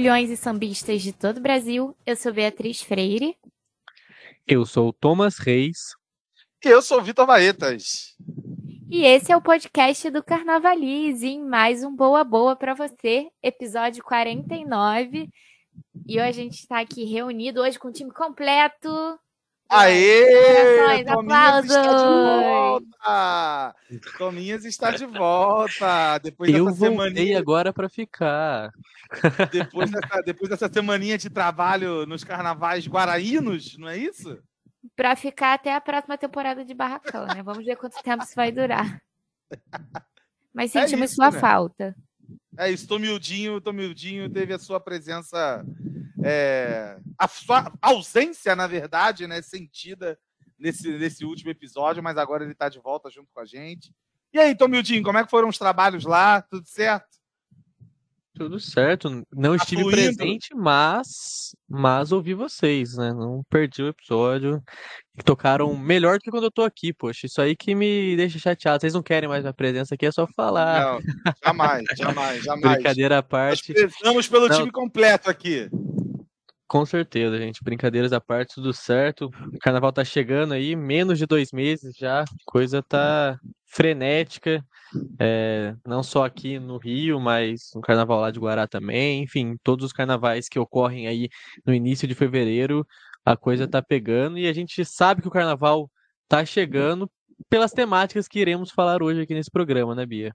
Olá, 0.00 0.14
fulhões 0.14 0.30
e 0.30 0.36
sambistas 0.36 1.02
de 1.02 1.12
todo 1.12 1.36
o 1.36 1.42
Brasil. 1.42 1.94
Eu 2.06 2.16
sou 2.16 2.32
Beatriz 2.32 2.80
Freire. 2.80 3.36
Eu 4.48 4.64
sou 4.64 4.94
Thomas 4.94 5.36
Reis. 5.36 5.94
E 6.64 6.68
eu 6.68 6.80
sou 6.80 7.02
Vitor 7.02 7.26
Baetas. 7.26 8.16
E 8.90 9.04
esse 9.04 9.30
é 9.30 9.36
o 9.36 9.42
podcast 9.42 10.08
do 10.08 10.22
Carnavalize, 10.22 11.26
em 11.26 11.44
mais 11.44 11.84
um 11.84 11.94
Boa 11.94 12.24
Boa 12.24 12.56
para 12.56 12.72
você, 12.72 13.28
episódio 13.42 14.02
49. 14.02 15.28
E 16.08 16.18
hoje 16.18 16.28
a 16.28 16.32
gente 16.32 16.60
está 16.60 16.80
aqui 16.80 17.04
reunido 17.04 17.60
hoje 17.60 17.78
com 17.78 17.88
o 17.88 17.92
time 17.92 18.10
completo. 18.10 18.88
Aê! 19.70 21.04
Corações, 21.06 21.06
Tominhas 21.06 21.64
está 21.64 21.70
de 21.70 21.70
aplausos! 21.70 21.76
volta! 23.02 23.74
Tominhas 24.18 24.64
está 24.64 24.90
de 24.90 25.06
volta! 25.06 26.18
Depois 26.18 26.50
Eu 26.52 26.64
dessa 26.66 26.76
voltei 26.76 27.08
semaninha, 27.08 27.38
agora 27.38 27.72
para 27.72 27.88
ficar. 27.88 28.72
depois 29.52 29.90
dessa, 29.90 30.22
depois 30.22 30.50
dessa 30.50 30.72
semaninha 30.72 31.16
de 31.18 31.30
trabalho 31.30 32.04
nos 32.06 32.24
carnavais 32.24 32.86
guaraínos, 32.86 33.76
não 33.78 33.88
é 33.88 33.96
isso? 33.96 34.38
Para 34.96 35.14
ficar 35.14 35.54
até 35.54 35.74
a 35.74 35.80
próxima 35.80 36.16
temporada 36.18 36.64
de 36.64 36.74
Barracão, 36.74 37.26
né? 37.26 37.42
Vamos 37.42 37.64
ver 37.64 37.76
quanto 37.76 38.02
tempo 38.02 38.24
isso 38.24 38.34
vai 38.34 38.50
durar. 38.50 39.00
Mas 40.52 40.74
É 40.74 40.80
sentimos 40.82 41.10
isso, 41.10 41.16
sua 41.16 41.30
né? 41.30 41.38
falta. 41.38 41.94
É 42.58 42.70
isso, 42.70 42.86
Tomildinho, 42.86 43.60
Tomildinho 43.60 44.28
teve 44.28 44.52
a 44.52 44.58
sua 44.58 44.80
presença, 44.80 45.64
é, 46.22 46.98
a 47.18 47.28
sua 47.28 47.72
ausência, 47.80 48.54
na 48.54 48.66
verdade, 48.66 49.26
né, 49.26 49.40
sentida 49.40 50.18
nesse, 50.58 50.88
nesse 50.98 51.24
último 51.24 51.50
episódio, 51.50 52.02
mas 52.02 52.18
agora 52.18 52.44
ele 52.44 52.52
está 52.52 52.68
de 52.68 52.78
volta 52.78 53.10
junto 53.10 53.28
com 53.32 53.40
a 53.40 53.46
gente. 53.46 53.94
E 54.32 54.38
aí, 54.38 54.54
Tomildinho, 54.54 55.02
como 55.02 55.18
é 55.18 55.24
que 55.24 55.30
foram 55.30 55.48
os 55.48 55.58
trabalhos 55.58 56.04
lá? 56.04 56.42
Tudo 56.42 56.66
certo? 56.66 57.19
Tudo 58.40 58.58
certo. 58.58 59.22
Não 59.30 59.54
estive 59.54 59.82
fluindo? 59.82 60.16
presente, 60.16 60.54
mas 60.54 61.54
mas 61.68 62.10
ouvi 62.10 62.32
vocês, 62.32 62.96
né? 62.96 63.12
Não 63.12 63.42
perdi 63.50 63.82
o 63.82 63.88
episódio. 63.88 64.62
Tocaram 65.26 65.76
melhor 65.76 66.16
do 66.16 66.22
que 66.22 66.30
quando 66.30 66.44
eu 66.44 66.50
tô 66.50 66.62
aqui, 66.62 66.90
poxa. 66.90 67.26
Isso 67.26 67.38
aí 67.42 67.54
que 67.54 67.74
me 67.74 68.16
deixa 68.16 68.38
chateado. 68.38 68.80
Vocês 68.80 68.94
não 68.94 69.02
querem 69.02 69.28
mais 69.28 69.44
a 69.44 69.52
presença 69.52 69.94
aqui, 69.94 70.06
é 70.06 70.10
só 70.10 70.26
falar. 70.34 70.94
Não, 70.94 71.00
jamais, 71.44 71.84
jamais, 71.98 72.42
jamais. 72.42 72.76
Brincadeira 72.80 73.18
à 73.18 73.20
Nós 73.20 73.28
parte. 73.28 73.74
prezamos 73.74 74.26
pelo 74.26 74.48
Não. 74.48 74.56
time 74.56 74.70
completo 74.72 75.28
aqui. 75.28 75.68
Com 76.70 76.86
certeza, 76.86 77.36
gente. 77.36 77.64
Brincadeiras 77.64 78.12
à 78.12 78.20
parte, 78.20 78.54
tudo 78.54 78.72
certo. 78.72 79.28
O 79.52 79.58
carnaval 79.58 79.92
tá 79.92 80.04
chegando 80.04 80.54
aí, 80.54 80.76
menos 80.76 81.18
de 81.18 81.26
dois 81.26 81.50
meses 81.50 81.96
já. 81.96 82.24
Coisa 82.46 82.80
tá 82.80 83.36
frenética. 83.66 84.64
é, 85.18 85.74
não 85.84 86.00
só 86.00 86.24
aqui 86.24 86.60
no 86.60 86.78
Rio, 86.78 87.18
mas 87.18 87.72
no 87.74 87.80
carnaval 87.80 88.20
lá 88.20 88.30
de 88.30 88.38
Guará 88.38 88.68
também. 88.68 89.24
Enfim, 89.24 89.56
todos 89.64 89.84
os 89.84 89.92
carnavais 89.92 90.48
que 90.48 90.60
ocorrem 90.60 91.08
aí 91.08 91.28
no 91.66 91.74
início 91.74 92.06
de 92.06 92.14
fevereiro, 92.14 92.86
a 93.24 93.36
coisa 93.36 93.66
tá 93.66 93.82
pegando 93.82 94.38
e 94.38 94.46
a 94.46 94.52
gente 94.52 94.84
sabe 94.84 95.22
que 95.22 95.28
o 95.28 95.32
carnaval 95.32 95.90
tá 96.28 96.44
chegando 96.44 97.10
pelas 97.48 97.72
temáticas 97.72 98.28
que 98.28 98.38
iremos 98.38 98.70
falar 98.70 99.02
hoje 99.02 99.22
aqui 99.22 99.34
nesse 99.34 99.50
programa, 99.50 99.92
né, 99.96 100.06
Bia? 100.06 100.32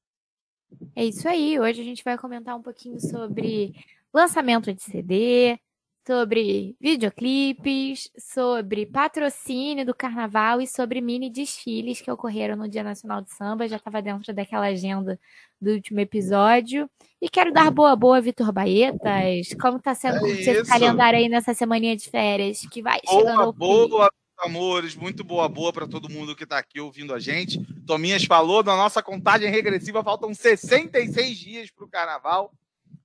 É 0.98 1.06
isso 1.06 1.30
aí. 1.30 1.58
Hoje 1.58 1.80
a 1.80 1.86
gente 1.86 2.04
vai 2.04 2.18
comentar 2.18 2.58
um 2.58 2.62
pouquinho 2.62 3.00
sobre 3.00 3.72
lançamento 4.14 4.74
de 4.74 4.84
CD, 4.84 5.58
sobre 6.06 6.76
videoclipes, 6.80 8.12
sobre 8.18 8.86
patrocínio 8.86 9.86
do 9.86 9.94
carnaval 9.94 10.62
e 10.62 10.68
sobre 10.68 11.02
mini 11.02 11.30
desfiles 11.32 12.00
que 12.00 12.12
ocorreram 12.12 12.56
no 12.56 12.70
Dia 12.70 12.84
Nacional 12.84 13.22
de 13.22 13.32
Samba. 13.32 13.68
Já 13.68 13.78
estava 13.78 14.02
dentro 14.02 14.32
daquela 14.34 14.68
agenda 14.68 15.20
do 15.60 15.72
último 15.72 16.00
episódio. 16.00 16.90
E 17.20 17.28
quero 17.28 17.52
dar 17.52 17.72
boa 17.72 17.96
boa, 17.96 18.22
Vitor 18.22 18.52
Baetas. 18.52 19.50
Como 19.60 19.78
está 19.78 19.96
sendo 19.96 20.26
É 20.28 20.30
esse 20.30 20.64
calendário 20.66 21.18
aí 21.18 21.28
nessa 21.28 21.54
semaninha 21.56 21.96
de 21.96 22.08
férias 22.08 22.62
que 22.72 22.84
vai 22.84 23.00
chegando 23.08 23.24
Boa, 23.26 23.46
ao 23.46 23.54
fim? 23.54 23.60
boa, 23.90 24.12
amores. 24.40 24.96
Muito 24.96 25.24
boa, 25.24 25.50
boa 25.50 25.74
para 25.74 25.88
todo 25.88 26.10
mundo 26.10 26.36
que 26.36 26.44
está 26.44 26.60
aqui 26.60 26.80
ouvindo 26.80 27.16
a 27.16 27.20
gente. 27.20 27.60
Tominhas 27.88 28.26
falou, 28.26 28.64
na 28.64 28.76
nossa 28.76 29.02
contagem 29.02 29.50
regressiva 29.50 30.04
faltam 30.04 30.34
66 30.34 31.36
dias 31.38 31.72
para 31.72 31.86
o 31.86 31.90
carnaval. 31.90 32.54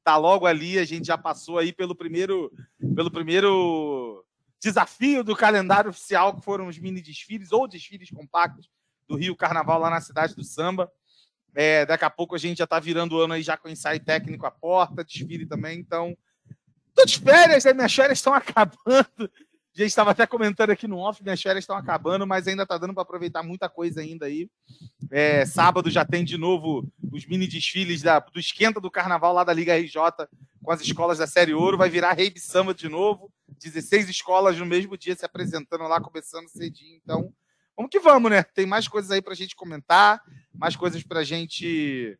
Tá 0.02 0.16
logo 0.16 0.46
ali, 0.46 0.78
a 0.78 0.84
gente 0.84 1.06
já 1.06 1.18
passou 1.18 1.58
aí 1.58 1.72
pelo 1.72 1.94
primeiro, 1.94 2.50
pelo 2.94 3.10
primeiro 3.10 4.24
desafio 4.60 5.24
do 5.24 5.36
calendário 5.36 5.90
oficial, 5.90 6.36
que 6.36 6.44
foram 6.44 6.68
os 6.68 6.78
mini 6.78 7.00
desfiles 7.00 7.52
ou 7.52 7.66
desfiles 7.66 8.10
compactos 8.10 8.68
do 9.08 9.16
Rio 9.16 9.34
Carnaval 9.34 9.80
lá 9.80 9.90
na 9.90 10.00
cidade 10.00 10.34
do 10.34 10.44
Samba. 10.44 10.90
É, 11.54 11.84
daqui 11.84 12.04
a 12.04 12.10
pouco 12.10 12.34
a 12.34 12.38
gente 12.38 12.58
já 12.58 12.66
tá 12.66 12.78
virando 12.78 13.16
o 13.16 13.20
ano 13.20 13.34
aí 13.34 13.42
já 13.42 13.56
com 13.56 13.68
ensaio 13.68 13.98
técnico 13.98 14.46
à 14.46 14.50
porta, 14.50 15.02
desfile 15.02 15.46
também, 15.46 15.78
então. 15.78 16.16
Tô 16.94 17.04
de 17.04 17.18
férias, 17.18 17.64
né? 17.64 17.72
minhas 17.72 17.94
férias 17.94 18.18
estão 18.18 18.32
acabando. 18.34 19.30
A 19.72 19.78
gente 19.82 19.88
estava 19.90 20.10
até 20.10 20.26
comentando 20.26 20.70
aqui 20.70 20.88
no 20.88 20.98
off, 20.98 21.22
minhas 21.22 21.40
férias 21.40 21.62
estão 21.62 21.76
acabando, 21.76 22.26
mas 22.26 22.48
ainda 22.48 22.66
tá 22.66 22.76
dando 22.76 22.92
para 22.92 23.04
aproveitar 23.04 23.42
muita 23.42 23.68
coisa 23.68 24.00
ainda 24.00 24.26
aí. 24.26 24.50
É, 25.10 25.46
sábado 25.46 25.88
já 25.88 26.04
tem 26.04 26.24
de 26.24 26.36
novo 26.36 26.86
os 27.12 27.24
mini 27.24 27.46
desfiles 27.46 28.02
da- 28.02 28.18
do 28.18 28.40
esquenta 28.40 28.80
do 28.80 28.90
carnaval 28.90 29.32
lá 29.32 29.44
da 29.44 29.52
Liga 29.52 29.76
RJ 29.78 30.26
com 30.62 30.72
as 30.72 30.80
escolas 30.80 31.18
da 31.18 31.26
Série 31.26 31.54
Ouro. 31.54 31.78
Vai 31.78 31.88
virar 31.88 32.12
Rei 32.14 32.32
Samba 32.36 32.74
de 32.74 32.88
novo. 32.88 33.30
16 33.62 34.08
escolas 34.08 34.58
no 34.58 34.66
mesmo 34.66 34.96
dia 34.98 35.14
se 35.14 35.24
apresentando 35.24 35.84
lá, 35.84 36.00
começando 36.00 36.48
cedinho. 36.48 36.98
Então, 37.02 37.32
vamos 37.76 37.90
que 37.90 38.00
vamos, 38.00 38.28
né? 38.30 38.42
Tem 38.42 38.66
mais 38.66 38.88
coisas 38.88 39.10
aí 39.12 39.22
pra 39.22 39.34
gente 39.34 39.54
comentar, 39.54 40.20
mais 40.52 40.74
coisas 40.74 41.02
pra 41.04 41.22
gente 41.22 42.18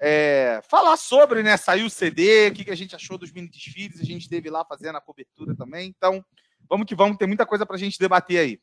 é, 0.00 0.60
falar 0.68 0.96
sobre, 0.96 1.42
né? 1.42 1.56
Saiu 1.56 1.86
o 1.86 1.90
CD, 1.90 2.48
o 2.48 2.52
que, 2.52 2.64
que 2.64 2.70
a 2.70 2.76
gente 2.76 2.94
achou 2.96 3.16
dos 3.16 3.30
mini 3.32 3.48
desfiles, 3.48 4.00
a 4.00 4.04
gente 4.04 4.22
esteve 4.22 4.50
lá 4.50 4.64
fazendo 4.64 4.96
a 4.96 5.00
cobertura 5.00 5.54
também. 5.54 5.88
Então, 5.96 6.24
vamos 6.68 6.86
que 6.86 6.94
vamos, 6.94 7.16
tem 7.16 7.26
muita 7.26 7.46
coisa 7.46 7.66
pra 7.66 7.76
gente 7.76 7.98
debater 7.98 8.38
aí. 8.38 8.60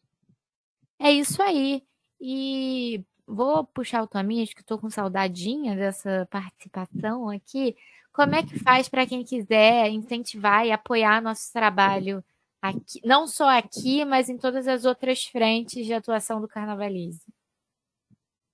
É 1.00 1.12
isso 1.12 1.42
aí. 1.42 1.84
E 2.20 3.04
vou 3.28 3.66
puxar 3.66 4.04
o 4.04 4.08
Tominhas, 4.08 4.54
que 4.54 4.62
estou 4.62 4.78
com 4.78 4.90
saudadinha 4.90 5.76
dessa 5.76 6.28
participação 6.30 7.30
aqui. 7.30 7.76
Como 8.14 8.34
é 8.34 8.44
que 8.44 8.58
faz 8.60 8.88
para 8.88 9.06
quem 9.06 9.24
quiser 9.24 9.90
incentivar 9.90 10.66
e 10.66 10.72
apoiar 10.72 11.22
nosso 11.22 11.52
trabalho 11.52 12.24
aqui, 12.62 13.02
não 13.04 13.28
só 13.28 13.50
aqui, 13.50 14.06
mas 14.06 14.30
em 14.30 14.38
todas 14.38 14.68
as 14.68 14.86
outras 14.86 15.26
frentes 15.26 15.86
de 15.86 15.94
atuação 15.94 16.40
do 16.40 16.48
Carnavalize? 16.48 17.22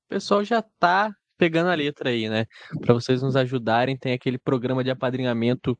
O 0.05 0.09
pessoal 0.09 0.43
já 0.43 0.61
tá 0.61 1.15
pegando 1.37 1.69
a 1.69 1.75
letra 1.75 2.09
aí, 2.09 2.29
né? 2.29 2.45
Para 2.81 2.93
vocês 2.93 3.21
nos 3.21 3.35
ajudarem, 3.35 3.97
tem 3.97 4.13
aquele 4.13 4.37
programa 4.37 4.83
de 4.83 4.91
apadrinhamento 4.91 5.77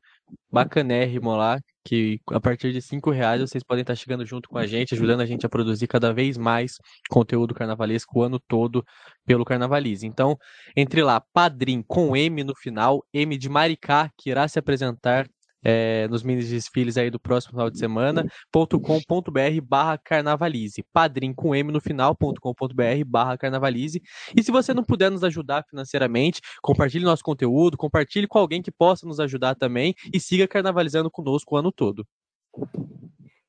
bacanérrimo 0.50 1.36
lá, 1.36 1.60
que 1.84 2.20
a 2.30 2.40
partir 2.40 2.72
de 2.72 2.80
cinco 2.80 3.10
reais 3.10 3.40
vocês 3.40 3.64
podem 3.64 3.82
estar 3.82 3.94
chegando 3.94 4.24
junto 4.24 4.48
com 4.48 4.58
a 4.58 4.66
gente, 4.66 4.94
ajudando 4.94 5.20
a 5.20 5.26
gente 5.26 5.44
a 5.44 5.48
produzir 5.48 5.86
cada 5.86 6.12
vez 6.12 6.36
mais 6.36 6.76
conteúdo 7.08 7.54
carnavalesco 7.54 8.18
o 8.18 8.22
ano 8.22 8.38
todo 8.38 8.84
pelo 9.24 9.44
Carnavalize. 9.44 10.06
Então, 10.06 10.36
entre 10.76 11.02
lá, 11.02 11.20
Padrim 11.32 11.82
com 11.82 12.16
M 12.16 12.44
no 12.44 12.54
final, 12.54 13.04
M 13.12 13.36
de 13.36 13.48
Maricá, 13.48 14.10
que 14.16 14.30
irá 14.30 14.46
se 14.46 14.58
apresentar 14.58 15.28
eh, 15.62 16.06
nos 16.08 16.22
mini 16.22 16.42
desfiles 16.42 16.96
aí 16.96 17.10
do 17.10 17.20
próximo 17.20 17.52
final 17.52 17.70
de 17.70 17.78
semana, 17.78 18.26
.com.br 18.52 19.60
barra 19.62 19.98
carnavalize. 19.98 20.84
Padrim 20.92 21.32
com 21.32 21.54
M 21.54 21.72
no 21.72 21.80
final.com.br 21.80 23.04
barra 23.06 23.38
carnavalize. 23.38 24.02
E 24.36 24.42
se 24.42 24.50
você 24.50 24.74
não 24.74 24.84
puder 24.84 25.10
nos 25.10 25.24
ajudar 25.24 25.64
financeiramente, 25.68 26.40
compartilhe 26.62 27.04
nosso 27.04 27.22
conteúdo, 27.22 27.76
compartilhe 27.76 28.26
com 28.26 28.38
alguém 28.38 28.62
que 28.62 28.70
possa 28.70 29.06
nos 29.06 29.20
ajudar 29.20 29.54
também 29.54 29.94
e 30.12 30.18
siga 30.18 30.48
carnavalizando 30.48 31.10
conosco 31.10 31.54
o 31.54 31.58
ano 31.58 31.72
todo. 31.72 32.06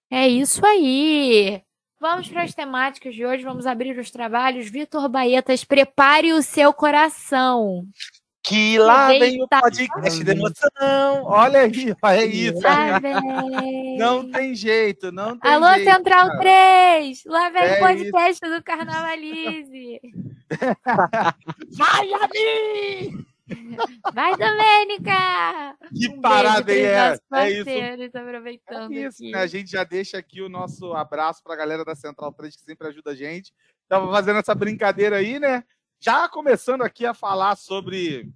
É 0.10 0.27
isso 0.27 0.65
aí! 0.65 1.62
Vamos 2.00 2.27
para 2.27 2.44
as 2.44 2.54
temáticas 2.54 3.15
de 3.15 3.25
hoje, 3.25 3.45
vamos 3.45 3.65
abrir 3.65 3.98
os 3.98 4.12
trabalhos. 4.12 4.69
Vitor 4.69 5.07
Baetas, 5.07 5.63
prepare 5.63 6.33
o 6.33 6.44
seu 6.44 6.74
coração. 6.74 7.88
Que 8.43 8.77
lá 8.77 9.07
vem 9.07 9.39
o 9.39 9.43
Eita. 9.43 9.61
podcast 9.61 10.21
de 10.21 10.31
emoção. 10.31 11.23
Olha 11.23 11.61
aí, 11.61 11.71
é 12.03 12.25
isso. 12.25 12.61
Lá 12.61 12.99
vem. 12.99 13.97
Não 13.97 14.29
tem 14.29 14.53
jeito, 14.53 15.13
não 15.13 15.39
tem 15.39 15.49
Alô, 15.49 15.73
jeito. 15.75 15.89
Central 15.89 16.27
cara. 16.27 16.39
3! 16.39 17.23
Lá 17.25 17.49
vem 17.49 17.61
É 17.63 17.77
o 17.77 17.79
podcast 17.79 18.49
do 18.49 18.61
Carnavalize. 18.61 20.01
Vai, 21.77 22.13
Ami! 22.13 23.25
Vai, 24.13 24.35
Domênica! 24.35 25.77
Que 25.95 26.09
Um 26.09 26.21
parada 26.21 26.73
é. 26.73 27.17
É 27.33 27.49
isso. 27.49 28.17
aproveitando 28.17 28.93
É 28.93 29.07
isso, 29.07 29.23
né? 29.23 29.39
A 29.39 29.47
gente 29.47 29.71
já 29.71 29.85
deixa 29.85 30.17
aqui 30.17 30.41
o 30.41 30.49
nosso 30.49 30.93
abraço 30.93 31.41
para 31.43 31.53
a 31.53 31.57
galera 31.57 31.85
da 31.85 31.95
Central 31.95 32.33
3 32.33 32.55
que 32.57 32.61
sempre 32.61 32.87
ajuda 32.89 33.11
a 33.11 33.15
gente. 33.15 33.53
Estava 33.83 34.11
fazendo 34.11 34.39
essa 34.39 34.55
brincadeira 34.55 35.17
aí, 35.17 35.39
né? 35.39 35.63
Já 36.03 36.27
começando 36.27 36.81
aqui 36.81 37.05
a 37.05 37.13
falar 37.13 37.55
sobre 37.55 38.29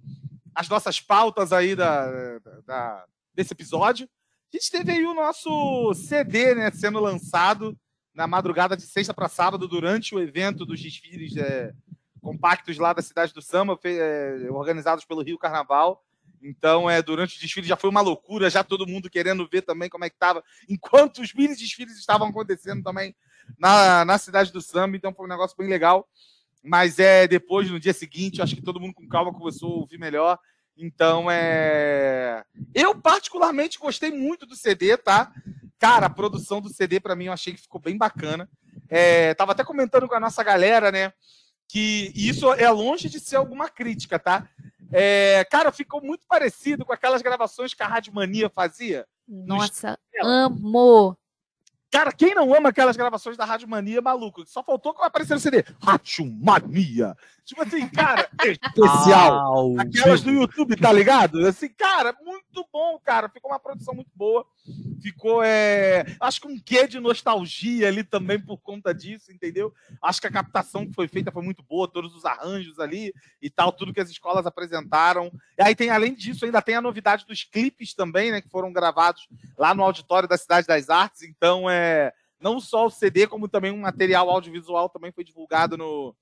as 0.54 0.70
nossas 0.70 1.02
pautas 1.02 1.52
aí 1.52 1.76
da, 1.76 2.38
da- 2.64 3.04
desse 3.34 3.52
episódio. 3.52 4.08
A 4.50 4.56
gente 4.56 4.70
teve 4.70 4.90
aí 4.90 5.04
o 5.04 5.12
nosso 5.12 5.92
CD, 5.92 6.54
né, 6.54 6.70
sendo 6.70 6.98
lançado 6.98 7.78
na 8.14 8.26
madrugada 8.26 8.74
de 8.74 8.84
sexta 8.84 9.12
para 9.12 9.28
sábado 9.28 9.68
durante 9.68 10.14
o 10.14 10.18
evento 10.18 10.64
dos 10.64 10.80
desfiles 10.80 11.36
é, 11.36 11.74
compactos 12.22 12.78
lá 12.78 12.94
da 12.94 13.02
cidade 13.02 13.34
do 13.34 13.42
Samba, 13.42 13.78
é, 13.84 14.48
organizados 14.50 15.04
pelo 15.04 15.20
Rio 15.22 15.36
Carnaval. 15.36 16.02
Então, 16.40 16.88
é, 16.88 17.02
durante 17.02 17.36
o 17.36 17.40
desfile 17.42 17.66
já 17.68 17.76
foi 17.76 17.90
uma 17.90 18.00
loucura, 18.00 18.48
já 18.48 18.64
todo 18.64 18.86
mundo 18.86 19.10
querendo 19.10 19.46
ver 19.46 19.60
também 19.60 19.90
como 19.90 20.06
é 20.06 20.08
que 20.08 20.16
estava, 20.16 20.42
enquanto 20.70 21.20
os 21.20 21.34
mini 21.34 21.54
desfiles 21.54 21.98
estavam 21.98 22.28
acontecendo 22.28 22.82
também 22.82 23.14
na, 23.58 24.06
na 24.06 24.16
cidade 24.16 24.50
do 24.50 24.62
Samba, 24.62 24.96
então 24.96 25.12
foi 25.12 25.26
um 25.26 25.28
negócio 25.28 25.54
bem 25.54 25.68
legal. 25.68 26.08
Mas 26.62 26.98
é 26.98 27.26
depois, 27.26 27.70
no 27.70 27.80
dia 27.80 27.92
seguinte, 27.92 28.42
acho 28.42 28.54
que 28.54 28.62
todo 28.62 28.80
mundo 28.80 28.94
com 28.94 29.08
calma 29.08 29.32
começou 29.32 29.72
a 29.72 29.76
ouvir 29.76 29.98
melhor. 29.98 30.38
Então, 30.76 31.30
é. 31.30 32.44
Eu, 32.74 32.94
particularmente, 32.94 33.78
gostei 33.78 34.10
muito 34.10 34.46
do 34.46 34.54
CD, 34.54 34.96
tá? 34.96 35.32
Cara, 35.78 36.06
a 36.06 36.10
produção 36.10 36.60
do 36.60 36.68
CD, 36.68 37.00
para 37.00 37.16
mim, 37.16 37.26
eu 37.26 37.32
achei 37.32 37.52
que 37.52 37.60
ficou 37.60 37.80
bem 37.80 37.96
bacana. 37.96 38.48
É, 38.88 39.34
tava 39.34 39.52
até 39.52 39.64
comentando 39.64 40.08
com 40.08 40.14
a 40.14 40.20
nossa 40.20 40.42
galera, 40.42 40.90
né? 40.92 41.12
Que 41.68 42.12
isso 42.14 42.52
é 42.54 42.70
longe 42.70 43.08
de 43.08 43.20
ser 43.20 43.36
alguma 43.36 43.68
crítica, 43.68 44.18
tá? 44.18 44.48
É, 44.90 45.44
cara, 45.50 45.70
ficou 45.70 46.00
muito 46.00 46.26
parecido 46.26 46.84
com 46.84 46.92
aquelas 46.92 47.22
gravações 47.22 47.74
que 47.74 47.82
a 47.82 47.86
Rádio 47.88 48.14
Mania 48.14 48.48
fazia. 48.48 49.06
Nossa, 49.26 49.98
amo! 50.22 51.16
Cara, 51.90 52.12
quem 52.12 52.34
não 52.34 52.54
ama 52.54 52.68
aquelas 52.68 52.96
gravações 52.96 53.36
da 53.36 53.44
Rádio 53.44 53.68
Mania, 53.68 54.02
maluco? 54.02 54.44
Só 54.46 54.62
faltou 54.62 54.92
que 54.92 55.02
aparecer 55.02 55.34
no 55.34 55.40
CD. 55.40 55.64
Rádio 55.82 56.26
Mania. 56.26 57.16
Tipo 57.48 57.62
assim, 57.62 57.88
cara, 57.88 58.28
especial. 58.44 59.32
Ao 59.38 59.80
Aquelas 59.80 60.20
do. 60.20 60.30
YouTube, 60.30 60.76
tá 60.76 60.92
ligado? 60.92 61.46
Assim, 61.46 61.70
cara, 61.70 62.14
muito 62.22 62.68
bom, 62.70 63.00
cara. 63.02 63.30
Ficou 63.30 63.50
uma 63.50 63.58
produção 63.58 63.94
muito 63.94 64.10
boa. 64.14 64.44
Ficou, 65.00 65.42
é... 65.42 66.04
acho 66.20 66.42
que 66.42 66.46
um 66.46 66.60
quê 66.60 66.86
de 66.86 67.00
nostalgia 67.00 67.88
ali 67.88 68.04
também 68.04 68.38
por 68.38 68.58
conta 68.58 68.92
disso, 68.92 69.32
entendeu? 69.32 69.72
Acho 70.02 70.20
que 70.20 70.26
a 70.26 70.30
captação 70.30 70.86
que 70.86 70.92
foi 70.92 71.08
feita 71.08 71.32
foi 71.32 71.42
muito 71.42 71.62
boa, 71.62 71.88
todos 71.88 72.14
os 72.14 72.26
arranjos 72.26 72.78
ali 72.78 73.14
e 73.40 73.48
tal, 73.48 73.72
tudo 73.72 73.94
que 73.94 74.00
as 74.00 74.10
escolas 74.10 74.44
apresentaram. 74.44 75.32
E 75.56 75.62
aí 75.62 75.74
tem, 75.74 75.88
além 75.88 76.14
disso, 76.14 76.44
ainda 76.44 76.60
tem 76.60 76.74
a 76.74 76.82
novidade 76.82 77.24
dos 77.24 77.44
clipes 77.44 77.94
também, 77.94 78.30
né, 78.30 78.42
que 78.42 78.50
foram 78.50 78.70
gravados 78.74 79.26
lá 79.56 79.74
no 79.74 79.82
auditório 79.82 80.28
da 80.28 80.36
Cidade 80.36 80.66
das 80.66 80.90
Artes. 80.90 81.22
Então, 81.22 81.68
é 81.70 82.12
não 82.40 82.60
só 82.60 82.86
o 82.86 82.90
CD, 82.90 83.26
como 83.26 83.48
também 83.48 83.72
um 83.72 83.80
material 83.80 84.30
audiovisual 84.30 84.88
também 84.88 85.10
foi 85.10 85.24
divulgado 85.24 85.76
no, 85.76 86.14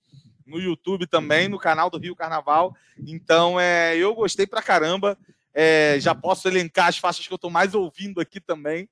no 0.47 0.59
YouTube 0.59 1.07
também, 1.07 1.49
no 1.49 1.59
canal 1.59 1.91
do 1.91 1.99
Rio 1.99 2.15
Carnaval. 2.15 2.75
Então, 2.99 3.59
é, 3.59 3.97
eu 3.97 4.15
gostei 4.15 4.47
pra 4.47 4.63
caramba. 4.63 5.19
É, 5.53 5.97
já 5.99 6.15
posso 6.15 6.47
elencar 6.47 6.89
as 6.89 6.99
faixas 6.99 7.27
que 7.27 7.33
eu 7.33 7.39
tô 7.39 7.51
mais 7.51 7.75
ouvindo 7.75 8.21
aqui 8.21 8.41
também. 8.41 8.89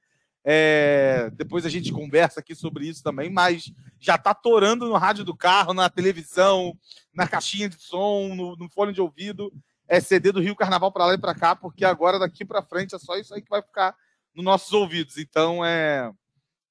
É, 0.47 1.31
depois 1.35 1.65
a 1.65 1.71
gente 1.71 1.91
conversa 1.91 2.41
aqui 2.41 2.55
sobre 2.55 2.87
isso 2.87 3.03
também, 3.03 3.31
mas 3.31 3.73
já 3.99 4.19
tá 4.19 4.35
torando 4.35 4.87
no 4.87 4.97
rádio 4.97 5.25
do 5.25 5.35
carro, 5.35 5.73
na 5.73 5.89
televisão, 5.89 6.77
na 7.15 7.27
caixinha 7.27 7.69
de 7.69 7.81
som, 7.81 8.35
no, 8.35 8.55
no 8.57 8.69
fone 8.69 8.93
de 8.93 9.01
ouvido. 9.01 9.53
É 9.89 10.01
CD 10.01 10.33
do 10.33 10.41
Rio 10.41 10.57
Carnaval 10.57 10.93
para 10.93 11.07
lá 11.07 11.15
e 11.15 11.19
para 11.19 11.35
cá, 11.35 11.57
porque 11.57 11.85
agora 11.85 12.19
daqui 12.19 12.45
para 12.45 12.63
frente 12.63 12.95
é 12.95 12.99
só 12.99 13.17
isso 13.17 13.35
aí 13.35 13.41
que 13.41 13.49
vai 13.49 13.63
ficar 13.63 13.95
nos 14.35 14.45
nossos 14.45 14.73
ouvidos. 14.73 15.17
Então 15.17 15.65
é 15.65 16.11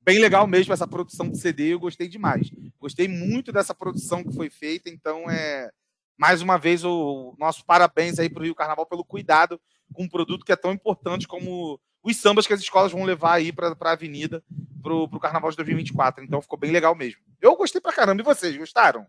bem 0.03 0.19
legal 0.19 0.45
mesmo 0.47 0.73
essa 0.73 0.87
produção 0.87 1.29
de 1.29 1.37
CD, 1.37 1.73
eu 1.73 1.79
gostei 1.79 2.07
demais. 2.07 2.49
Gostei 2.79 3.07
muito 3.07 3.51
dessa 3.51 3.73
produção 3.73 4.23
que 4.23 4.33
foi 4.35 4.49
feita, 4.49 4.89
então 4.89 5.29
é 5.29 5.69
mais 6.17 6.41
uma 6.41 6.57
vez 6.57 6.83
o 6.83 7.35
nosso 7.39 7.65
parabéns 7.65 8.19
aí 8.19 8.29
para 8.29 8.41
o 8.41 8.43
Rio 8.45 8.55
Carnaval 8.55 8.85
pelo 8.85 9.03
cuidado 9.03 9.59
com 9.93 10.03
um 10.03 10.09
produto 10.09 10.45
que 10.45 10.51
é 10.51 10.55
tão 10.55 10.71
importante 10.71 11.27
como 11.27 11.79
os 12.03 12.17
sambas 12.17 12.45
que 12.45 12.53
as 12.53 12.59
escolas 12.59 12.91
vão 12.91 13.03
levar 13.03 13.33
aí 13.33 13.51
para 13.51 13.75
a 13.79 13.91
avenida 13.91 14.43
para 14.81 14.93
o 14.93 15.19
Carnaval 15.19 15.49
de 15.51 15.57
2024. 15.57 16.23
Então 16.23 16.41
ficou 16.41 16.59
bem 16.59 16.71
legal 16.71 16.93
mesmo. 16.93 17.21
Eu 17.41 17.55
gostei 17.55 17.79
pra 17.79 17.93
caramba. 17.93 18.21
E 18.21 18.25
vocês, 18.25 18.55
gostaram? 18.57 19.05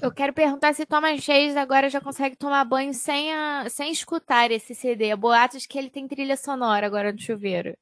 Eu 0.00 0.10
quero 0.10 0.32
perguntar 0.32 0.74
se 0.74 0.84
Thomas 0.86 1.24
Reis 1.26 1.56
agora 1.56 1.88
já 1.88 2.00
consegue 2.00 2.36
tomar 2.36 2.64
banho 2.64 2.92
sem, 2.94 3.32
a- 3.32 3.66
sem 3.70 3.90
escutar 3.92 4.50
esse 4.50 4.74
CD. 4.74 5.14
Boatos 5.16 5.66
que 5.66 5.78
ele 5.78 5.90
tem 5.90 6.08
trilha 6.08 6.36
sonora 6.36 6.86
agora 6.86 7.12
no 7.12 7.18
chuveiro. 7.20 7.76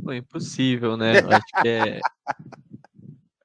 Pô, 0.00 0.12
impossível, 0.12 0.96
né? 0.96 1.18
Acho 1.20 1.44
que 1.60 1.68
é. 1.68 2.00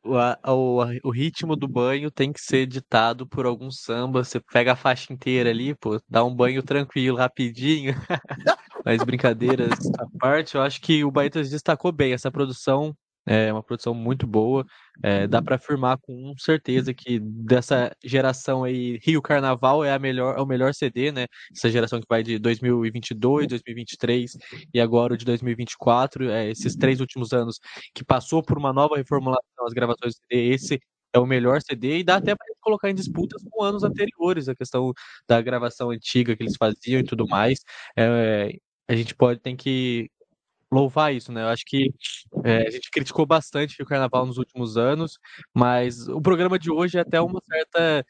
O, 0.03 0.15
a- 0.17 0.39
o, 0.47 0.81
a- 0.81 0.87
o 1.03 1.09
ritmo 1.11 1.55
do 1.55 1.67
banho 1.67 2.09
tem 2.09 2.31
que 2.31 2.39
ser 2.39 2.65
ditado 2.65 3.27
por 3.27 3.45
algum 3.45 3.69
samba. 3.69 4.23
Você 4.23 4.39
pega 4.39 4.71
a 4.73 4.75
faixa 4.75 5.11
inteira 5.11 5.49
ali, 5.49 5.75
pô, 5.75 5.99
dá 6.09 6.23
um 6.23 6.33
banho 6.33 6.63
tranquilo, 6.63 7.17
rapidinho. 7.17 7.93
Mas 8.85 9.03
brincadeiras 9.03 9.77
à 9.97 10.05
parte, 10.19 10.55
eu 10.55 10.61
acho 10.61 10.81
que 10.81 11.03
o 11.03 11.11
Baetas 11.11 11.49
destacou 11.49 11.91
bem. 11.91 12.13
Essa 12.13 12.31
produção 12.31 12.95
é 13.27 13.51
uma 13.51 13.61
produção 13.61 13.93
muito 13.93 14.25
boa. 14.25 14.65
É, 15.03 15.27
dá 15.27 15.41
para 15.41 15.55
afirmar 15.57 15.97
com 15.99 16.33
certeza 16.37 16.93
que 16.93 17.19
dessa 17.19 17.91
geração 18.03 18.63
aí, 18.63 18.97
Rio 19.03 19.21
Carnaval 19.21 19.83
é 19.83 19.93
a 19.93 19.99
melhor, 19.99 20.37
é 20.37 20.41
o 20.41 20.45
melhor 20.45 20.73
CD, 20.73 21.11
né? 21.11 21.27
Essa 21.55 21.69
geração 21.69 21.99
que 21.99 22.07
vai 22.09 22.23
de 22.23 22.39
2022, 22.39 23.47
2023 23.47 24.31
e 24.73 24.79
agora 24.79 25.13
o 25.13 25.17
de 25.17 25.25
2024, 25.25 26.29
é, 26.31 26.49
esses 26.49 26.75
três 26.75 26.99
últimos 27.01 27.33
anos 27.33 27.59
que 27.93 28.03
passou 28.03 28.41
por 28.41 28.57
uma 28.57 28.73
nova 28.73 28.95
reformulação 28.97 29.43
as 29.67 29.73
gravações 29.73 30.15
do 30.15 30.17
CD, 30.31 30.53
esse 30.53 30.79
é 31.13 31.19
o 31.19 31.25
melhor 31.25 31.61
CD 31.61 31.99
e 31.99 32.03
dá 32.03 32.17
até 32.17 32.35
para 32.35 32.47
colocar 32.61 32.89
em 32.89 32.95
disputas 32.95 33.41
com 33.49 33.63
anos 33.63 33.83
anteriores, 33.83 34.47
a 34.49 34.55
questão 34.55 34.93
da 35.27 35.41
gravação 35.41 35.91
antiga 35.91 36.35
que 36.35 36.43
eles 36.43 36.55
faziam 36.57 36.99
e 36.99 37.03
tudo 37.03 37.27
mais. 37.27 37.59
É, 37.97 38.51
a 38.87 38.95
gente 38.95 39.15
pode 39.15 39.39
tem 39.41 39.55
que 39.55 40.09
louvar 40.71 41.13
isso, 41.13 41.31
né? 41.31 41.43
Eu 41.43 41.47
acho 41.47 41.63
que 41.65 41.93
é, 42.43 42.67
a 42.67 42.69
gente 42.69 42.89
criticou 42.91 43.25
bastante 43.25 43.81
o 43.81 43.85
Carnaval 43.85 44.25
nos 44.25 44.37
últimos 44.37 44.77
anos, 44.77 45.17
mas 45.53 46.07
o 46.07 46.21
programa 46.21 46.59
de 46.59 46.71
hoje 46.71 46.97
é 46.97 47.01
até 47.01 47.21
uma 47.21 47.41
certa 47.45 48.05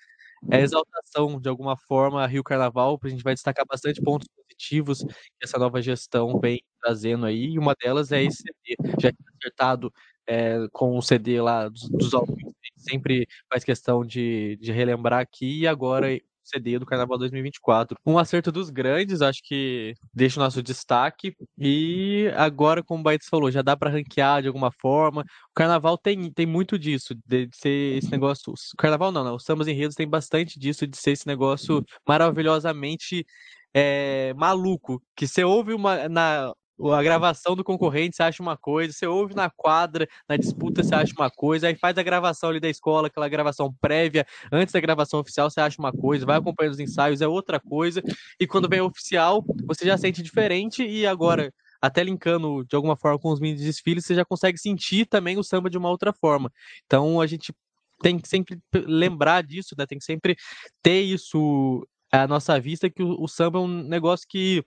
é, 0.51 0.61
exaltação, 0.61 1.39
de 1.39 1.49
alguma 1.49 1.75
forma, 1.77 2.23
a 2.23 2.27
Rio 2.27 2.43
Carnaval, 2.43 2.99
a 3.03 3.07
gente 3.07 3.23
vai 3.23 3.33
destacar 3.33 3.65
bastante 3.65 4.01
pontos 4.01 4.27
positivos 4.35 5.03
que 5.03 5.43
essa 5.43 5.57
nova 5.57 5.81
gestão 5.81 6.39
vem 6.39 6.61
trazendo 6.81 7.25
aí, 7.25 7.51
e 7.53 7.59
uma 7.59 7.75
delas 7.75 8.11
é 8.11 8.23
esse 8.23 8.43
CD, 8.43 8.75
já 8.99 9.11
que 9.11 9.17
acertado 9.37 9.91
é, 10.27 10.67
com 10.71 10.97
o 10.97 11.01
CD 11.01 11.41
lá 11.41 11.69
dos, 11.69 11.89
dos 11.89 12.13
álbuns, 12.13 12.53
sempre 12.77 13.27
faz 13.51 13.63
questão 13.63 14.05
de, 14.05 14.57
de 14.61 14.71
relembrar 14.71 15.19
aqui, 15.21 15.61
e 15.61 15.67
agora 15.67 16.07
CD 16.47 16.79
do 16.79 16.85
Carnaval 16.85 17.17
2024. 17.17 17.97
Um 18.05 18.17
acerto 18.17 18.51
dos 18.51 18.69
grandes, 18.69 19.21
acho 19.21 19.41
que 19.43 19.93
deixa 20.13 20.39
o 20.39 20.43
nosso 20.43 20.61
destaque, 20.63 21.35
e 21.57 22.31
agora, 22.35 22.83
como 22.83 23.01
o 23.01 23.03
Baetis 23.03 23.27
falou, 23.29 23.51
já 23.51 23.61
dá 23.61 23.75
para 23.75 23.89
ranquear 23.89 24.41
de 24.41 24.47
alguma 24.47 24.71
forma, 24.71 25.21
o 25.21 25.53
Carnaval 25.53 25.97
tem, 25.97 26.31
tem 26.31 26.45
muito 26.45 26.77
disso, 26.77 27.15
de 27.25 27.49
ser 27.53 27.97
esse 27.97 28.11
negócio. 28.11 28.53
O 28.53 28.77
Carnaval 28.77 29.11
não, 29.11 29.23
não. 29.23 29.35
Os 29.35 29.43
sambas 29.43 29.67
enredos 29.67 29.95
tem 29.95 30.07
bastante 30.07 30.59
disso, 30.59 30.87
de 30.87 30.97
ser 30.97 31.11
esse 31.11 31.27
negócio 31.27 31.83
maravilhosamente 32.07 33.25
é, 33.73 34.33
maluco. 34.35 35.01
Que 35.15 35.27
você 35.27 35.43
ouve 35.43 35.73
uma, 35.73 36.07
na, 36.09 36.53
a 36.79 37.03
gravação 37.03 37.55
do 37.55 37.63
concorrente, 37.63 38.15
você 38.15 38.23
acha 38.23 38.41
uma 38.41 38.55
coisa, 38.55 38.93
você 38.93 39.07
ouve 39.07 39.35
na 39.35 39.49
quadra, 39.49 40.07
na 40.27 40.37
disputa, 40.37 40.83
você 40.83 40.93
acha 40.93 41.13
uma 41.17 41.29
coisa, 41.29 41.67
aí 41.67 41.75
faz 41.75 41.97
a 41.97 42.03
gravação 42.03 42.49
ali 42.49 42.59
da 42.59 42.69
escola, 42.69 43.07
aquela 43.07 43.27
gravação 43.27 43.73
prévia, 43.81 44.25
antes 44.51 44.73
da 44.73 44.79
gravação 44.79 45.19
oficial, 45.19 45.49
você 45.49 45.59
acha 45.59 45.79
uma 45.79 45.91
coisa, 45.91 46.25
vai 46.25 46.37
acompanhando 46.37 46.73
os 46.73 46.79
ensaios, 46.79 47.21
é 47.21 47.27
outra 47.27 47.59
coisa, 47.59 48.01
e 48.39 48.45
quando 48.45 48.69
vem 48.69 48.81
oficial, 48.81 49.43
você 49.65 49.85
já 49.85 49.97
sente 49.97 50.21
diferente, 50.21 50.83
e 50.83 51.05
agora 51.07 51.51
até 51.81 52.03
linkando 52.03 52.65
de 52.65 52.75
alguma 52.75 52.95
forma 52.95 53.19
com 53.19 53.31
os 53.31 53.39
mini 53.39 53.57
desfiles, 53.57 54.05
você 54.05 54.15
já 54.15 54.25
consegue 54.25 54.57
sentir 54.57 55.05
também 55.05 55.37
o 55.37 55.43
samba 55.43 55.69
de 55.69 55.77
uma 55.77 55.89
outra 55.89 56.11
forma. 56.11 56.51
Então 56.85 57.21
a 57.21 57.27
gente 57.27 57.53
tem 58.01 58.19
que 58.19 58.27
sempre 58.27 58.59
lembrar 58.73 59.43
disso, 59.43 59.75
né? 59.77 59.85
Tem 59.85 59.97
que 59.97 60.03
sempre 60.05 60.35
ter 60.81 61.01
isso 61.01 61.87
à 62.11 62.27
nossa 62.27 62.59
vista, 62.59 62.89
que 62.89 63.03
o, 63.03 63.21
o 63.21 63.27
samba 63.27 63.59
é 63.59 63.61
um 63.61 63.83
negócio 63.83 64.27
que 64.27 64.63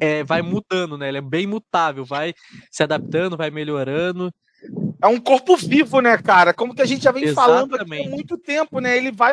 é, 0.00 0.24
vai 0.24 0.42
mudando, 0.42 0.96
né? 0.96 1.08
Ele 1.08 1.18
é 1.18 1.22
bem 1.22 1.46
mutável, 1.46 2.04
vai 2.04 2.34
se 2.70 2.82
adaptando, 2.82 3.36
vai 3.36 3.50
melhorando. 3.50 4.32
É 5.02 5.06
um 5.06 5.18
corpo 5.18 5.56
vivo, 5.56 6.00
né, 6.00 6.18
cara? 6.18 6.52
Como 6.52 6.74
que 6.74 6.82
a 6.82 6.86
gente 6.86 7.04
já 7.04 7.10
vem 7.10 7.32
falando 7.32 7.74
aqui 7.74 7.82
há 7.82 7.86
Exatamente. 7.86 8.10
muito 8.10 8.36
tempo, 8.36 8.80
né? 8.80 8.96
Ele 8.96 9.10
vai. 9.10 9.32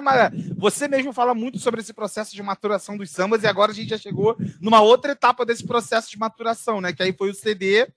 Você 0.56 0.88
mesmo 0.88 1.12
fala 1.12 1.34
muito 1.34 1.60
sobre 1.60 1.82
esse 1.82 1.94
processo 1.94 2.34
de 2.34 2.42
maturação 2.42 2.98
dos 2.98 3.10
sambas, 3.10 3.44
e 3.44 3.48
agora 3.48 3.72
a 3.72 3.76
gente 3.76 3.90
já 3.90 3.98
chegou 3.98 4.38
numa 4.62 4.82
outra 4.82 5.12
etapa 5.12 5.46
desse 5.46 5.66
processo 5.66 6.10
de 6.10 6.18
maturação, 6.18 6.80
né? 6.80 6.94
Que 6.94 7.04
aí 7.04 7.12
foi 7.12 7.30
o 7.30 7.36
CD. 7.36 7.88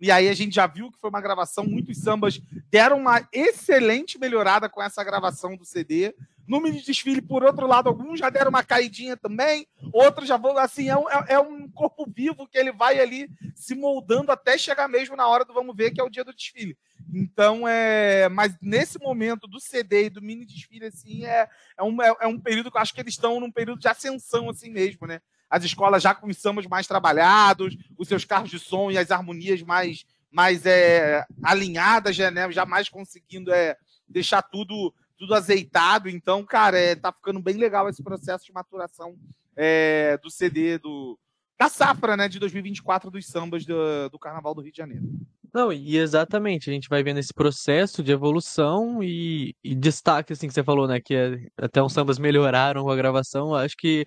E 0.00 0.10
aí 0.10 0.28
a 0.28 0.34
gente 0.34 0.54
já 0.54 0.66
viu 0.66 0.92
que 0.92 0.98
foi 0.98 1.10
uma 1.10 1.20
gravação, 1.20 1.64
muitos 1.64 1.98
sambas 1.98 2.40
deram 2.70 2.98
uma 2.98 3.26
excelente 3.32 4.16
melhorada 4.16 4.68
com 4.68 4.80
essa 4.80 5.02
gravação 5.02 5.56
do 5.56 5.64
CD. 5.64 6.14
No 6.48 6.62
mini 6.62 6.80
desfile, 6.80 7.20
por 7.20 7.44
outro 7.44 7.66
lado, 7.66 7.90
alguns 7.90 8.18
já 8.18 8.30
deram 8.30 8.48
uma 8.48 8.64
caidinha 8.64 9.18
também, 9.18 9.68
outros 9.92 10.26
já 10.26 10.38
vão, 10.38 10.56
assim, 10.56 10.88
é 10.88 10.96
um, 10.96 11.10
é, 11.10 11.24
é 11.34 11.38
um 11.38 11.68
corpo 11.68 12.10
vivo 12.10 12.48
que 12.48 12.56
ele 12.56 12.72
vai 12.72 12.98
ali 12.98 13.28
se 13.54 13.74
moldando 13.74 14.32
até 14.32 14.56
chegar 14.56 14.88
mesmo 14.88 15.14
na 15.14 15.28
hora 15.28 15.44
do 15.44 15.52
vamos 15.52 15.76
ver, 15.76 15.90
que 15.90 16.00
é 16.00 16.04
o 16.04 16.08
dia 16.08 16.24
do 16.24 16.34
desfile. 16.34 16.74
Então, 17.12 17.68
é. 17.68 18.30
Mas 18.30 18.56
nesse 18.62 18.98
momento 18.98 19.46
do 19.46 19.60
CD 19.60 20.06
e 20.06 20.10
do 20.10 20.22
mini 20.22 20.46
desfile, 20.46 20.86
assim, 20.86 21.26
é, 21.26 21.46
é, 21.76 21.82
um, 21.82 22.02
é, 22.02 22.14
é 22.22 22.26
um 22.26 22.40
período 22.40 22.70
que 22.70 22.78
eu 22.78 22.80
acho 22.80 22.94
que 22.94 23.00
eles 23.02 23.12
estão 23.12 23.38
num 23.38 23.52
período 23.52 23.80
de 23.80 23.88
ascensão, 23.88 24.48
assim 24.48 24.70
mesmo, 24.70 25.06
né? 25.06 25.20
As 25.50 25.64
escolas 25.64 26.02
já 26.02 26.14
com 26.14 26.28
os 26.28 26.38
sambas 26.38 26.66
mais 26.66 26.86
trabalhados, 26.86 27.76
os 27.98 28.08
seus 28.08 28.24
carros 28.24 28.48
de 28.48 28.58
som 28.58 28.90
e 28.90 28.96
as 28.96 29.10
harmonias 29.10 29.62
mais, 29.62 30.06
mais 30.30 30.64
é, 30.64 31.26
alinhadas, 31.42 32.16
né? 32.16 32.50
Já 32.50 32.64
mais 32.64 32.88
conseguindo 32.88 33.52
é, 33.52 33.76
deixar 34.08 34.40
tudo 34.40 34.94
tudo 35.18 35.34
azeitado. 35.34 36.08
Então, 36.08 36.44
cara, 36.44 36.78
é, 36.78 36.94
tá 36.94 37.12
ficando 37.12 37.40
bem 37.40 37.56
legal 37.56 37.88
esse 37.88 38.02
processo 38.02 38.44
de 38.44 38.52
maturação 38.52 39.16
é, 39.56 40.18
do 40.22 40.30
CD 40.30 40.78
do, 40.78 41.18
da 41.58 41.68
safra, 41.68 42.16
né, 42.16 42.28
de 42.28 42.38
2024 42.38 43.10
dos 43.10 43.26
sambas 43.26 43.66
do, 43.66 44.08
do 44.08 44.18
Carnaval 44.18 44.54
do 44.54 44.62
Rio 44.62 44.72
de 44.72 44.78
Janeiro. 44.78 45.04
Não, 45.52 45.72
e 45.72 45.96
exatamente, 45.96 46.70
a 46.70 46.72
gente 46.72 46.88
vai 46.88 47.02
vendo 47.02 47.18
esse 47.18 47.32
processo 47.32 48.02
de 48.02 48.12
evolução 48.12 49.02
e, 49.02 49.56
e 49.64 49.74
destaque, 49.74 50.32
assim, 50.32 50.46
que 50.46 50.54
você 50.54 50.62
falou, 50.62 50.86
né, 50.86 51.00
que 51.00 51.14
é, 51.14 51.38
até 51.56 51.82
os 51.82 51.92
sambas 51.92 52.18
melhoraram 52.18 52.84
com 52.84 52.90
a 52.90 52.96
gravação, 52.96 53.54
acho 53.54 53.76
que 53.76 54.04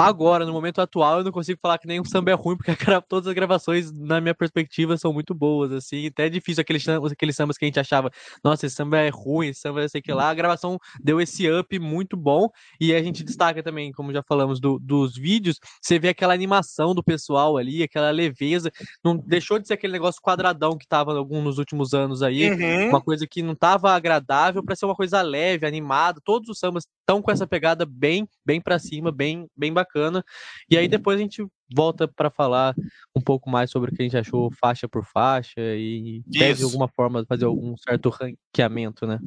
Agora, 0.00 0.46
no 0.46 0.52
momento 0.52 0.80
atual, 0.80 1.18
eu 1.18 1.24
não 1.24 1.32
consigo 1.32 1.58
falar 1.60 1.76
que 1.76 1.88
nenhum 1.88 2.04
samba 2.04 2.30
é 2.30 2.34
ruim, 2.34 2.56
porque 2.56 2.70
todas 3.08 3.26
as 3.26 3.34
gravações, 3.34 3.92
na 3.92 4.20
minha 4.20 4.34
perspectiva, 4.34 4.96
são 4.96 5.12
muito 5.12 5.34
boas, 5.34 5.72
assim. 5.72 6.06
Até 6.06 6.26
é 6.26 6.30
difícil 6.30 6.60
aqueles, 6.60 6.86
aqueles 6.88 7.34
sambas 7.34 7.58
que 7.58 7.64
a 7.64 7.68
gente 7.68 7.80
achava, 7.80 8.08
nossa, 8.44 8.64
esse 8.64 8.76
samba 8.76 8.98
é 8.98 9.08
ruim, 9.08 9.48
esse 9.48 9.60
samba 9.60 9.82
é 9.82 9.88
sei 9.88 10.00
que 10.00 10.12
lá. 10.12 10.30
A 10.30 10.34
gravação 10.34 10.78
deu 11.02 11.20
esse 11.20 11.50
up 11.50 11.76
muito 11.80 12.16
bom. 12.16 12.48
E 12.80 12.94
a 12.94 13.02
gente 13.02 13.24
destaca 13.24 13.60
também, 13.60 13.90
como 13.90 14.12
já 14.12 14.22
falamos, 14.22 14.60
do, 14.60 14.78
dos 14.78 15.16
vídeos, 15.16 15.58
você 15.82 15.98
vê 15.98 16.10
aquela 16.10 16.32
animação 16.32 16.94
do 16.94 17.02
pessoal 17.02 17.56
ali, 17.56 17.82
aquela 17.82 18.12
leveza. 18.12 18.70
Não 19.04 19.16
deixou 19.16 19.58
de 19.58 19.66
ser 19.66 19.74
aquele 19.74 19.92
negócio 19.92 20.22
quadradão 20.22 20.78
que 20.78 20.86
tava 20.86 21.12
algum 21.18 21.42
nos 21.42 21.58
últimos 21.58 21.92
anos 21.92 22.22
aí. 22.22 22.48
Uhum. 22.48 22.90
Uma 22.90 23.00
coisa 23.00 23.26
que 23.28 23.42
não 23.42 23.56
tava 23.56 23.90
agradável 23.90 24.62
para 24.62 24.76
ser 24.76 24.84
uma 24.84 24.94
coisa 24.94 25.20
leve, 25.22 25.66
animada. 25.66 26.20
Todos 26.24 26.48
os 26.48 26.58
sambas 26.60 26.86
estão 27.08 27.22
com 27.22 27.30
essa 27.30 27.46
pegada 27.46 27.86
bem, 27.86 28.28
bem 28.44 28.60
para 28.60 28.78
cima, 28.78 29.10
bem, 29.10 29.48
bem 29.56 29.72
bacana. 29.72 30.22
E 30.70 30.76
aí 30.76 30.86
depois 30.86 31.18
a 31.18 31.22
gente 31.22 31.42
volta 31.74 32.06
para 32.06 32.30
falar 32.30 32.74
um 33.16 33.20
pouco 33.20 33.48
mais 33.48 33.70
sobre 33.70 33.90
o 33.90 33.94
que 33.94 34.02
a 34.02 34.04
gente 34.04 34.16
achou 34.16 34.50
faixa 34.50 34.86
por 34.86 35.06
faixa 35.06 35.58
e 35.58 36.22
deve 36.26 36.58
de 36.58 36.64
alguma 36.64 36.86
forma 36.86 37.24
fazer 37.26 37.46
algum 37.46 37.74
certo 37.78 38.10
ranqueamento, 38.10 39.06
né? 39.06 39.18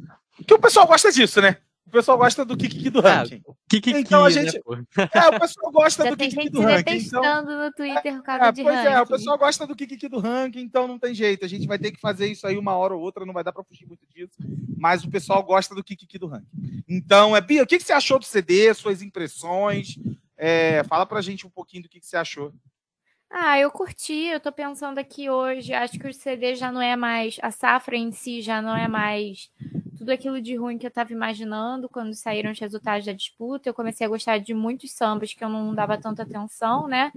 Que 0.46 0.54
o 0.54 0.60
pessoal 0.60 0.86
gosta 0.86 1.10
disso, 1.10 1.40
né? 1.40 1.56
O 1.86 1.90
pessoal 1.90 2.16
gosta 2.16 2.44
do 2.44 2.56
Kiki 2.56 2.90
do 2.90 3.00
ah, 3.00 3.16
ranking. 3.16 3.42
Ah, 3.46 3.52
Kiki, 3.68 3.90
então 3.90 4.24
a 4.24 4.30
né, 4.30 4.30
gente. 4.30 4.54
Né, 4.54 4.84
é, 5.12 5.28
o 5.28 5.40
pessoal 5.40 5.72
gosta 5.72 6.04
Já 6.04 6.10
do 6.10 6.16
Kiki 6.16 6.48
do 6.48 6.60
ranking. 6.60 6.96
Então... 6.96 7.44
no 7.44 7.72
Twitter 7.72 8.16
por 8.16 8.22
causa 8.22 8.44
é, 8.44 8.52
de 8.52 8.62
pois 8.62 8.76
ranking. 8.76 8.88
é, 8.88 9.00
o 9.00 9.06
pessoal 9.06 9.38
gosta 9.38 9.66
do 9.66 9.76
Kiki 9.76 10.08
do 10.08 10.18
ranking, 10.18 10.60
então 10.60 10.86
não 10.86 10.98
tem 10.98 11.14
jeito. 11.14 11.44
A 11.44 11.48
gente 11.48 11.66
vai 11.66 11.78
ter 11.78 11.90
que 11.90 12.00
fazer 12.00 12.26
isso 12.26 12.46
aí 12.46 12.56
uma 12.56 12.76
hora 12.76 12.94
ou 12.94 13.00
outra, 13.00 13.26
não 13.26 13.34
vai 13.34 13.44
dar 13.44 13.52
para 13.52 13.64
fugir 13.64 13.86
muito 13.86 14.06
disso. 14.08 14.34
Mas 14.76 15.04
o 15.04 15.10
pessoal 15.10 15.42
gosta 15.42 15.74
do 15.74 15.84
Kiki 15.84 16.18
do 16.18 16.28
ranking. 16.28 16.82
Então, 16.88 17.36
é, 17.36 17.40
Bia, 17.40 17.62
o 17.62 17.66
que, 17.66 17.78
que 17.78 17.84
você 17.84 17.92
achou 17.92 18.18
do 18.18 18.24
CD, 18.24 18.72
suas 18.74 19.02
impressões? 19.02 19.98
É, 20.36 20.82
fala 20.84 21.04
pra 21.04 21.20
gente 21.20 21.46
um 21.46 21.50
pouquinho 21.50 21.82
do 21.82 21.88
que, 21.88 22.00
que 22.00 22.06
você 22.06 22.16
achou. 22.16 22.52
Ah, 23.34 23.58
eu 23.58 23.70
curti, 23.70 24.26
eu 24.26 24.38
tô 24.40 24.52
pensando 24.52 24.98
aqui 24.98 25.30
hoje, 25.30 25.72
acho 25.72 25.98
que 25.98 26.06
o 26.06 26.12
CD 26.12 26.54
já 26.54 26.70
não 26.70 26.82
é 26.82 26.94
mais, 26.96 27.38
a 27.40 27.50
safra 27.50 27.96
em 27.96 28.12
si 28.12 28.42
já 28.42 28.60
não 28.60 28.76
é 28.76 28.86
mais 28.86 29.50
tudo 29.96 30.10
aquilo 30.10 30.38
de 30.40 30.54
ruim 30.56 30.76
que 30.76 30.84
eu 30.84 30.88
estava 30.88 31.12
imaginando 31.12 31.88
quando 31.88 32.12
saíram 32.14 32.50
os 32.50 32.58
resultados 32.58 33.06
da 33.06 33.12
disputa. 33.12 33.68
Eu 33.68 33.74
comecei 33.74 34.06
a 34.06 34.10
gostar 34.10 34.38
de 34.38 34.52
muitos 34.52 34.90
sambas 34.92 35.32
que 35.32 35.42
eu 35.44 35.48
não 35.48 35.74
dava 35.74 35.96
tanta 35.96 36.24
atenção, 36.24 36.86
né? 36.88 37.10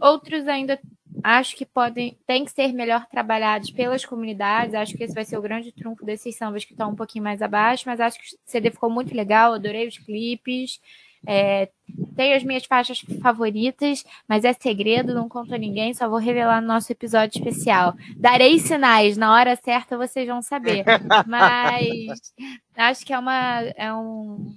Outros 0.00 0.48
ainda 0.48 0.80
acho 1.24 1.56
que 1.56 1.66
podem, 1.66 2.18
tem 2.26 2.44
que 2.44 2.52
ser 2.52 2.72
melhor 2.72 3.06
trabalhados 3.06 3.70
pelas 3.70 4.04
comunidades. 4.04 4.74
Acho 4.74 4.96
que 4.96 5.04
esse 5.04 5.14
vai 5.14 5.24
ser 5.24 5.38
o 5.38 5.42
grande 5.42 5.72
trunfo 5.72 6.04
desses 6.04 6.36
sambas 6.36 6.64
que 6.64 6.72
estão 6.72 6.90
um 6.92 6.96
pouquinho 6.96 7.24
mais 7.24 7.42
abaixo, 7.42 7.84
mas 7.86 8.00
acho 8.00 8.18
que 8.20 8.34
o 8.36 8.38
CD 8.44 8.70
ficou 8.70 8.90
muito 8.90 9.14
legal, 9.14 9.54
adorei 9.54 9.88
os 9.88 9.98
clipes. 9.98 10.80
É, 11.26 11.68
tenho 12.16 12.36
as 12.36 12.42
minhas 12.42 12.64
faixas 12.64 13.00
favoritas, 13.20 14.04
mas 14.28 14.44
é 14.44 14.52
segredo, 14.52 15.14
não 15.14 15.28
conto 15.28 15.54
a 15.54 15.58
ninguém, 15.58 15.94
só 15.94 16.08
vou 16.08 16.18
revelar 16.18 16.60
no 16.60 16.66
nosso 16.66 16.90
episódio 16.90 17.38
especial. 17.38 17.94
Darei 18.16 18.58
sinais, 18.58 19.16
na 19.16 19.32
hora 19.32 19.56
certa 19.56 19.96
vocês 19.96 20.26
vão 20.26 20.42
saber. 20.42 20.84
Mas 21.26 22.32
acho 22.76 23.04
que 23.06 23.12
é, 23.12 23.18
uma, 23.18 23.60
é 23.76 23.92
um 23.92 24.54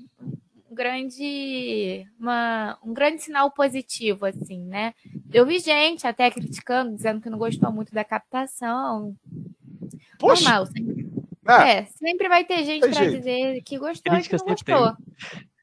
grande 0.71 2.05
uma, 2.19 2.77
um 2.83 2.93
grande 2.93 3.21
sinal 3.21 3.51
positivo, 3.51 4.25
assim, 4.25 4.63
né? 4.65 4.93
Eu 5.33 5.45
vi 5.45 5.59
gente 5.59 6.05
até 6.05 6.29
criticando, 6.29 6.95
dizendo 6.95 7.21
que 7.21 7.29
não 7.29 7.37
gostou 7.37 7.71
muito 7.71 7.93
da 7.93 8.03
captação. 8.03 9.15
Poxa. 10.19 10.43
Normal, 10.43 10.65
sempre. 10.67 11.05
É, 11.47 11.77
é 11.77 11.85
sempre 11.85 12.27
vai 12.27 12.43
ter 12.43 12.63
gente 12.63 12.89
para 12.89 13.09
dizer 13.09 13.61
que 13.61 13.77
gostou 13.77 14.15
e 14.15 14.21
que 14.21 14.35
não 14.35 14.45
gostou. 14.45 14.55
Tem 14.55 15.54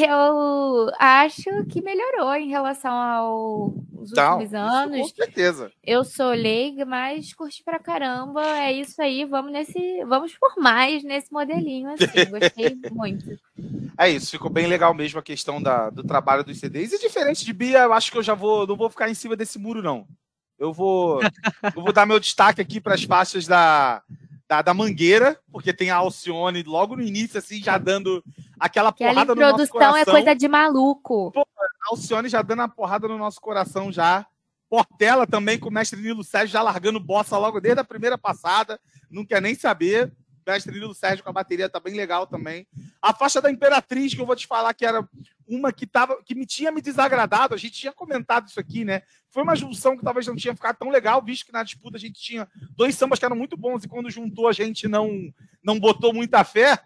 eu 0.00 0.90
acho 0.98 1.64
que 1.68 1.82
melhorou 1.82 2.34
em 2.34 2.48
relação 2.48 2.92
aos 2.92 4.10
últimos 4.10 4.54
anos. 4.54 5.00
Com 5.00 5.16
certeza. 5.16 5.72
Eu 5.82 6.04
sou 6.04 6.30
leiga, 6.32 6.84
mas 6.84 7.32
curti 7.32 7.62
pra 7.64 7.78
caramba. 7.78 8.42
É 8.58 8.72
isso 8.72 9.00
aí. 9.02 9.24
Vamos 9.24 9.52
nesse, 9.52 10.04
vamos 10.04 10.36
por 10.38 10.54
mais 10.56 11.02
nesse 11.02 11.32
modelinho 11.32 11.90
assim. 11.90 12.04
Gostei 12.30 12.78
muito. 12.90 13.38
É 13.98 14.08
isso, 14.08 14.30
ficou 14.30 14.50
bem 14.50 14.66
legal 14.66 14.94
mesmo 14.94 15.18
a 15.18 15.22
questão 15.22 15.62
da, 15.62 15.90
do 15.90 16.02
trabalho 16.02 16.44
dos 16.44 16.58
CDs. 16.58 16.92
E 16.92 16.98
diferente 16.98 17.44
de 17.44 17.52
Bia, 17.52 17.80
eu 17.80 17.92
acho 17.92 18.10
que 18.10 18.18
eu 18.18 18.22
já 18.22 18.34
vou, 18.34 18.66
não 18.66 18.76
vou 18.76 18.90
ficar 18.90 19.10
em 19.10 19.14
cima 19.14 19.36
desse 19.36 19.58
muro 19.58 19.82
não. 19.82 20.06
Eu 20.58 20.72
vou, 20.72 21.20
eu 21.74 21.82
vou 21.82 21.92
dar 21.92 22.06
meu 22.06 22.20
destaque 22.20 22.60
aqui 22.60 22.80
para 22.80 22.94
as 22.94 23.02
faixas 23.02 23.46
da 23.46 24.02
da, 24.52 24.60
da 24.60 24.74
Mangueira, 24.74 25.40
porque 25.50 25.72
tem 25.72 25.90
a 25.90 25.96
Alcione 25.96 26.62
logo 26.62 26.94
no 26.94 27.02
início, 27.02 27.38
assim, 27.38 27.62
já 27.62 27.78
dando 27.78 28.22
aquela 28.60 28.92
porrada 28.92 29.34
no 29.34 29.40
nosso 29.40 29.68
coração. 29.68 29.96
introdução 29.96 29.96
é 29.96 30.04
coisa 30.04 30.34
de 30.36 30.46
maluco. 30.46 31.32
Pô, 31.32 31.40
a 31.40 31.90
Alcione 31.90 32.28
já 32.28 32.42
dando 32.42 32.60
a 32.60 32.68
porrada 32.68 33.08
no 33.08 33.16
nosso 33.16 33.40
coração 33.40 33.90
já. 33.90 34.26
Portela 34.68 35.26
também 35.26 35.58
com 35.58 35.70
o 35.70 35.72
mestre 35.72 36.00
Nilo 36.00 36.22
Sérgio 36.22 36.52
já 36.52 36.60
largando 36.60 37.00
bossa 37.00 37.38
logo 37.38 37.60
desde 37.60 37.80
a 37.80 37.84
primeira 37.84 38.18
passada, 38.18 38.78
não 39.10 39.24
quer 39.24 39.40
nem 39.40 39.54
saber 39.54 40.12
mestre 40.46 40.72
Nilo 40.72 40.94
Sérgio 40.94 41.24
com 41.24 41.30
a 41.30 41.32
bateria 41.32 41.68
tá 41.68 41.80
bem 41.80 41.94
legal 41.94 42.26
também. 42.26 42.66
A 43.00 43.14
faixa 43.14 43.40
da 43.40 43.50
Imperatriz, 43.50 44.14
que 44.14 44.20
eu 44.20 44.26
vou 44.26 44.36
te 44.36 44.46
falar 44.46 44.74
que 44.74 44.84
era 44.84 45.06
uma 45.54 45.72
que, 45.72 45.86
tava, 45.86 46.22
que 46.24 46.34
me 46.34 46.46
tinha 46.46 46.72
me 46.72 46.80
desagradado, 46.80 47.54
a 47.54 47.58
gente 47.58 47.74
tinha 47.74 47.92
comentado 47.92 48.48
isso 48.48 48.58
aqui, 48.58 48.84
né? 48.84 49.02
Foi 49.30 49.42
uma 49.42 49.54
junção 49.54 49.96
que 49.96 50.04
talvez 50.04 50.26
não 50.26 50.36
tinha 50.36 50.54
ficado 50.54 50.76
tão 50.76 50.88
legal, 50.88 51.22
visto 51.22 51.46
que 51.46 51.52
na 51.52 51.62
disputa 51.62 51.96
a 51.96 52.00
gente 52.00 52.20
tinha 52.20 52.48
dois 52.76 52.94
sambas 52.94 53.18
que 53.18 53.24
eram 53.24 53.36
muito 53.36 53.56
bons 53.56 53.84
e 53.84 53.88
quando 53.88 54.10
juntou 54.10 54.48
a 54.48 54.52
gente 54.52 54.88
não, 54.88 55.32
não 55.62 55.78
botou 55.78 56.12
muita 56.12 56.42
fé. 56.44 56.78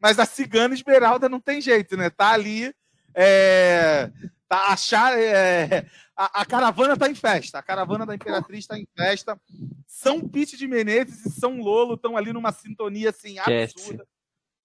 Mas 0.00 0.18
a 0.18 0.24
Cigana 0.24 0.74
Esmeralda 0.74 1.28
não 1.28 1.40
tem 1.40 1.60
jeito, 1.60 1.96
né? 1.96 2.10
Tá 2.10 2.32
ali. 2.32 2.74
É, 3.14 4.10
tá 4.48 4.68
achar, 4.68 5.18
é, 5.18 5.86
a, 6.16 6.42
a, 6.42 6.44
caravana 6.44 6.94
está 6.94 7.08
em 7.08 7.14
festa. 7.14 7.58
A 7.58 7.62
caravana 7.62 8.06
da 8.06 8.14
Imperatriz 8.14 8.60
está 8.60 8.78
em 8.78 8.86
festa. 8.96 9.40
São 9.86 10.20
Pete 10.28 10.56
de 10.56 10.66
Menezes 10.66 11.26
e 11.26 11.30
São 11.30 11.60
Lolo 11.60 11.94
estão 11.94 12.16
ali 12.16 12.32
numa 12.32 12.52
sintonia 12.52 13.10
assim 13.10 13.38
absurda. 13.38 14.06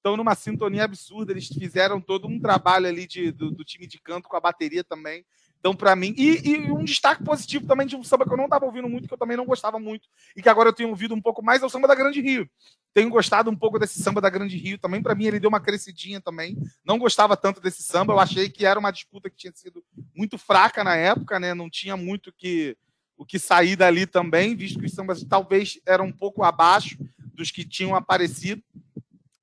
Estão 0.07 0.15
numa 0.15 0.35
sintonia 0.35 0.85
absurda. 0.85 1.33
Eles 1.33 1.47
fizeram 1.47 1.99
todo 1.99 2.29
um 2.29 2.39
trabalho 2.39 2.87
ali 2.87 3.05
de, 3.05 3.29
do, 3.29 3.51
do 3.51 3.65
time 3.65 3.85
de 3.85 3.99
canto 3.99 4.29
com 4.29 4.37
a 4.37 4.39
bateria 4.39 4.81
também. 4.81 5.25
Então, 5.59 5.75
para 5.75 5.97
mim, 5.97 6.13
e, 6.17 6.51
e, 6.51 6.71
um 6.71 6.85
destaque 6.85 7.21
positivo 7.25 7.67
também 7.67 7.85
de 7.85 7.97
um 7.97 8.03
samba 8.03 8.25
que 8.25 8.31
eu 8.31 8.37
não 8.37 8.45
estava 8.45 8.65
ouvindo 8.65 8.87
muito, 8.87 9.05
que 9.05 9.13
eu 9.13 9.17
também 9.17 9.35
não 9.35 9.45
gostava 9.45 9.77
muito, 9.77 10.07
e 10.33 10.41
que 10.41 10.47
agora 10.47 10.69
eu 10.69 10.73
tenho 10.73 10.87
ouvido 10.87 11.13
um 11.13 11.21
pouco 11.21 11.43
mais, 11.43 11.61
é 11.61 11.65
o 11.65 11.69
samba 11.69 11.89
da 11.89 11.95
Grande 11.95 12.21
Rio. 12.21 12.49
Tenho 12.93 13.09
gostado 13.09 13.49
um 13.49 13.55
pouco 13.55 13.77
desse 13.77 14.01
samba 14.01 14.21
da 14.21 14.29
Grande 14.29 14.55
Rio 14.55 14.77
também. 14.77 15.03
Para 15.03 15.13
mim, 15.13 15.25
ele 15.25 15.41
deu 15.41 15.49
uma 15.49 15.59
crescidinha 15.59 16.21
também. 16.21 16.55
Não 16.85 16.97
gostava 16.97 17.35
tanto 17.35 17.59
desse 17.59 17.83
samba. 17.83 18.13
Eu 18.13 18.19
achei 18.19 18.49
que 18.49 18.65
era 18.65 18.79
uma 18.79 18.91
disputa 18.91 19.29
que 19.29 19.35
tinha 19.35 19.51
sido 19.53 19.83
muito 20.15 20.37
fraca 20.37 20.85
na 20.85 20.95
época, 20.95 21.37
né? 21.37 21.53
Não 21.53 21.69
tinha 21.69 21.97
muito 21.97 22.31
que, 22.31 22.77
o 23.17 23.25
que 23.25 23.37
sair 23.37 23.75
dali 23.75 24.05
também, 24.05 24.55
visto 24.55 24.79
que 24.79 24.85
os 24.85 24.93
sambas 24.93 25.21
talvez 25.25 25.81
eram 25.85 26.05
um 26.05 26.13
pouco 26.13 26.43
abaixo 26.43 26.97
dos 27.33 27.51
que 27.51 27.63
tinham 27.63 27.95
aparecido. 27.95 28.63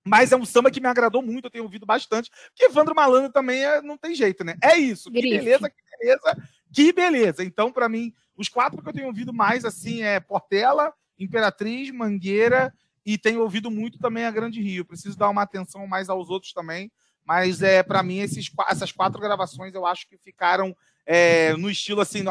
Mas 0.06 0.32
é 0.32 0.36
um 0.36 0.44
samba 0.44 0.70
que 0.70 0.80
me 0.80 0.86
agradou 0.86 1.22
muito, 1.22 1.46
eu 1.46 1.50
tenho 1.50 1.64
ouvido 1.64 1.86
bastante. 1.86 2.30
Porque 2.50 2.66
Evandro 2.66 2.94
Malandro 2.94 3.32
também 3.32 3.64
é, 3.64 3.80
não 3.80 3.96
tem 3.96 4.14
jeito, 4.14 4.44
né? 4.44 4.56
É 4.62 4.76
isso. 4.76 5.10
Que 5.10 5.22
beleza, 5.22 5.70
que 5.70 5.76
beleza, 5.98 6.48
que 6.72 6.92
beleza. 6.92 7.44
Então, 7.44 7.72
para 7.72 7.88
mim, 7.88 8.12
os 8.36 8.48
quatro 8.48 8.82
que 8.82 8.88
eu 8.88 8.92
tenho 8.92 9.06
ouvido 9.06 9.32
mais 9.32 9.64
assim 9.64 10.02
é 10.02 10.20
Portela, 10.20 10.92
Imperatriz, 11.18 11.90
Mangueira 11.90 12.72
e 13.06 13.16
tenho 13.16 13.40
ouvido 13.40 13.70
muito 13.70 13.98
também 13.98 14.24
a 14.26 14.30
Grande 14.30 14.60
Rio. 14.60 14.84
Preciso 14.84 15.16
dar 15.16 15.30
uma 15.30 15.42
atenção 15.42 15.86
mais 15.86 16.08
aos 16.08 16.28
outros 16.28 16.52
também. 16.52 16.92
Mas 17.24 17.62
é 17.62 17.82
para 17.82 18.02
mim 18.02 18.18
esses, 18.18 18.50
essas 18.68 18.92
quatro 18.92 19.18
gravações 19.20 19.74
eu 19.74 19.86
acho 19.86 20.06
que 20.06 20.18
ficaram 20.18 20.76
é, 21.06 21.54
no 21.56 21.70
estilo 21.70 22.00
assim, 22.00 22.22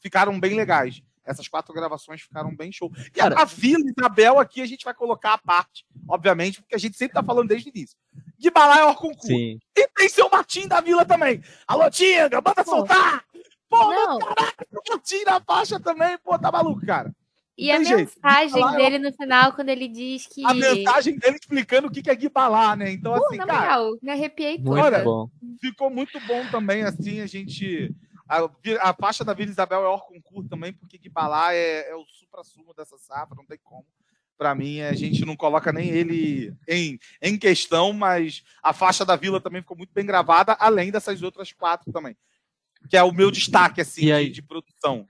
ficaram 0.00 0.38
bem 0.38 0.54
legais. 0.54 1.02
Essas 1.24 1.48
quatro 1.48 1.72
gravações 1.74 2.20
ficaram 2.20 2.54
bem 2.54 2.70
show. 2.70 2.92
E 3.06 3.10
Cara- 3.10 3.36
a, 3.38 3.42
a 3.42 3.44
Vila 3.44 3.82
Isabel 3.96 4.38
aqui 4.38 4.60
a 4.60 4.66
gente 4.66 4.84
vai 4.84 4.92
colocar 4.94 5.34
à 5.34 5.38
parte, 5.38 5.84
obviamente, 6.08 6.60
porque 6.60 6.74
a 6.74 6.78
gente 6.78 6.96
sempre 6.96 7.14
tá 7.14 7.22
falando 7.22 7.48
desde 7.48 7.68
o 7.68 7.72
início. 7.74 7.96
Guibalá 8.38 8.80
é 8.80 8.84
Orconcourt. 8.84 9.22
Sim. 9.26 9.58
E 9.76 9.88
tem 9.88 10.08
seu 10.08 10.28
Martim 10.28 10.68
da 10.68 10.80
Vila 10.80 11.04
também. 11.04 11.42
Alô, 11.66 11.88
Tinga, 11.90 12.40
manda 12.44 12.62
Pô. 12.64 12.70
soltar! 12.70 13.24
Pô, 13.68 13.78
Não. 13.78 14.18
caraca, 14.18 14.66
o 14.70 14.90
Martim 14.90 15.24
na 15.24 15.40
faixa 15.40 15.80
também, 15.80 16.16
pô, 16.18 16.38
tá 16.38 16.52
maluco, 16.52 16.84
cara. 16.84 17.10
E 17.56 17.70
a 17.70 17.82
jeito. 17.82 17.96
mensagem 17.98 18.60
Falar, 18.60 18.76
dele 18.76 18.98
no 18.98 19.12
final, 19.12 19.52
quando 19.52 19.68
ele 19.68 19.86
diz 19.88 20.26
que. 20.26 20.44
A 20.44 20.52
mensagem 20.52 21.16
dele 21.16 21.36
explicando 21.40 21.86
o 21.86 21.90
que 21.90 22.02
que 22.02 22.10
é 22.10 22.14
Guibalá, 22.14 22.74
né? 22.74 22.90
Então, 22.90 23.14
Pô, 23.16 23.26
assim, 23.26 23.36
na 23.36 23.46
cara, 23.46 23.60
moral, 23.60 23.96
me 24.02 24.10
arrepiei 24.10 24.58
Muito 24.58 24.82
toda. 24.82 25.04
bom. 25.04 25.28
ficou 25.60 25.88
muito 25.88 26.18
bom 26.26 26.44
também, 26.50 26.82
assim, 26.82 27.20
a 27.20 27.26
gente. 27.26 27.94
A, 28.28 28.48
a 28.80 28.94
faixa 28.94 29.24
da 29.24 29.34
Vila 29.34 29.50
Isabel 29.50 29.82
é 29.82 29.88
Orconcourt 29.88 30.48
também, 30.48 30.72
porque 30.72 30.98
Guibalá 30.98 31.54
é, 31.54 31.90
é 31.90 31.94
o 31.94 32.04
supra-sumo 32.06 32.72
dessa 32.74 32.96
safra, 32.98 33.36
não 33.36 33.44
tem 33.44 33.58
como. 33.62 33.86
Pra 34.36 34.54
mim, 34.54 34.80
a 34.80 34.92
gente 34.94 35.24
não 35.24 35.36
coloca 35.36 35.72
nem 35.72 35.88
ele 35.88 36.52
em, 36.66 36.98
em 37.22 37.38
questão, 37.38 37.92
mas 37.92 38.42
a 38.62 38.72
faixa 38.72 39.04
da 39.04 39.14
Vila 39.14 39.40
também 39.40 39.62
ficou 39.62 39.76
muito 39.76 39.92
bem 39.92 40.04
gravada, 40.04 40.56
além 40.58 40.90
dessas 40.90 41.22
outras 41.22 41.52
quatro 41.52 41.92
também. 41.92 42.16
Que 42.90 42.96
é 42.96 43.02
o 43.02 43.12
meu 43.12 43.30
destaque, 43.30 43.80
assim, 43.80 44.06
de, 44.06 44.30
de 44.30 44.42
produção. 44.42 45.06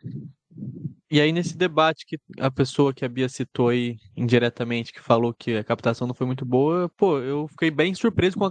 E 1.14 1.20
aí, 1.20 1.30
nesse 1.30 1.56
debate 1.56 2.04
que 2.04 2.18
a 2.40 2.50
pessoa 2.50 2.92
que 2.92 3.04
a 3.04 3.08
Bia 3.08 3.28
citou 3.28 3.68
aí 3.68 3.94
indiretamente, 4.16 4.92
que 4.92 5.00
falou 5.00 5.32
que 5.32 5.54
a 5.56 5.62
captação 5.62 6.08
não 6.08 6.14
foi 6.14 6.26
muito 6.26 6.44
boa, 6.44 6.90
pô, 6.96 7.20
eu 7.20 7.46
fiquei 7.46 7.70
bem 7.70 7.94
surpreso 7.94 8.36
com 8.36 8.44
a 8.44 8.50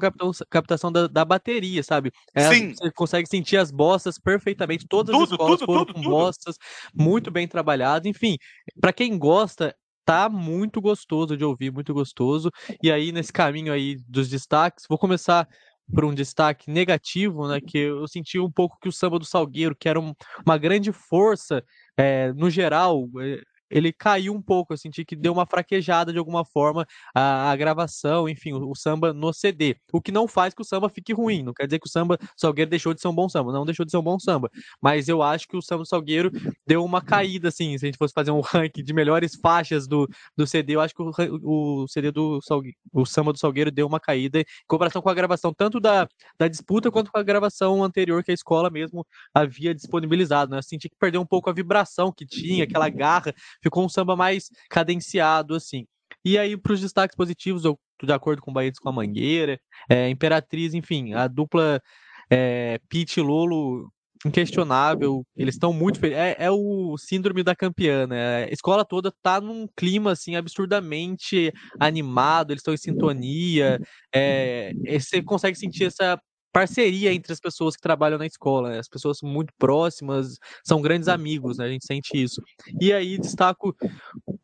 captação, 0.50 0.90
da, 0.90 1.08
da 1.08 1.26
bateria, 1.26 1.84
sabe? 1.84 2.10
É, 2.34 2.54
Sim. 2.54 2.74
Você 2.74 2.90
consegue 2.94 3.28
sentir 3.28 3.58
as 3.58 3.70
bostas 3.70 4.18
perfeitamente. 4.18 4.86
Todas 4.88 5.14
as 5.14 5.20
Tudo, 5.20 5.32
escolas 5.34 5.60
tudo, 5.60 5.66
foram 5.66 5.86
tudo, 5.88 5.94
com 5.94 6.02
bostas 6.04 6.56
muito 6.96 7.30
bem 7.30 7.50
trabalhadas. 7.50 8.06
Enfim, 8.10 8.38
pra 8.80 8.94
quem 8.94 9.18
gosta, 9.18 9.76
tá 10.06 10.30
muito 10.30 10.80
gostoso 10.80 11.36
de 11.36 11.44
ouvir, 11.44 11.70
muito 11.70 11.94
gostoso. 11.94 12.50
E 12.82 12.90
aí, 12.90 13.12
nesse 13.12 13.34
caminho 13.34 13.74
aí 13.74 13.98
dos 14.08 14.30
destaques, 14.30 14.86
vou 14.88 14.98
começar 14.98 15.46
por 15.94 16.06
um 16.06 16.14
destaque 16.14 16.70
negativo, 16.72 17.48
né? 17.48 17.60
Que 17.62 17.78
eu 17.80 18.08
senti 18.08 18.40
um 18.40 18.52
pouco 18.52 18.78
que 18.82 18.88
o 18.90 18.92
samba 18.92 19.20
do 19.20 19.26
Salgueiro, 19.26 19.76
que 19.76 19.90
era 19.90 20.00
um- 20.00 20.14
uma 20.46 20.58
grande 20.58 20.92
força, 20.92 21.64
é, 21.98 22.32
no 22.34 22.50
geral, 22.50 23.08
é, 23.22 23.42
ele 23.74 23.92
caiu 23.92 24.34
um 24.34 24.42
pouco. 24.42 24.74
Eu 24.74 24.78
senti 24.78 25.04
que 25.04 25.16
deu 25.16 25.34
uma 25.34 25.46
fraquejada 25.46 26.14
de 26.14 26.20
alguma 26.20 26.46
forma 26.46 26.86
a, 27.14 27.52
a 27.52 27.56
gravação, 27.56 28.30
enfim, 28.30 28.54
o, 28.54 28.70
o 28.70 28.76
samba 28.76 29.12
no 29.12 29.34
CD. 29.34 29.76
O 29.92 30.00
que 30.02 30.12
não 30.12 30.28
faz 30.28 30.54
que 30.54 30.62
o 30.62 30.66
samba 30.66 30.90
fique 30.90 31.12
ruim. 31.14 31.42
Não 31.44 31.54
quer 31.54 31.66
dizer 31.66 31.80
que 31.80 31.88
o 31.88 31.90
samba 31.92 32.18
Salgueiro 32.38 32.70
deixou 32.70 32.94
de 32.94 33.02
ser 33.02 33.08
um 33.08 33.16
bom 33.16 33.28
samba. 33.28 33.52
Não 33.52 33.66
deixou 33.66 33.86
de 33.86 33.92
ser 33.92 33.98
um 33.98 34.04
bom 34.04 34.20
samba. 34.20 34.50
Mas 34.82 35.10
eu 35.10 35.22
acho 35.24 35.48
que 35.48 35.58
o 35.58 35.62
samba 35.62 35.86
Salgueiro 35.86 36.32
deu 36.68 36.86
uma 36.86 37.02
caída, 37.02 37.48
assim. 37.50 37.78
Se 37.78 37.86
a 37.86 37.88
gente 37.88 37.98
fosse 37.98 38.14
fazer 38.14 38.32
um 38.32 38.42
ranking 38.42 38.84
de 38.84 38.94
melhores 38.94 39.36
faixas 39.36 39.88
do, 39.88 40.08
do 40.38 40.46
CD, 40.46 40.76
eu 40.76 40.82
acho 40.82 40.94
que 40.94 41.02
o, 41.02 41.84
o 41.84 41.88
CD 41.88 42.12
do 42.12 42.40
Salgue- 42.42 42.76
o 42.92 43.06
samba 43.06 43.34
do 43.34 43.40
Salgueiro 43.40 43.72
deu 43.72 43.88
uma 43.88 44.00
caída 44.00 44.40
em 44.42 44.46
comparação 44.68 45.02
com 45.02 45.10
a 45.10 45.14
gravação 45.14 45.54
tanto 45.54 45.80
da, 45.80 46.08
da 46.38 46.48
disputa 46.48 46.92
quanto 46.92 47.12
com 47.12 47.18
a 47.18 47.24
gravação 47.24 47.84
anterior 47.84 48.24
que 48.24 48.32
a 48.32 48.34
escola 48.34 48.70
mesmo 48.70 49.06
havia 49.34 49.74
disponibilizado, 49.74 50.52
né? 50.52 50.58
Eu 50.60 50.64
senti 50.64 50.90
que 50.90 50.96
perdeu 51.00 51.22
um 51.22 51.26
pouco 51.26 51.50
a 51.50 51.54
vibração 51.54 52.12
que 52.12 52.26
tinha, 52.26 52.64
aquela 52.64 52.90
garra, 52.90 53.34
ficou 53.64 53.86
um 53.86 53.90
samba 53.90 54.16
mais 54.16 54.50
cadenciado, 54.70 55.56
assim. 55.56 55.88
E 56.24 56.38
aí, 56.38 56.56
para 56.56 56.74
os 56.74 56.82
destaques 56.82 57.16
positivos, 57.16 57.66
eu 57.66 57.80
de 58.02 58.14
acordo 58.14 58.42
com 58.42 58.52
o 58.52 58.54
Baedes 58.54 58.80
com 58.80 58.90
a 58.90 58.92
Mangueira, 58.92 59.60
é, 59.90 60.10
Imperatriz, 60.10 60.74
enfim, 60.74 61.14
a 61.14 61.28
dupla 61.28 61.82
é, 62.30 62.80
Pete 62.90 63.20
e 63.20 63.24
Lolo 63.24 63.90
inquestionável, 64.26 65.26
eles 65.36 65.56
estão 65.56 65.74
muito 65.74 66.00
felizes. 66.00 66.24
É, 66.24 66.46
é 66.46 66.52
o 66.52 66.98
síndrome 66.98 67.44
da 67.44 67.56
campeã, 67.56 68.08
né? 68.08 68.46
A 68.46 68.50
escola 68.52 68.86
toda 68.86 69.14
tá 69.22 69.42
num 69.42 69.68
clima 69.76 70.12
assim 70.12 70.36
absurdamente 70.36 71.52
animado, 71.80 72.52
eles 72.52 72.62
estão 72.62 72.74
em 72.74 72.78
sintonia. 72.78 73.80
É, 74.14 74.72
você 74.98 75.22
consegue 75.22 75.58
sentir 75.58 75.86
essa 75.86 76.20
parceria 76.54 77.12
entre 77.12 77.34
as 77.34 77.40
pessoas 77.40 77.76
que 77.76 77.82
trabalham 77.82 78.20
na 78.20 78.28
escola, 78.28 78.70
né? 78.70 78.80
As 78.80 78.88
pessoas 78.88 79.18
são 79.18 79.28
muito 79.28 79.52
próximas, 79.58 80.38
são 80.64 80.82
grandes 80.82 81.08
amigos, 81.08 81.58
né? 81.58 81.66
A 81.66 81.70
gente 81.70 81.86
sente 81.86 82.12
isso. 82.16 82.42
E 82.80 82.94
aí 82.94 83.18
destaco 83.18 83.76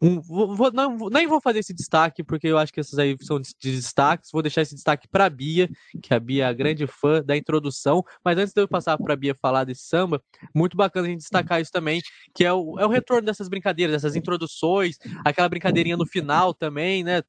um, 0.01 0.19
vou, 0.19 0.71
não, 0.71 0.97
nem 1.09 1.27
vou 1.27 1.39
fazer 1.39 1.59
esse 1.59 1.73
destaque 1.73 2.23
porque 2.23 2.47
eu 2.47 2.57
acho 2.57 2.73
que 2.73 2.79
esses 2.79 2.97
aí 2.97 3.15
são 3.21 3.39
de 3.39 3.49
de 3.59 3.75
destaques. 3.75 4.29
Vou 4.31 4.41
deixar 4.41 4.61
esse 4.61 4.73
destaque 4.73 5.07
para 5.07 5.25
a 5.25 5.29
Bia, 5.29 5.69
que 6.01 6.13
a 6.13 6.19
Bia 6.19 6.45
é 6.45 6.47
a 6.47 6.53
grande 6.53 6.87
fã 6.87 7.21
da 7.23 7.37
introdução. 7.37 8.03
Mas 8.23 8.37
antes 8.37 8.53
de 8.53 8.61
eu 8.61 8.67
passar 8.67 8.97
para 8.97 9.13
a 9.13 9.17
Bia 9.17 9.35
falar 9.35 9.63
desse 9.63 9.83
samba, 9.83 10.21
muito 10.55 10.75
bacana 10.75 11.07
a 11.07 11.09
gente 11.09 11.19
destacar 11.19 11.61
isso 11.61 11.71
também, 11.71 12.01
que 12.33 12.43
é 12.45 12.53
o, 12.53 12.79
é 12.79 12.85
o 12.85 12.89
retorno 12.89 13.25
dessas 13.25 13.47
brincadeiras, 13.47 13.93
dessas 13.93 14.15
introduções, 14.15 14.97
aquela 15.25 15.49
brincadeirinha 15.49 15.97
no 15.97 16.07
final 16.07 16.53
também, 16.53 17.03
né? 17.03 17.21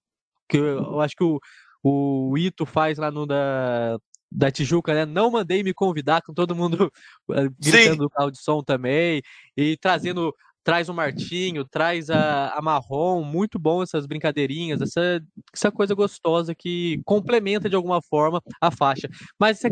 Que 0.48 0.56
eu, 0.56 0.78
eu 0.78 1.00
acho 1.00 1.14
que 1.16 1.24
o, 1.24 1.40
o 1.82 2.38
Ito 2.38 2.64
faz 2.64 2.98
lá 2.98 3.10
no 3.10 3.26
da, 3.26 3.98
da 4.30 4.50
Tijuca, 4.50 4.94
né? 4.94 5.04
Não 5.04 5.30
mandei 5.30 5.62
me 5.62 5.74
convidar, 5.74 6.22
com 6.22 6.32
todo 6.32 6.54
mundo 6.54 6.92
eh, 7.32 7.48
gritando 7.58 8.04
no 8.04 8.10
carro 8.10 8.30
de 8.30 8.40
som 8.40 8.62
também, 8.62 9.22
e 9.56 9.76
trazendo. 9.76 10.34
Traz 10.62 10.90
o 10.90 10.94
Martinho, 10.94 11.64
traz 11.64 12.10
a, 12.10 12.50
a 12.50 12.60
Marrom, 12.60 13.24
muito 13.24 13.58
bom 13.58 13.82
essas 13.82 14.04
brincadeirinhas, 14.04 14.82
essa, 14.82 15.18
essa 15.54 15.72
coisa 15.72 15.94
gostosa 15.94 16.54
que 16.54 17.00
complementa 17.06 17.66
de 17.66 17.74
alguma 17.74 18.02
forma 18.02 18.42
a 18.60 18.70
faixa. 18.70 19.08
Mas, 19.38 19.62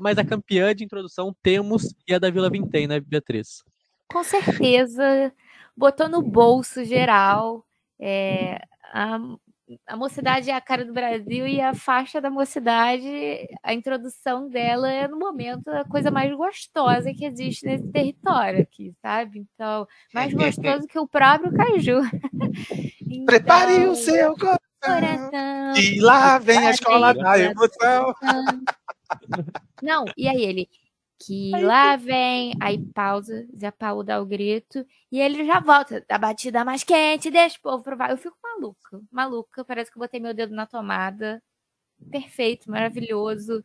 mas 0.00 0.16
a 0.16 0.24
campeã 0.24 0.74
de 0.74 0.82
introdução 0.82 1.36
temos 1.42 1.94
e 2.08 2.14
a 2.14 2.18
da 2.18 2.30
Vila 2.30 2.48
Vintém, 2.48 2.86
né, 2.86 2.98
Beatriz? 2.98 3.62
Com 4.10 4.24
certeza, 4.24 5.30
botou 5.76 6.08
no 6.08 6.22
bolso 6.22 6.82
geral. 6.82 7.62
é, 8.00 8.58
a, 8.90 9.18
a 9.86 9.96
mocidade 9.96 10.50
é 10.50 10.54
a 10.54 10.60
cara 10.60 10.84
do 10.84 10.92
Brasil 10.92 11.46
e 11.46 11.60
a 11.60 11.74
faixa 11.74 12.20
da 12.20 12.30
mocidade, 12.30 13.08
a 13.62 13.74
introdução 13.74 14.48
dela 14.48 14.90
é, 14.90 15.06
no 15.06 15.18
momento, 15.18 15.68
a 15.68 15.84
coisa 15.84 16.10
mais 16.10 16.34
gostosa 16.34 17.12
que 17.12 17.24
existe 17.24 17.66
nesse 17.66 17.86
território 17.88 18.62
aqui, 18.62 18.94
sabe? 19.02 19.46
Então, 19.54 19.86
mais 20.12 20.32
gostoso 20.32 20.86
que 20.86 20.98
o 20.98 21.06
próprio 21.06 21.52
Caju. 21.52 22.00
Então, 23.02 23.24
Prepare 23.26 23.86
o 23.86 23.94
seu 23.94 24.34
coração. 24.36 24.58
coração. 24.82 25.76
E 25.76 26.00
lá 26.00 26.38
vem 26.38 26.66
a 26.66 26.70
escola 26.70 27.12
da 27.12 27.38
emoção. 27.38 28.14
Não, 29.82 30.04
e 30.16 30.28
aí 30.28 30.42
ele 30.42 30.68
que 31.20 31.50
lá 31.50 31.96
vem, 31.96 32.54
aí 32.60 32.78
pausa, 32.94 33.46
Zé 33.58 33.70
Paulo 33.70 34.04
dá 34.04 34.20
o 34.20 34.26
grito 34.26 34.86
e 35.10 35.20
ele 35.20 35.44
já 35.44 35.60
volta. 35.60 36.04
A 36.08 36.18
batida 36.18 36.64
mais 36.64 36.84
quente, 36.84 37.30
deixa 37.30 37.58
o 37.58 37.62
povo 37.62 37.82
provar. 37.82 38.10
Eu 38.10 38.16
fico 38.16 38.36
maluca, 38.42 39.00
maluca. 39.10 39.64
Parece 39.64 39.90
que 39.90 39.98
eu 39.98 40.00
botei 40.00 40.20
meu 40.20 40.32
dedo 40.32 40.54
na 40.54 40.66
tomada. 40.66 41.42
Perfeito, 42.10 42.70
maravilhoso. 42.70 43.62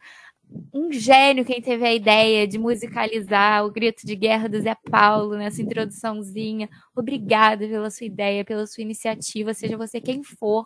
Um 0.74 0.92
gênio 0.92 1.46
quem 1.46 1.62
teve 1.62 1.86
a 1.86 1.94
ideia 1.94 2.48
de 2.48 2.58
musicalizar 2.60 3.66
o 3.66 3.72
grito 3.72 4.06
de 4.06 4.16
guerra 4.16 4.50
do 4.50 4.60
Zé 4.60 4.76
Paulo 4.90 5.36
nessa 5.38 5.62
introduçãozinha. 5.62 6.68
Obrigada 6.96 7.68
pela 7.68 7.90
sua 7.90 8.06
ideia, 8.08 8.44
pela 8.44 8.66
sua 8.68 8.82
iniciativa, 8.82 9.54
seja 9.54 9.78
você 9.78 10.02
quem 10.02 10.24
for. 10.24 10.66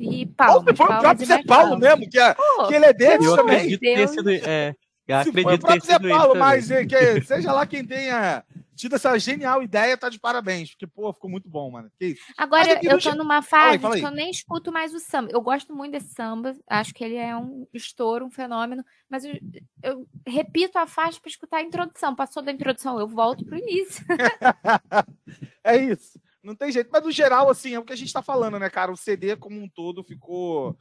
E 0.00 0.24
Ou 0.24 0.34
palmas, 0.34 0.64
se 0.70 0.76
foi 0.76 0.86
o 0.86 0.98
próprio 0.98 1.26
Zé 1.26 1.42
Paulo 1.44 1.70
palmas. 1.70 1.80
mesmo, 1.80 2.08
que, 2.10 2.18
é, 2.18 2.34
Pô, 2.34 2.66
que 2.68 2.74
ele 2.74 2.86
é 2.86 2.92
desse 2.92 3.36
também. 3.36 3.56
acredito 3.56 3.80
ter 3.80 3.96
Deus. 3.96 4.10
sido. 4.12 4.30
É, 4.30 4.74
eu 5.08 5.24
Se 5.24 5.32
foi 5.32 5.44
o 5.44 5.48
acredito 5.48 5.86
Zé 5.86 5.98
Paulo, 5.98 6.34
mas 6.34 6.70
é, 6.70 6.84
que, 6.84 7.20
seja 7.22 7.52
lá 7.52 7.66
quem 7.66 7.84
tenha 7.84 8.44
tido 8.78 8.94
essa 8.94 9.18
genial 9.18 9.62
ideia, 9.62 9.96
tá 9.96 10.08
de 10.08 10.20
parabéns. 10.20 10.70
Porque, 10.70 10.86
pô, 10.86 11.12
ficou 11.12 11.28
muito 11.28 11.48
bom, 11.48 11.70
mano. 11.70 11.90
Que 11.98 12.06
isso. 12.08 12.22
Agora 12.36 12.78
eu 12.82 12.94
no 12.94 13.00
tô 13.00 13.14
numa 13.14 13.38
aí, 13.38 13.42
fase 13.42 13.78
fala 13.78 13.94
de 13.94 14.00
que 14.00 14.06
aí. 14.06 14.12
eu 14.12 14.16
nem 14.16 14.30
escuto 14.30 14.70
mais 14.70 14.94
o 14.94 15.00
samba. 15.00 15.30
Eu 15.32 15.40
gosto 15.40 15.74
muito 15.74 15.92
desse 15.92 16.14
samba, 16.14 16.54
acho 16.68 16.94
que 16.94 17.02
ele 17.02 17.16
é 17.16 17.36
um 17.36 17.66
estouro, 17.74 18.24
um 18.24 18.30
fenômeno, 18.30 18.84
mas 19.10 19.24
eu, 19.24 19.34
eu 19.82 20.06
repito 20.26 20.78
a 20.78 20.86
faixa 20.86 21.20
para 21.20 21.30
escutar 21.30 21.56
a 21.58 21.62
introdução. 21.62 22.14
Passou 22.14 22.42
da 22.42 22.52
introdução, 22.52 23.00
eu 23.00 23.08
volto 23.08 23.44
pro 23.44 23.58
início. 23.58 24.04
É 25.64 25.76
isso. 25.76 26.18
Não 26.42 26.54
tem 26.54 26.72
jeito. 26.72 26.88
Mas 26.90 27.04
no 27.04 27.10
geral, 27.10 27.50
assim, 27.50 27.74
é 27.74 27.78
o 27.78 27.84
que 27.84 27.92
a 27.92 27.96
gente 27.96 28.12
tá 28.12 28.22
falando, 28.22 28.58
né, 28.58 28.70
cara? 28.70 28.90
O 28.90 28.96
CD 28.96 29.36
como 29.36 29.60
um 29.60 29.68
todo 29.68 30.02
ficou. 30.02 30.74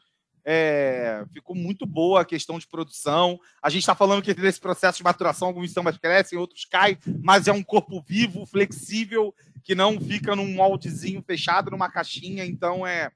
É, 0.49 1.25
ficou 1.33 1.53
muito 1.53 1.85
boa 1.85 2.21
a 2.21 2.25
questão 2.25 2.57
de 2.57 2.65
produção. 2.65 3.37
A 3.61 3.69
gente 3.69 3.81
está 3.81 3.93
falando 3.93 4.21
que 4.21 4.33
nesse 4.33 4.61
processo 4.61 4.97
de 4.97 5.03
maturação, 5.03 5.49
alguns 5.49 5.73
sambas 5.73 5.97
crescem, 5.97 6.39
outros 6.39 6.63
caem, 6.63 6.97
mas 7.21 7.49
é 7.49 7.51
um 7.51 7.61
corpo 7.61 8.01
vivo, 8.07 8.45
flexível, 8.45 9.35
que 9.61 9.75
não 9.75 9.99
fica 9.99 10.37
num 10.37 10.47
moldezinho 10.53 11.21
fechado, 11.21 11.69
numa 11.69 11.91
caixinha. 11.91 12.45
Então 12.45 12.87
é. 12.87 13.11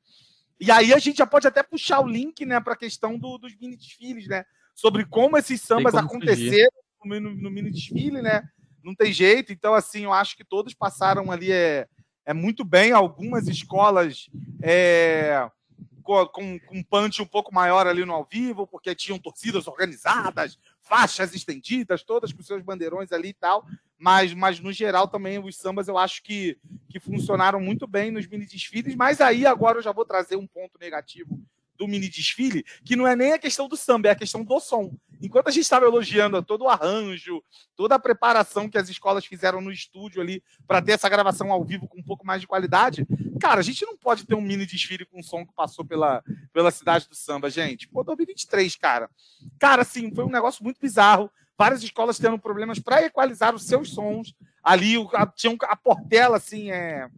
E 0.60 0.70
aí 0.70 0.94
a 0.94 1.00
gente 1.00 1.20
já 1.20 1.26
pode 1.26 1.48
até 1.48 1.64
puxar 1.64 2.02
o 2.02 2.08
link, 2.08 2.46
né, 2.46 2.60
para 2.60 2.74
a 2.74 2.78
questão 2.78 3.18
do- 3.18 3.38
dos 3.38 3.56
mini 3.56 3.78
desfiles, 3.78 4.28
né? 4.28 4.44
Sobre 4.76 5.06
como 5.06 5.38
esses 5.38 5.62
sambas 5.62 5.94
como 5.94 6.06
aconteceram 6.08 6.72
no, 7.06 7.20
no- 7.20 7.36
no 7.36 7.50
mini 7.50 7.72
desfile, 7.72 8.22
né? 8.22 8.44
Não 8.84 8.94
tem 8.94 9.14
jeito. 9.14 9.54
Então, 9.54 9.74
assim, 9.74 10.02
eu 10.04 10.12
acho 10.12 10.36
que 10.36 10.44
todos 10.44 10.74
passaram 10.74 11.32
ali 11.32 11.50
é, 11.52 11.88
é 12.26 12.34
muito 12.34 12.66
bem. 12.66 12.92
Algumas 12.92 13.48
escolas 13.48 14.30
é, 14.62 15.50
co- 16.02 16.28
com, 16.28 16.60
com 16.60 16.78
um 16.78 16.84
punch 16.84 17.22
um 17.22 17.26
pouco 17.26 17.54
maior 17.54 17.88
ali 17.88 18.04
no 18.04 18.14
ao 18.14 18.26
vivo, 18.26 18.66
porque 18.68 18.94
tinham 18.96 19.20
torcidas 19.20 19.68
organizadas, 19.68 20.58
faixas 20.82 21.34
estendidas, 21.34 22.04
todas 22.04 22.34
com 22.34 22.42
seus 22.42 22.62
bandeirões 22.62 23.12
ali 23.12 23.30
e 23.30 23.34
tal. 23.34 23.66
Mas, 23.98 24.34
mas 24.34 24.60
no 24.60 24.74
geral 24.74 25.08
também 25.08 25.38
os 25.38 25.56
sambas 25.56 25.88
eu 25.88 25.98
acho 25.98 26.24
que, 26.24 26.58
que 26.90 27.00
funcionaram 27.00 27.60
muito 27.62 27.86
bem 27.86 28.12
nos 28.12 28.28
mini 28.28 28.46
desfiles. 28.46 28.96
Mas 28.96 29.22
aí 29.22 29.46
agora 29.46 29.78
eu 29.78 29.84
já 29.84 29.92
vou 29.92 30.06
trazer 30.06 30.36
um 30.36 30.48
ponto 30.48 30.80
negativo 30.80 31.40
do 31.78 31.88
mini 31.88 32.08
desfile, 32.08 32.64
que 32.86 32.96
não 32.96 33.08
é 33.08 33.16
nem 33.16 33.34
a 33.34 33.40
questão 33.40 33.68
do 33.68 33.76
samba, 33.76 34.10
é 34.10 34.12
a 34.12 34.16
questão 34.16 34.44
do 34.44 34.60
som. 34.60 34.94
Enquanto 35.20 35.48
a 35.48 35.52
gente 35.52 35.64
estava 35.64 35.86
elogiando 35.86 36.42
todo 36.44 36.66
o 36.66 36.70
arranjo, 36.70 37.44
toda 37.76 37.96
a 37.96 38.00
preparação 38.00 38.70
que 38.70 38.78
as 38.78 38.88
escolas 38.88 39.26
fizeram 39.26 39.62
no 39.62 39.72
estúdio 39.72 40.22
ali 40.22 40.44
para 40.68 40.80
ter 40.80 40.92
essa 40.92 41.10
gravação 41.10 41.52
ao 41.52 41.64
vivo 41.64 41.88
com 41.88 42.00
um 42.00 42.04
pouco 42.04 42.24
mais 42.26 42.40
de 42.40 42.46
qualidade, 42.48 43.08
cara, 43.42 43.60
a 43.60 43.64
gente 43.64 43.84
não 43.86 43.98
pode 43.98 44.26
ter 44.26 44.36
um 44.36 44.42
mini 44.42 44.66
desfile 44.66 45.04
com 45.04 45.24
som 45.24 45.46
que 45.46 45.54
passou 45.54 45.84
pela, 45.84 46.24
pela 46.54 46.70
cidade 46.70 47.10
do 47.10 47.16
samba, 47.16 47.50
gente. 47.50 47.88
Pô, 47.88 48.04
2023, 48.04 48.76
cara. 48.76 49.10
Cara, 49.60 49.82
assim, 49.82 50.14
foi 50.14 50.24
um 50.24 50.30
negócio 50.30 50.64
muito 50.64 50.80
bizarro. 50.80 51.30
Várias 51.58 51.82
escolas 51.84 52.20
tendo 52.20 52.38
problemas 52.38 52.80
para 52.80 53.04
equalizar 53.04 53.56
os 53.56 53.64
seus 53.64 53.90
sons. 53.90 54.36
Ali, 54.64 54.96
tinha 55.36 55.58
a 55.64 55.76
portela, 55.76 56.38
assim, 56.38 56.72
é 56.72 57.10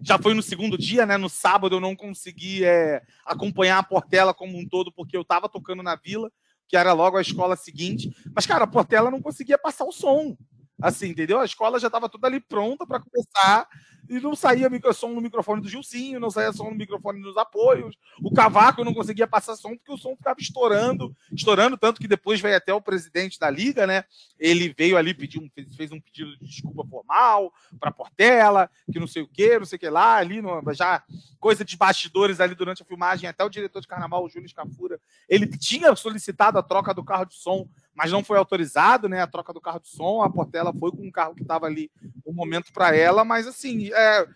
já 0.00 0.18
foi 0.18 0.34
no 0.34 0.42
segundo 0.42 0.76
dia, 0.76 1.06
né? 1.06 1.16
No 1.16 1.30
sábado 1.30 1.76
eu 1.76 1.80
não 1.80 1.96
consegui 1.96 2.62
é, 2.62 3.02
acompanhar 3.24 3.78
a 3.78 3.82
Portela 3.82 4.34
como 4.34 4.58
um 4.58 4.68
todo, 4.68 4.92
porque 4.92 5.16
eu 5.16 5.22
estava 5.22 5.48
tocando 5.48 5.82
na 5.82 5.96
vila, 5.96 6.30
que 6.68 6.76
era 6.76 6.92
logo 6.92 7.16
a 7.16 7.22
escola 7.22 7.56
seguinte. 7.56 8.14
Mas, 8.34 8.44
cara, 8.44 8.64
a 8.64 8.66
Portela 8.66 9.10
não 9.10 9.22
conseguia 9.22 9.56
passar 9.56 9.84
o 9.84 9.92
som. 9.92 10.36
Assim, 10.82 11.08
entendeu? 11.08 11.40
A 11.40 11.44
escola 11.44 11.78
já 11.78 11.86
estava 11.86 12.08
toda 12.08 12.26
ali 12.26 12.38
pronta 12.38 12.86
para 12.86 13.00
começar 13.00 13.66
e 14.08 14.20
não 14.20 14.34
saía 14.34 14.68
som 14.92 15.08
no 15.08 15.20
microfone 15.20 15.60
do 15.60 15.68
Gilcinho, 15.68 16.20
não 16.20 16.30
saía 16.30 16.52
som 16.52 16.70
no 16.70 16.76
microfone 16.76 17.22
dos 17.22 17.36
apoios. 17.36 17.96
O 18.22 18.32
cavaco 18.32 18.84
não 18.84 18.92
conseguia 18.92 19.26
passar 19.26 19.56
som 19.56 19.76
porque 19.76 19.92
o 19.92 19.96
som 19.96 20.16
ficava 20.16 20.38
estourando, 20.40 21.16
estourando, 21.32 21.76
tanto 21.76 22.00
que 22.00 22.08
depois 22.08 22.40
veio 22.40 22.56
até 22.56 22.72
o 22.72 22.80
presidente 22.80 23.38
da 23.38 23.50
liga, 23.50 23.86
né? 23.86 24.04
Ele 24.38 24.74
veio 24.76 24.96
ali 24.96 25.14
pedir 25.14 25.38
um, 25.38 25.50
fez 25.76 25.90
um 25.90 26.00
pedido 26.00 26.36
de 26.38 26.46
desculpa 26.46 26.86
formal 26.86 27.52
para 27.80 27.90
Portela, 27.90 28.70
que 28.92 29.00
não 29.00 29.06
sei 29.06 29.22
o 29.22 29.28
que, 29.28 29.58
não 29.58 29.66
sei 29.66 29.76
o 29.76 29.80
que 29.80 29.88
lá, 29.88 30.16
ali 30.16 30.42
no, 30.42 30.62
já 30.72 31.02
coisa 31.40 31.64
de 31.64 31.76
bastidores 31.76 32.40
ali 32.40 32.54
durante 32.54 32.82
a 32.82 32.86
filmagem, 32.86 33.28
até 33.28 33.44
o 33.44 33.50
diretor 33.50 33.80
de 33.80 33.88
carnaval, 33.88 34.24
o 34.24 34.28
Júlio 34.28 34.48
Scafura, 34.48 35.00
ele 35.28 35.46
tinha 35.46 35.94
solicitado 35.96 36.58
a 36.58 36.62
troca 36.62 36.94
do 36.94 37.04
carro 37.04 37.24
de 37.24 37.34
som 37.34 37.68
mas 37.94 38.10
não 38.10 38.24
foi 38.24 38.36
autorizado, 38.36 39.08
né? 39.08 39.22
A 39.22 39.26
troca 39.26 39.52
do 39.52 39.60
carro 39.60 39.78
de 39.78 39.88
som, 39.88 40.20
a 40.22 40.28
Portela 40.28 40.72
foi 40.72 40.90
com 40.90 41.06
um 41.06 41.10
carro 41.10 41.34
que 41.34 41.42
estava 41.42 41.66
ali 41.66 41.90
um 42.26 42.32
momento 42.32 42.72
para 42.72 42.94
ela, 42.96 43.24
mas 43.24 43.46
assim, 43.46 43.92
é... 43.94 44.26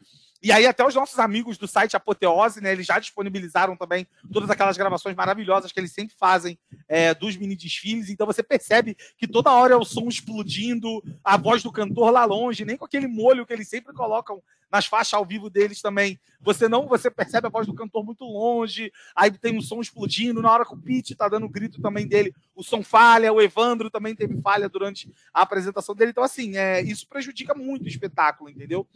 e 0.42 0.52
aí 0.52 0.66
até 0.66 0.86
os 0.86 0.94
nossos 0.94 1.18
amigos 1.18 1.58
do 1.58 1.66
site 1.66 1.96
Apoteose, 1.96 2.60
né? 2.60 2.72
Eles 2.72 2.86
já 2.86 2.98
disponibilizaram 2.98 3.76
também 3.76 4.06
todas 4.32 4.48
aquelas 4.48 4.76
gravações 4.76 5.16
maravilhosas 5.16 5.72
que 5.72 5.80
eles 5.80 5.92
sempre 5.92 6.14
fazem 6.16 6.58
é, 6.88 7.12
dos 7.14 7.36
mini 7.36 7.56
desfiles, 7.56 8.08
então 8.08 8.26
você 8.26 8.42
percebe 8.42 8.96
que 9.16 9.26
toda 9.26 9.52
hora 9.52 9.74
é 9.74 9.76
o 9.76 9.84
som 9.84 10.08
explodindo, 10.08 11.02
a 11.22 11.36
voz 11.36 11.62
do 11.62 11.72
cantor 11.72 12.10
lá 12.10 12.24
longe, 12.24 12.64
nem 12.64 12.76
com 12.76 12.84
aquele 12.84 13.06
molho 13.06 13.44
que 13.44 13.52
eles 13.52 13.68
sempre 13.68 13.92
colocam 13.92 14.42
nas 14.70 14.86
faixas 14.86 15.14
ao 15.14 15.24
vivo 15.24 15.48
deles 15.48 15.80
também. 15.80 16.18
Você 16.40 16.68
não, 16.68 16.86
você 16.86 17.10
percebe 17.10 17.46
a 17.46 17.50
voz 17.50 17.66
do 17.66 17.74
cantor 17.74 18.04
muito 18.04 18.24
longe, 18.24 18.92
aí 19.14 19.30
tem 19.30 19.56
um 19.56 19.62
som 19.62 19.80
explodindo, 19.80 20.42
na 20.42 20.52
hora 20.52 20.64
que 20.64 20.74
o 20.74 20.76
Pete 20.76 21.14
tá 21.14 21.28
dando 21.28 21.46
o 21.46 21.48
grito 21.48 21.80
também 21.80 22.06
dele, 22.06 22.34
o 22.54 22.62
som 22.62 22.82
falha, 22.82 23.32
o 23.32 23.40
Evandro 23.40 23.90
também 23.90 24.14
teve 24.14 24.40
falha 24.40 24.68
durante 24.68 25.12
a 25.32 25.42
apresentação 25.42 25.94
dele. 25.94 26.10
Então, 26.10 26.24
assim, 26.24 26.56
é, 26.56 26.82
isso 26.82 27.06
prejudica 27.08 27.54
muito 27.54 27.84
o 27.84 27.88
espetáculo, 27.88 28.50
entendeu? 28.50 28.86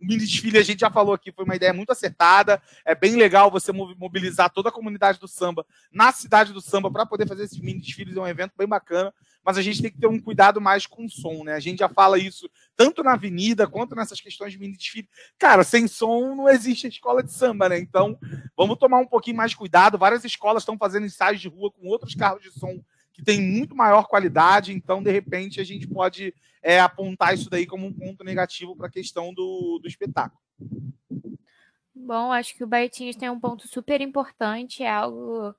O 0.00 0.06
mini 0.06 0.24
desfile, 0.24 0.56
a 0.56 0.62
gente 0.62 0.80
já 0.80 0.90
falou 0.90 1.12
aqui, 1.12 1.30
foi 1.30 1.44
uma 1.44 1.54
ideia 1.54 1.74
muito 1.74 1.90
acertada. 1.90 2.60
É 2.84 2.94
bem 2.94 3.16
legal 3.16 3.50
você 3.50 3.70
mobilizar 3.70 4.48
toda 4.50 4.70
a 4.70 4.72
comunidade 4.72 5.20
do 5.20 5.28
samba 5.28 5.66
na 5.92 6.10
cidade 6.10 6.52
do 6.52 6.60
samba 6.60 6.90
para 6.90 7.04
poder 7.04 7.28
fazer 7.28 7.44
esses 7.44 7.58
mini 7.60 7.80
desfiles. 7.80 8.16
É 8.16 8.20
um 8.20 8.26
evento 8.26 8.52
bem 8.56 8.66
bacana, 8.66 9.12
mas 9.44 9.58
a 9.58 9.62
gente 9.62 9.82
tem 9.82 9.90
que 9.90 9.98
ter 9.98 10.06
um 10.06 10.18
cuidado 10.18 10.60
mais 10.60 10.86
com 10.86 11.04
o 11.04 11.10
som, 11.10 11.44
né? 11.44 11.52
A 11.52 11.60
gente 11.60 11.80
já 11.80 11.88
fala 11.88 12.18
isso 12.18 12.48
tanto 12.74 13.02
na 13.02 13.12
avenida 13.12 13.66
quanto 13.66 13.94
nessas 13.94 14.20
questões 14.20 14.52
de 14.52 14.58
mini 14.58 14.74
desfile. 14.74 15.08
Cara, 15.38 15.62
sem 15.62 15.86
som 15.86 16.34
não 16.34 16.48
existe 16.48 16.88
escola 16.88 17.22
de 17.22 17.30
samba, 17.30 17.68
né? 17.68 17.78
Então, 17.78 18.18
vamos 18.56 18.78
tomar 18.78 18.98
um 18.98 19.06
pouquinho 19.06 19.36
mais 19.36 19.54
cuidado. 19.54 19.98
Várias 19.98 20.24
escolas 20.24 20.62
estão 20.62 20.78
fazendo 20.78 21.04
ensaios 21.04 21.40
de 21.42 21.48
rua 21.48 21.70
com 21.70 21.86
outros 21.88 22.14
carros 22.14 22.42
de 22.42 22.50
som 22.50 22.80
que 23.12 23.22
tem 23.22 23.40
muito 23.40 23.74
maior 23.74 24.06
qualidade, 24.06 24.72
então, 24.72 25.02
de 25.02 25.10
repente, 25.10 25.60
a 25.60 25.64
gente 25.64 25.86
pode 25.86 26.34
é, 26.62 26.80
apontar 26.80 27.34
isso 27.34 27.50
daí 27.50 27.66
como 27.66 27.86
um 27.86 27.92
ponto 27.92 28.24
negativo 28.24 28.76
para 28.76 28.86
a 28.86 28.90
questão 28.90 29.32
do, 29.32 29.78
do 29.82 29.88
espetáculo. 29.88 30.40
Bom, 31.94 32.32
acho 32.32 32.56
que 32.56 32.64
o 32.64 32.66
Baitinhos 32.66 33.16
tem 33.16 33.28
um 33.30 33.38
ponto 33.38 33.68
super 33.68 34.00
importante, 34.00 34.82
é 34.82 34.90
algo 34.90 35.54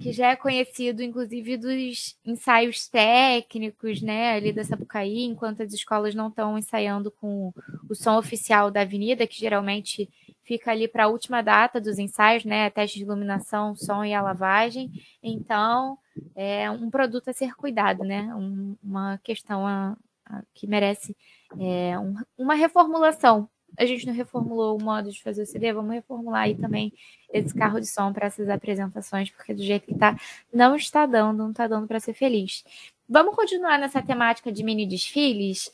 que 0.00 0.12
já 0.12 0.28
é 0.28 0.36
conhecido, 0.36 1.02
inclusive, 1.02 1.56
dos 1.56 2.16
ensaios 2.24 2.88
técnicos, 2.88 4.00
né, 4.00 4.32
ali 4.32 4.52
da 4.52 4.64
Sapucaí, 4.64 5.24
enquanto 5.24 5.62
as 5.62 5.72
escolas 5.72 6.14
não 6.14 6.28
estão 6.28 6.58
ensaiando 6.58 7.10
com 7.10 7.52
o 7.88 7.94
som 7.94 8.16
oficial 8.16 8.70
da 8.70 8.82
avenida, 8.82 9.26
que 9.26 9.38
geralmente 9.38 10.08
fica 10.42 10.70
ali 10.70 10.88
para 10.88 11.04
a 11.04 11.08
última 11.08 11.42
data 11.42 11.80
dos 11.80 11.98
ensaios, 11.98 12.44
né, 12.44 12.68
teste 12.70 12.98
de 12.98 13.04
iluminação, 13.04 13.74
som 13.76 14.04
e 14.04 14.12
a 14.12 14.22
lavagem. 14.22 14.90
Então, 15.22 15.98
é 16.34 16.70
um 16.70 16.90
produto 16.90 17.28
a 17.28 17.32
ser 17.32 17.54
cuidado, 17.54 18.02
né, 18.02 18.34
um, 18.34 18.76
uma 18.82 19.18
questão 19.18 19.66
a, 19.66 19.96
a, 20.26 20.42
que 20.54 20.66
merece 20.66 21.16
é, 21.58 21.98
um, 21.98 22.14
uma 22.36 22.54
reformulação 22.54 23.48
a 23.78 23.86
gente 23.86 24.06
não 24.06 24.14
reformulou 24.14 24.76
o 24.78 24.82
modo 24.82 25.10
de 25.10 25.22
fazer 25.22 25.42
o 25.42 25.46
CD, 25.46 25.72
vamos 25.72 25.92
reformular 25.92 26.42
aí 26.42 26.54
também 26.54 26.92
esse 27.32 27.54
carro 27.54 27.80
de 27.80 27.86
som 27.86 28.12
para 28.12 28.26
essas 28.26 28.48
apresentações, 28.48 29.30
porque 29.30 29.54
do 29.54 29.62
jeito 29.62 29.86
que 29.86 29.94
tá, 29.94 30.18
não 30.52 30.76
está 30.76 31.06
dando, 31.06 31.38
não 31.38 31.50
está 31.50 31.66
dando 31.66 31.86
para 31.86 32.00
ser 32.00 32.12
feliz. 32.12 32.64
Vamos 33.08 33.34
continuar 33.34 33.78
nessa 33.78 34.02
temática 34.02 34.52
de 34.52 34.62
mini 34.62 34.86
desfiles? 34.86 35.70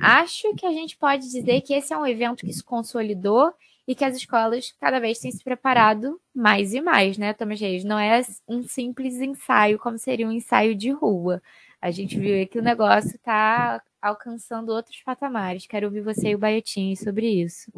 Acho 0.00 0.54
que 0.54 0.66
a 0.66 0.72
gente 0.72 0.96
pode 0.96 1.24
dizer 1.30 1.62
que 1.62 1.72
esse 1.72 1.92
é 1.92 1.96
um 1.96 2.06
evento 2.06 2.44
que 2.44 2.52
se 2.52 2.62
consolidou 2.62 3.52
e 3.86 3.94
que 3.94 4.04
as 4.04 4.16
escolas 4.16 4.74
cada 4.78 5.00
vez 5.00 5.18
têm 5.18 5.30
se 5.30 5.42
preparado 5.42 6.20
mais 6.34 6.74
e 6.74 6.80
mais, 6.80 7.16
né, 7.16 7.32
Thomas 7.32 7.58
Reis? 7.58 7.84
Não 7.84 7.98
é 7.98 8.20
um 8.46 8.62
simples 8.62 9.14
ensaio 9.14 9.78
como 9.78 9.98
seria 9.98 10.28
um 10.28 10.32
ensaio 10.32 10.74
de 10.74 10.90
rua. 10.90 11.42
A 11.80 11.90
gente 11.90 12.18
viu 12.18 12.46
que 12.46 12.58
o 12.58 12.62
negócio 12.62 13.16
está 13.16 13.82
alcançando 14.00 14.70
outros 14.70 15.00
patamares. 15.02 15.66
Quero 15.66 15.86
ouvir 15.86 16.02
você 16.02 16.30
e 16.30 16.34
o 16.34 16.38
Baiotinho 16.38 16.96
sobre 16.96 17.28
isso 17.28 17.70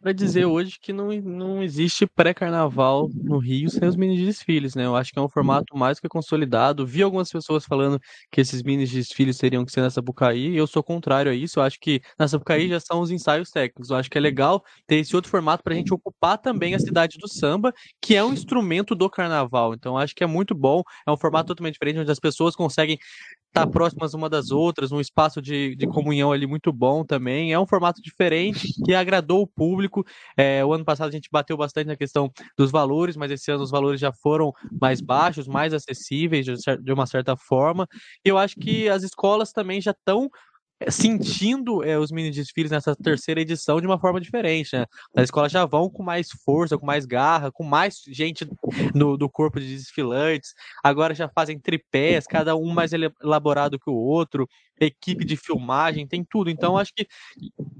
para 0.00 0.12
dizer 0.12 0.46
hoje 0.46 0.78
que 0.80 0.92
não, 0.92 1.12
não 1.20 1.62
existe 1.62 2.06
pré-carnaval 2.06 3.10
no 3.14 3.38
Rio 3.38 3.68
sem 3.68 3.86
os 3.86 3.94
mini 3.96 4.24
desfiles, 4.24 4.74
né? 4.74 4.86
Eu 4.86 4.96
acho 4.96 5.12
que 5.12 5.18
é 5.18 5.22
um 5.22 5.28
formato 5.28 5.76
mais 5.76 6.00
que 6.00 6.08
consolidado. 6.08 6.86
Vi 6.86 7.02
algumas 7.02 7.30
pessoas 7.30 7.66
falando 7.66 8.00
que 8.30 8.40
esses 8.40 8.62
mini 8.62 8.86
desfiles 8.86 9.36
teriam 9.36 9.64
que 9.64 9.70
ser 9.70 9.82
na 9.82 9.90
Sapucaí, 9.90 10.48
e 10.48 10.56
eu 10.56 10.66
sou 10.66 10.82
contrário 10.82 11.30
a 11.30 11.34
isso. 11.34 11.60
Eu 11.60 11.64
acho 11.64 11.78
que 11.78 12.00
na 12.18 12.26
Sapucaí 12.26 12.68
já 12.68 12.80
são 12.80 13.00
os 13.00 13.10
ensaios 13.10 13.50
técnicos. 13.50 13.90
Eu 13.90 13.96
acho 13.96 14.10
que 14.10 14.16
é 14.16 14.20
legal 14.20 14.64
ter 14.86 14.96
esse 14.96 15.14
outro 15.14 15.30
formato 15.30 15.62
para 15.62 15.74
a 15.74 15.76
gente 15.76 15.92
ocupar 15.92 16.38
também 16.38 16.74
a 16.74 16.78
cidade 16.78 17.18
do 17.18 17.28
samba, 17.28 17.72
que 18.00 18.16
é 18.16 18.24
um 18.24 18.32
instrumento 18.32 18.94
do 18.94 19.10
carnaval. 19.10 19.74
Então, 19.74 19.98
acho 19.98 20.14
que 20.14 20.24
é 20.24 20.26
muito 20.26 20.54
bom. 20.54 20.82
É 21.06 21.10
um 21.10 21.16
formato 21.16 21.48
totalmente 21.48 21.74
diferente, 21.74 21.98
onde 21.98 22.10
as 22.10 22.18
pessoas 22.18 22.56
conseguem 22.56 22.98
estar 23.50 23.66
tá 23.66 23.66
próximas 23.66 24.14
uma 24.14 24.30
das 24.30 24.50
outras, 24.50 24.92
um 24.92 25.00
espaço 25.00 25.42
de, 25.42 25.74
de 25.74 25.86
comunhão 25.86 26.32
ali 26.32 26.46
muito 26.46 26.72
bom 26.72 27.04
também. 27.04 27.52
É 27.52 27.58
um 27.58 27.66
formato 27.66 28.00
diferente 28.00 28.72
que 28.84 28.94
agradou 28.94 29.42
o 29.42 29.46
público. 29.46 30.04
É, 30.36 30.64
o 30.64 30.72
ano 30.72 30.84
passado 30.84 31.08
a 31.08 31.12
gente 31.12 31.28
bateu 31.30 31.56
bastante 31.56 31.88
na 31.88 31.96
questão 31.96 32.30
dos 32.56 32.70
valores, 32.70 33.16
mas 33.16 33.30
esse 33.30 33.50
ano 33.50 33.62
os 33.62 33.70
valores 33.70 34.00
já 34.00 34.12
foram 34.12 34.52
mais 34.80 35.00
baixos, 35.00 35.46
mais 35.46 35.74
acessíveis 35.74 36.46
de 36.46 36.92
uma 36.92 37.06
certa 37.06 37.36
forma. 37.36 37.86
E 38.24 38.28
eu 38.28 38.38
acho 38.38 38.56
que 38.56 38.88
as 38.88 39.02
escolas 39.02 39.52
também 39.52 39.80
já 39.80 39.90
estão 39.90 40.30
sentindo 40.88 41.84
é, 41.84 41.98
os 41.98 42.10
mini 42.10 42.30
desfiles 42.30 42.70
nessa 42.70 42.96
terceira 42.96 43.40
edição 43.40 43.80
de 43.80 43.86
uma 43.86 43.98
forma 43.98 44.20
diferente, 44.20 44.74
né? 44.74 44.86
As 45.14 45.24
escolas 45.24 45.52
já 45.52 45.66
vão 45.66 45.90
com 45.90 46.02
mais 46.02 46.28
força, 46.44 46.78
com 46.78 46.86
mais 46.86 47.04
garra, 47.04 47.50
com 47.52 47.62
mais 47.62 48.02
gente 48.08 48.48
no, 48.94 49.16
do 49.16 49.28
corpo 49.28 49.60
de 49.60 49.66
desfilantes. 49.66 50.54
Agora 50.82 51.14
já 51.14 51.28
fazem 51.28 51.58
tripés, 51.58 52.26
cada 52.26 52.56
um 52.56 52.72
mais 52.72 52.92
elaborado 52.92 53.78
que 53.78 53.90
o 53.90 53.94
outro 53.94 54.48
equipe 54.86 55.24
de 55.24 55.36
filmagem, 55.36 56.06
tem 56.06 56.24
tudo. 56.24 56.50
Então, 56.50 56.76
acho 56.76 56.92
que 56.94 57.06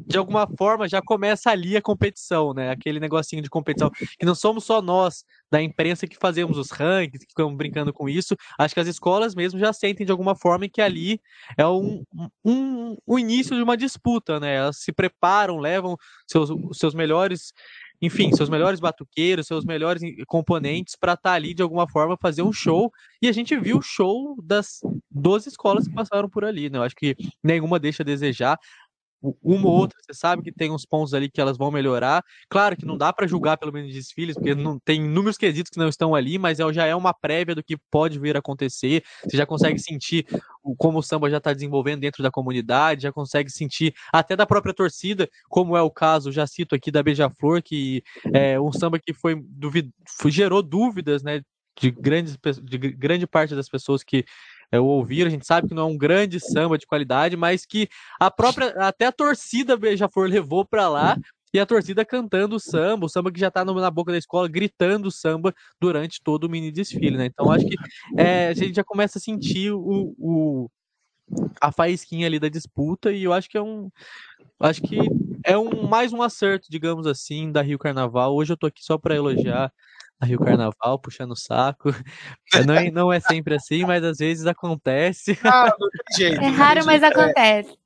de 0.06 0.18
alguma 0.18 0.46
forma 0.58 0.88
já 0.88 1.00
começa 1.00 1.50
ali 1.50 1.76
a 1.76 1.82
competição, 1.82 2.52
né? 2.52 2.70
Aquele 2.70 3.00
negocinho 3.00 3.42
de 3.42 3.48
competição. 3.48 3.90
Que 3.90 4.26
não 4.26 4.34
somos 4.34 4.64
só 4.64 4.82
nós 4.82 5.24
da 5.50 5.62
imprensa 5.62 6.06
que 6.06 6.16
fazemos 6.16 6.58
os 6.58 6.70
rankings, 6.70 7.24
que 7.24 7.30
ficamos 7.30 7.56
brincando 7.56 7.92
com 7.92 8.08
isso. 8.08 8.36
Acho 8.58 8.74
que 8.74 8.80
as 8.80 8.88
escolas 8.88 9.34
mesmo 9.34 9.58
já 9.58 9.72
sentem 9.72 10.06
de 10.06 10.12
alguma 10.12 10.34
forma 10.34 10.68
que 10.68 10.80
ali 10.80 11.20
é 11.56 11.66
um, 11.66 12.04
um, 12.44 12.96
um 13.06 13.18
início 13.18 13.56
de 13.56 13.62
uma 13.62 13.76
disputa, 13.76 14.38
né? 14.40 14.56
Elas 14.56 14.78
se 14.78 14.92
preparam, 14.92 15.58
levam 15.58 15.96
seus, 16.26 16.50
seus 16.72 16.94
melhores 16.94 17.52
enfim, 18.00 18.32
seus 18.32 18.48
melhores 18.48 18.80
batuqueiros, 18.80 19.46
seus 19.46 19.64
melhores 19.64 20.02
componentes 20.26 20.96
para 20.96 21.12
estar 21.12 21.30
tá 21.30 21.34
ali 21.34 21.52
de 21.52 21.62
alguma 21.62 21.88
forma 21.88 22.16
fazer 22.16 22.42
um 22.42 22.52
show. 22.52 22.90
E 23.20 23.28
a 23.28 23.32
gente 23.32 23.56
viu 23.56 23.78
o 23.78 23.82
show 23.82 24.36
das 24.42 24.80
12 25.10 25.50
escolas 25.50 25.86
que 25.86 25.94
passaram 25.94 26.28
por 26.28 26.44
ali, 26.44 26.70
né? 26.70 26.78
Eu 26.78 26.82
acho 26.82 26.96
que 26.96 27.14
nenhuma 27.42 27.78
deixa 27.78 28.02
a 28.02 28.06
desejar. 28.06 28.58
Uma 29.22 29.68
ou 29.68 29.74
outra, 29.74 29.98
você 30.00 30.14
sabe 30.14 30.42
que 30.42 30.52
tem 30.52 30.70
uns 30.70 30.86
pontos 30.86 31.12
ali 31.14 31.30
que 31.30 31.40
elas 31.40 31.56
vão 31.56 31.70
melhorar. 31.70 32.24
Claro 32.48 32.76
que 32.76 32.86
não 32.86 32.96
dá 32.96 33.12
para 33.12 33.26
julgar 33.26 33.56
pelo 33.56 33.72
menos 33.72 33.92
desfiles, 33.92 34.34
porque 34.34 34.54
não 34.54 34.78
tem 34.78 35.04
inúmeros 35.04 35.36
quesitos 35.36 35.70
que 35.70 35.78
não 35.78 35.88
estão 35.88 36.14
ali, 36.14 36.38
mas 36.38 36.60
é, 36.60 36.72
já 36.72 36.86
é 36.86 36.94
uma 36.94 37.12
prévia 37.12 37.54
do 37.54 37.62
que 37.62 37.76
pode 37.90 38.18
vir 38.18 38.36
a 38.36 38.38
acontecer. 38.38 39.02
Você 39.24 39.36
já 39.36 39.44
consegue 39.44 39.78
sentir 39.78 40.26
como 40.78 40.98
o 40.98 41.02
samba 41.02 41.30
já 41.30 41.38
está 41.38 41.52
desenvolvendo 41.52 42.00
dentro 42.00 42.22
da 42.22 42.30
comunidade, 42.30 43.02
já 43.02 43.12
consegue 43.12 43.50
sentir 43.50 43.94
até 44.12 44.34
da 44.36 44.46
própria 44.46 44.74
torcida, 44.74 45.28
como 45.48 45.76
é 45.76 45.82
o 45.82 45.90
caso, 45.90 46.32
já 46.32 46.46
cito 46.46 46.74
aqui 46.74 46.90
da 46.90 47.02
Beija-Flor, 47.02 47.62
que 47.62 48.02
é 48.32 48.60
um 48.60 48.72
samba 48.72 48.98
que 48.98 49.12
foi, 49.12 49.36
duvid... 49.36 49.90
gerou 50.26 50.62
dúvidas, 50.62 51.22
né? 51.22 51.42
De, 51.80 51.90
grandes, 51.90 52.36
de 52.62 52.78
grande 52.78 53.26
parte 53.26 53.54
das 53.54 53.68
pessoas 53.68 54.02
que 54.02 54.24
é, 54.72 54.78
o 54.78 54.84
ouvir. 54.84 55.26
A 55.26 55.30
gente 55.30 55.46
sabe 55.46 55.68
que 55.68 55.74
não 55.74 55.82
é 55.82 55.86
um 55.86 55.98
grande 55.98 56.38
samba 56.40 56.78
de 56.78 56.86
qualidade, 56.86 57.36
mas 57.36 57.66
que 57.66 57.88
a 58.18 58.30
própria, 58.30 58.68
até 58.78 59.06
a 59.06 59.12
torcida 59.12 59.76
Beija-Flor 59.76 60.28
levou 60.28 60.64
para 60.64 60.88
lá. 60.88 61.16
E 61.52 61.58
a 61.58 61.66
torcida 61.66 62.04
cantando 62.04 62.54
o 62.54 62.60
samba, 62.60 63.06
o 63.06 63.08
samba 63.08 63.32
que 63.32 63.40
já 63.40 63.48
está 63.48 63.64
na 63.64 63.90
boca 63.90 64.12
da 64.12 64.18
escola, 64.18 64.46
gritando 64.46 65.10
samba 65.10 65.52
durante 65.80 66.22
todo 66.22 66.44
o 66.44 66.48
mini 66.48 66.70
desfile, 66.70 67.16
né? 67.16 67.26
Então 67.26 67.50
acho 67.50 67.66
que 67.66 67.74
é, 68.16 68.46
a 68.46 68.54
gente 68.54 68.76
já 68.76 68.84
começa 68.84 69.18
a 69.18 69.20
sentir 69.20 69.72
o, 69.72 70.14
o, 70.16 70.70
a 71.60 71.72
faísquinha 71.72 72.28
ali 72.28 72.38
da 72.38 72.48
disputa, 72.48 73.10
e 73.10 73.24
eu 73.24 73.32
acho 73.32 73.50
que 73.50 73.58
é 73.58 73.62
um. 73.62 73.90
Acho 74.60 74.80
que 74.80 74.96
é 75.44 75.58
um 75.58 75.88
mais 75.88 76.12
um 76.12 76.22
acerto, 76.22 76.68
digamos 76.70 77.04
assim, 77.04 77.50
da 77.50 77.62
Rio 77.62 77.80
Carnaval. 77.80 78.32
Hoje 78.32 78.52
eu 78.52 78.56
tô 78.56 78.66
aqui 78.66 78.84
só 78.84 78.96
para 78.96 79.16
elogiar 79.16 79.72
a 80.20 80.26
Rio 80.26 80.38
Carnaval, 80.38 80.98
puxando 80.98 81.32
o 81.32 81.36
saco. 81.36 81.88
Não 82.66 82.74
é, 82.74 82.90
não 82.90 83.12
é 83.12 83.20
sempre 83.20 83.54
assim, 83.54 83.84
mas 83.84 84.02
às 84.04 84.18
vezes 84.18 84.44
acontece. 84.44 85.38
Ah, 85.44 85.72
jeito, 86.16 86.40
é 86.42 86.48
raro, 86.48 86.84
mas 86.84 87.02
acontece. 87.02 87.78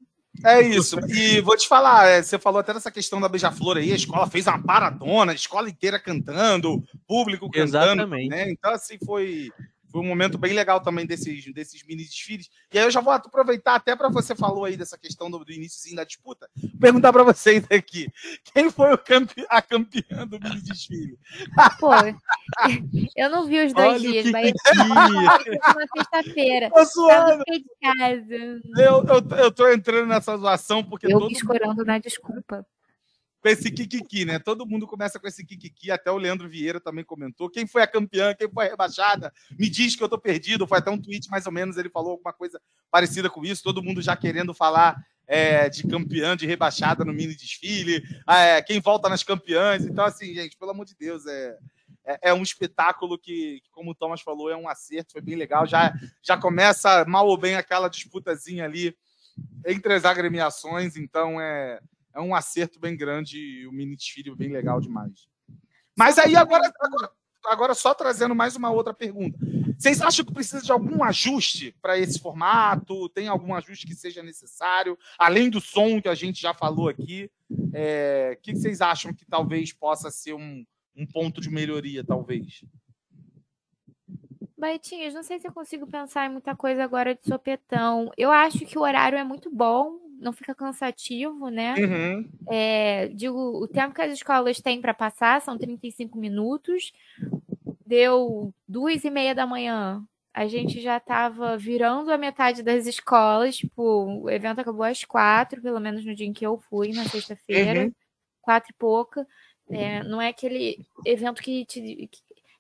É 0.43 0.61
isso. 0.61 0.99
E 1.09 1.41
vou 1.43 1.57
te 1.57 1.69
falar, 1.69 2.09
é, 2.09 2.23
você 2.23 2.39
falou 2.39 2.59
até 2.59 2.73
dessa 2.75 2.91
questão 2.91 3.21
da 3.21 3.29
Beija-Flor 3.29 3.77
aí, 3.77 3.93
a 3.93 3.97
escola 3.97 4.27
fez 4.27 4.47
uma 4.47 4.61
paradona, 4.61 5.33
a 5.33 5.35
escola 5.35 5.69
inteira 5.69 6.01
cantando, 6.01 6.83
público 7.07 7.49
cantando. 7.49 7.69
Exatamente. 7.69 8.31
Né? 8.31 8.51
Então, 8.51 8.73
assim, 8.73 8.99
foi, 9.05 9.51
foi 9.95 10.01
um 10.01 10.09
momento 10.09 10.37
bem 10.37 10.53
legal 10.53 10.81
também 10.81 11.07
desses, 11.07 11.55
desses 11.55 11.87
mini 11.87 12.03
desfiles. 12.03 12.51
E 12.73 12.77
aí 12.77 12.85
eu 12.85 12.91
já 12.91 13.01
vou 13.01 13.13
aproveitar 13.13 13.77
até 13.77 13.95
para 13.95 14.09
você 14.09 14.35
falou 14.35 14.65
aí 14.65 14.77
dessa 14.77 14.99
questão 14.99 15.31
do, 15.31 15.45
do 15.45 15.53
iníciozinho 15.53 15.95
da 15.95 16.03
disputa, 16.03 16.51
perguntar 16.81 17.13
para 17.13 17.23
vocês 17.23 17.65
aqui, 17.71 18.09
quem 18.53 18.73
foi 18.73 18.93
o 18.93 18.99
campe, 18.99 19.47
a 19.49 19.63
campeã 19.63 20.27
do 20.27 20.41
mini 20.41 20.61
desfile? 20.63 21.17
Pô, 21.79 21.93
eu 23.15 23.31
não 23.31 23.47
vi 23.47 23.65
os 23.65 23.73
dois 23.73 23.89
Olha 23.89 24.01
dias, 24.01 24.31
mas 24.33 24.53
uma 24.75 25.87
sexta-feira. 25.97 26.71
Tô 26.71 26.85
suando. 26.87 27.45
De 27.45 27.65
casa. 27.81 28.61
Eu, 28.77 29.05
eu, 29.05 29.39
eu 29.39 29.53
tô 29.53 29.71
entrando 29.71 30.09
nessa 30.09 30.37
zoação 30.37 30.83
porque 30.83 31.07
eu 31.07 31.21
todo... 31.21 31.31
escorando 31.31 31.85
na 31.85 31.99
desculpa 31.99 32.67
com 33.45 33.49
esse 33.51 33.71
kikiki, 33.71 34.25
né? 34.25 34.39
Todo 34.39 34.65
mundo 34.65 34.87
começa 34.87 35.21
com 35.21 35.29
esse 35.29 35.45
kikiki, 35.45 35.91
até 35.91 36.11
o 36.11 36.17
Leandro 36.17 36.49
Vieira 36.49 36.81
também 36.81 37.05
comentou. 37.05 37.51
Quem 37.51 37.67
foi 37.67 37.83
a 37.83 37.87
campeã, 37.87 38.35
quem 38.35 38.51
foi 38.51 38.65
a 38.65 38.71
rebaixada? 38.71 39.31
Me 39.59 39.69
diz 39.69 39.95
que 39.95 40.03
eu 40.03 40.09
tô 40.09 40.19
perdido. 40.19 40.67
Foi 40.67 40.79
até 40.79 40.91
um 40.91 40.99
tweet 40.99 41.29
mais 41.29 41.45
ou 41.45 41.53
menos, 41.53 41.77
ele 41.77 41.91
falou 41.91 42.13
alguma 42.13 42.33
coisa 42.33 42.59
parecida 42.91 43.29
com 43.29 43.45
isso. 43.45 43.63
Todo 43.63 43.83
mundo 43.83 44.01
já 44.01 44.17
querendo 44.17 44.55
falar 44.55 44.97
é, 45.27 45.69
de 45.69 45.87
campeã, 45.87 46.35
de 46.35 46.47
rebaixada 46.47 47.05
no 47.05 47.13
mini 47.13 47.35
desfile. 47.35 48.03
É, 48.27 48.63
quem 48.63 48.81
volta 48.81 49.11
nas 49.11 49.23
campeãs. 49.23 49.85
Então, 49.85 50.07
assim, 50.07 50.33
gente, 50.33 50.57
pelo 50.57 50.71
amor 50.71 50.87
de 50.87 50.97
Deus, 50.97 51.27
é, 51.27 51.59
é, 52.07 52.31
é 52.31 52.35
um 52.35 52.43
espetáculo 52.43 53.19
que, 53.19 53.61
como 53.73 53.91
o 53.91 53.95
Thomas 53.95 54.23
falou, 54.23 54.49
é 54.49 54.57
um 54.57 54.71
acerto, 54.71 55.13
foi 55.13 55.21
bem 55.21 55.37
legal. 55.37 55.67
Já, 55.67 55.93
já 56.23 56.39
começa 56.39 57.05
mal 57.05 57.27
ou 57.27 57.37
bem 57.37 57.57
aquela 57.57 57.89
disputazinha 57.89 58.65
ali 58.65 58.97
entre 59.67 59.93
as 59.93 60.07
agremiações, 60.07 60.97
então 60.97 61.39
é, 61.39 61.79
é 62.15 62.21
um 62.21 62.35
acerto 62.35 62.79
bem 62.79 62.97
grande 62.97 63.39
e 63.39 63.67
o 63.67 63.73
mini 63.73 63.97
desfile 63.97 64.35
bem 64.35 64.51
legal 64.51 64.81
demais. 64.81 65.27
Mas 65.97 66.19
aí 66.19 66.37
agora, 66.37 66.73
agora, 66.81 67.11
agora 67.47 67.75
só 67.75 67.95
trazendo 67.95 68.35
mais 68.35 68.57
uma 68.57 68.71
outra 68.71 68.95
pergunta. 68.95 69.39
Vocês 69.79 70.01
acham 70.01 70.25
que 70.25 70.33
precisa 70.33 70.63
de 70.63 70.73
algum 70.73 71.03
ajuste 71.03 71.77
para 71.83 71.99
esse 71.99 72.19
formato? 72.19 73.09
Tem 73.11 73.29
algum 73.29 73.55
ajuste 73.55 73.87
que 73.87 73.95
seja 73.95 74.23
necessário? 74.23 74.97
Além 75.19 75.51
do 75.51 75.61
som 75.61 76.01
que 76.01 76.09
a 76.09 76.15
gente 76.15 76.41
já 76.41 76.55
falou 76.55 76.89
aqui, 76.89 77.31
é, 77.73 78.37
o 78.39 78.43
que 78.43 78.55
vocês 78.55 78.81
acham 78.81 79.13
que 79.13 79.27
talvez 79.27 79.73
possa 79.73 80.11
ser 80.11 80.35
um, 80.35 80.65
um 80.97 81.07
ponto 81.07 81.41
de 81.41 81.51
melhoria, 81.51 82.05
talvez? 82.05 82.65
Baitinhas, 84.57 85.13
não 85.13 85.23
sei 85.23 85.39
se 85.39 85.47
eu 85.47 85.53
consigo 85.53 85.87
pensar 85.87 86.27
em 86.27 86.33
muita 86.33 86.57
coisa 86.57 86.83
agora 86.83 87.15
de 87.15 87.27
sopetão. 87.27 88.11
Eu 88.17 88.31
acho 88.31 88.61
que 88.61 88.79
o 88.79 88.83
horário 88.83 89.19
é 89.19 89.25
muito 89.25 89.51
bom, 89.51 89.99
não 90.21 90.33
fica 90.33 90.55
cansativo, 90.55 91.49
né? 91.49 91.75
Uhum. 91.75 92.29
É, 92.51 93.09
digo, 93.09 93.39
o 93.39 93.69
tempo 93.69 93.95
que 93.95 94.03
as 94.03 94.13
escolas 94.13 94.61
têm 94.61 94.81
para 94.81 94.95
passar 94.95 95.41
são 95.41 95.59
35 95.59 96.19
minutos. 96.19 96.93
Deu 97.87 98.53
duas 98.67 99.05
e 99.05 99.11
meia 99.11 99.35
da 99.35 99.47
manhã. 99.47 100.03
A 100.33 100.47
gente 100.47 100.81
já 100.81 100.97
estava 100.97 101.57
virando 101.57 102.11
a 102.11 102.19
metade 102.19 102.63
das 102.63 102.87
escolas. 102.87 103.57
Tipo, 103.57 104.23
o 104.23 104.31
evento 104.31 104.61
acabou 104.61 104.85
às 104.85 105.05
quatro, 105.05 105.63
pelo 105.63 105.81
menos 105.81 106.05
no 106.05 106.15
dia 106.15 106.27
em 106.27 106.33
que 106.33 106.47
eu 106.47 106.59
fui, 106.69 106.93
na 106.93 107.05
sexta-feira. 107.05 107.85
Uhum. 107.85 107.93
Quatro 108.41 108.71
e 108.71 108.75
pouca. 108.75 109.27
É, 109.71 110.03
não 110.03 110.21
é 110.21 110.29
aquele 110.29 110.85
evento 111.07 111.43
que 111.43 111.65
te, 111.65 112.11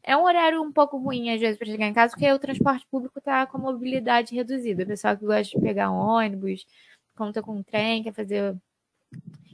é 0.06 0.14
um 0.14 0.24
horário 0.24 0.62
um 0.62 0.70
pouco 0.70 0.98
ruim, 0.98 1.30
às 1.30 1.40
vezes, 1.40 1.56
para 1.56 1.66
chegar 1.66 1.86
em 1.86 1.94
casa, 1.94 2.12
porque 2.12 2.30
o 2.30 2.38
transporte 2.38 2.86
público 2.90 3.18
está 3.18 3.46
com 3.46 3.56
a 3.56 3.60
mobilidade 3.60 4.34
reduzida. 4.34 4.82
O 4.82 4.86
pessoal 4.86 5.16
que 5.16 5.24
gosta 5.24 5.56
de 5.56 5.64
pegar 5.64 5.90
ônibus, 5.90 6.66
conta 7.14 7.42
com 7.42 7.62
trem, 7.62 8.02
quer 8.02 8.12
fazer. 8.12 8.56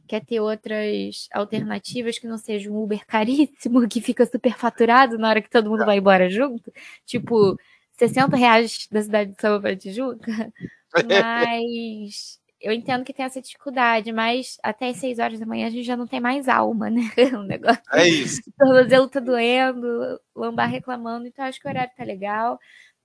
Quer 0.08 0.24
ter 0.24 0.40
outras 0.40 1.28
alternativas 1.32 2.18
que 2.18 2.26
não 2.26 2.36
sejam 2.36 2.74
um 2.74 2.82
Uber 2.82 3.06
caríssimo, 3.06 3.86
que 3.88 4.00
fica 4.00 4.26
super 4.26 4.54
faturado 4.56 5.16
na 5.18 5.28
hora 5.28 5.42
que 5.42 5.50
todo 5.50 5.70
mundo 5.70 5.84
vai 5.84 5.98
embora 5.98 6.28
junto. 6.28 6.72
Tipo, 7.06 7.56
60 7.92 8.36
reais 8.36 8.88
da 8.90 9.02
cidade 9.02 9.32
de 9.32 9.40
São 9.40 9.60
para 9.60 9.76
Tijuca. 9.76 10.52
Mas 11.08 12.40
eu 12.60 12.72
entendo 12.72 13.04
que 13.04 13.12
tem 13.12 13.24
essa 13.24 13.40
dificuldade, 13.40 14.12
mas 14.12 14.58
até 14.62 14.90
as 14.90 14.98
6 14.98 15.18
horas 15.18 15.40
da 15.40 15.46
manhã 15.46 15.66
a 15.66 15.70
gente 15.70 15.84
já 15.84 15.96
não 15.96 16.06
tem 16.06 16.20
mais 16.20 16.48
alma, 16.48 16.90
né? 16.90 17.00
O 17.38 17.42
negócio. 17.42 17.82
É 17.92 18.06
isso. 18.06 18.40
O 18.46 18.52
tornozelo 18.58 19.08
tá 19.08 19.20
doendo, 19.20 20.20
lombar 20.36 20.68
reclamando, 20.68 21.26
então 21.26 21.44
acho 21.44 21.60
que 21.60 21.66
o 21.66 21.70
horário 21.70 21.92
tá 21.96 22.04
legal. 22.04 22.58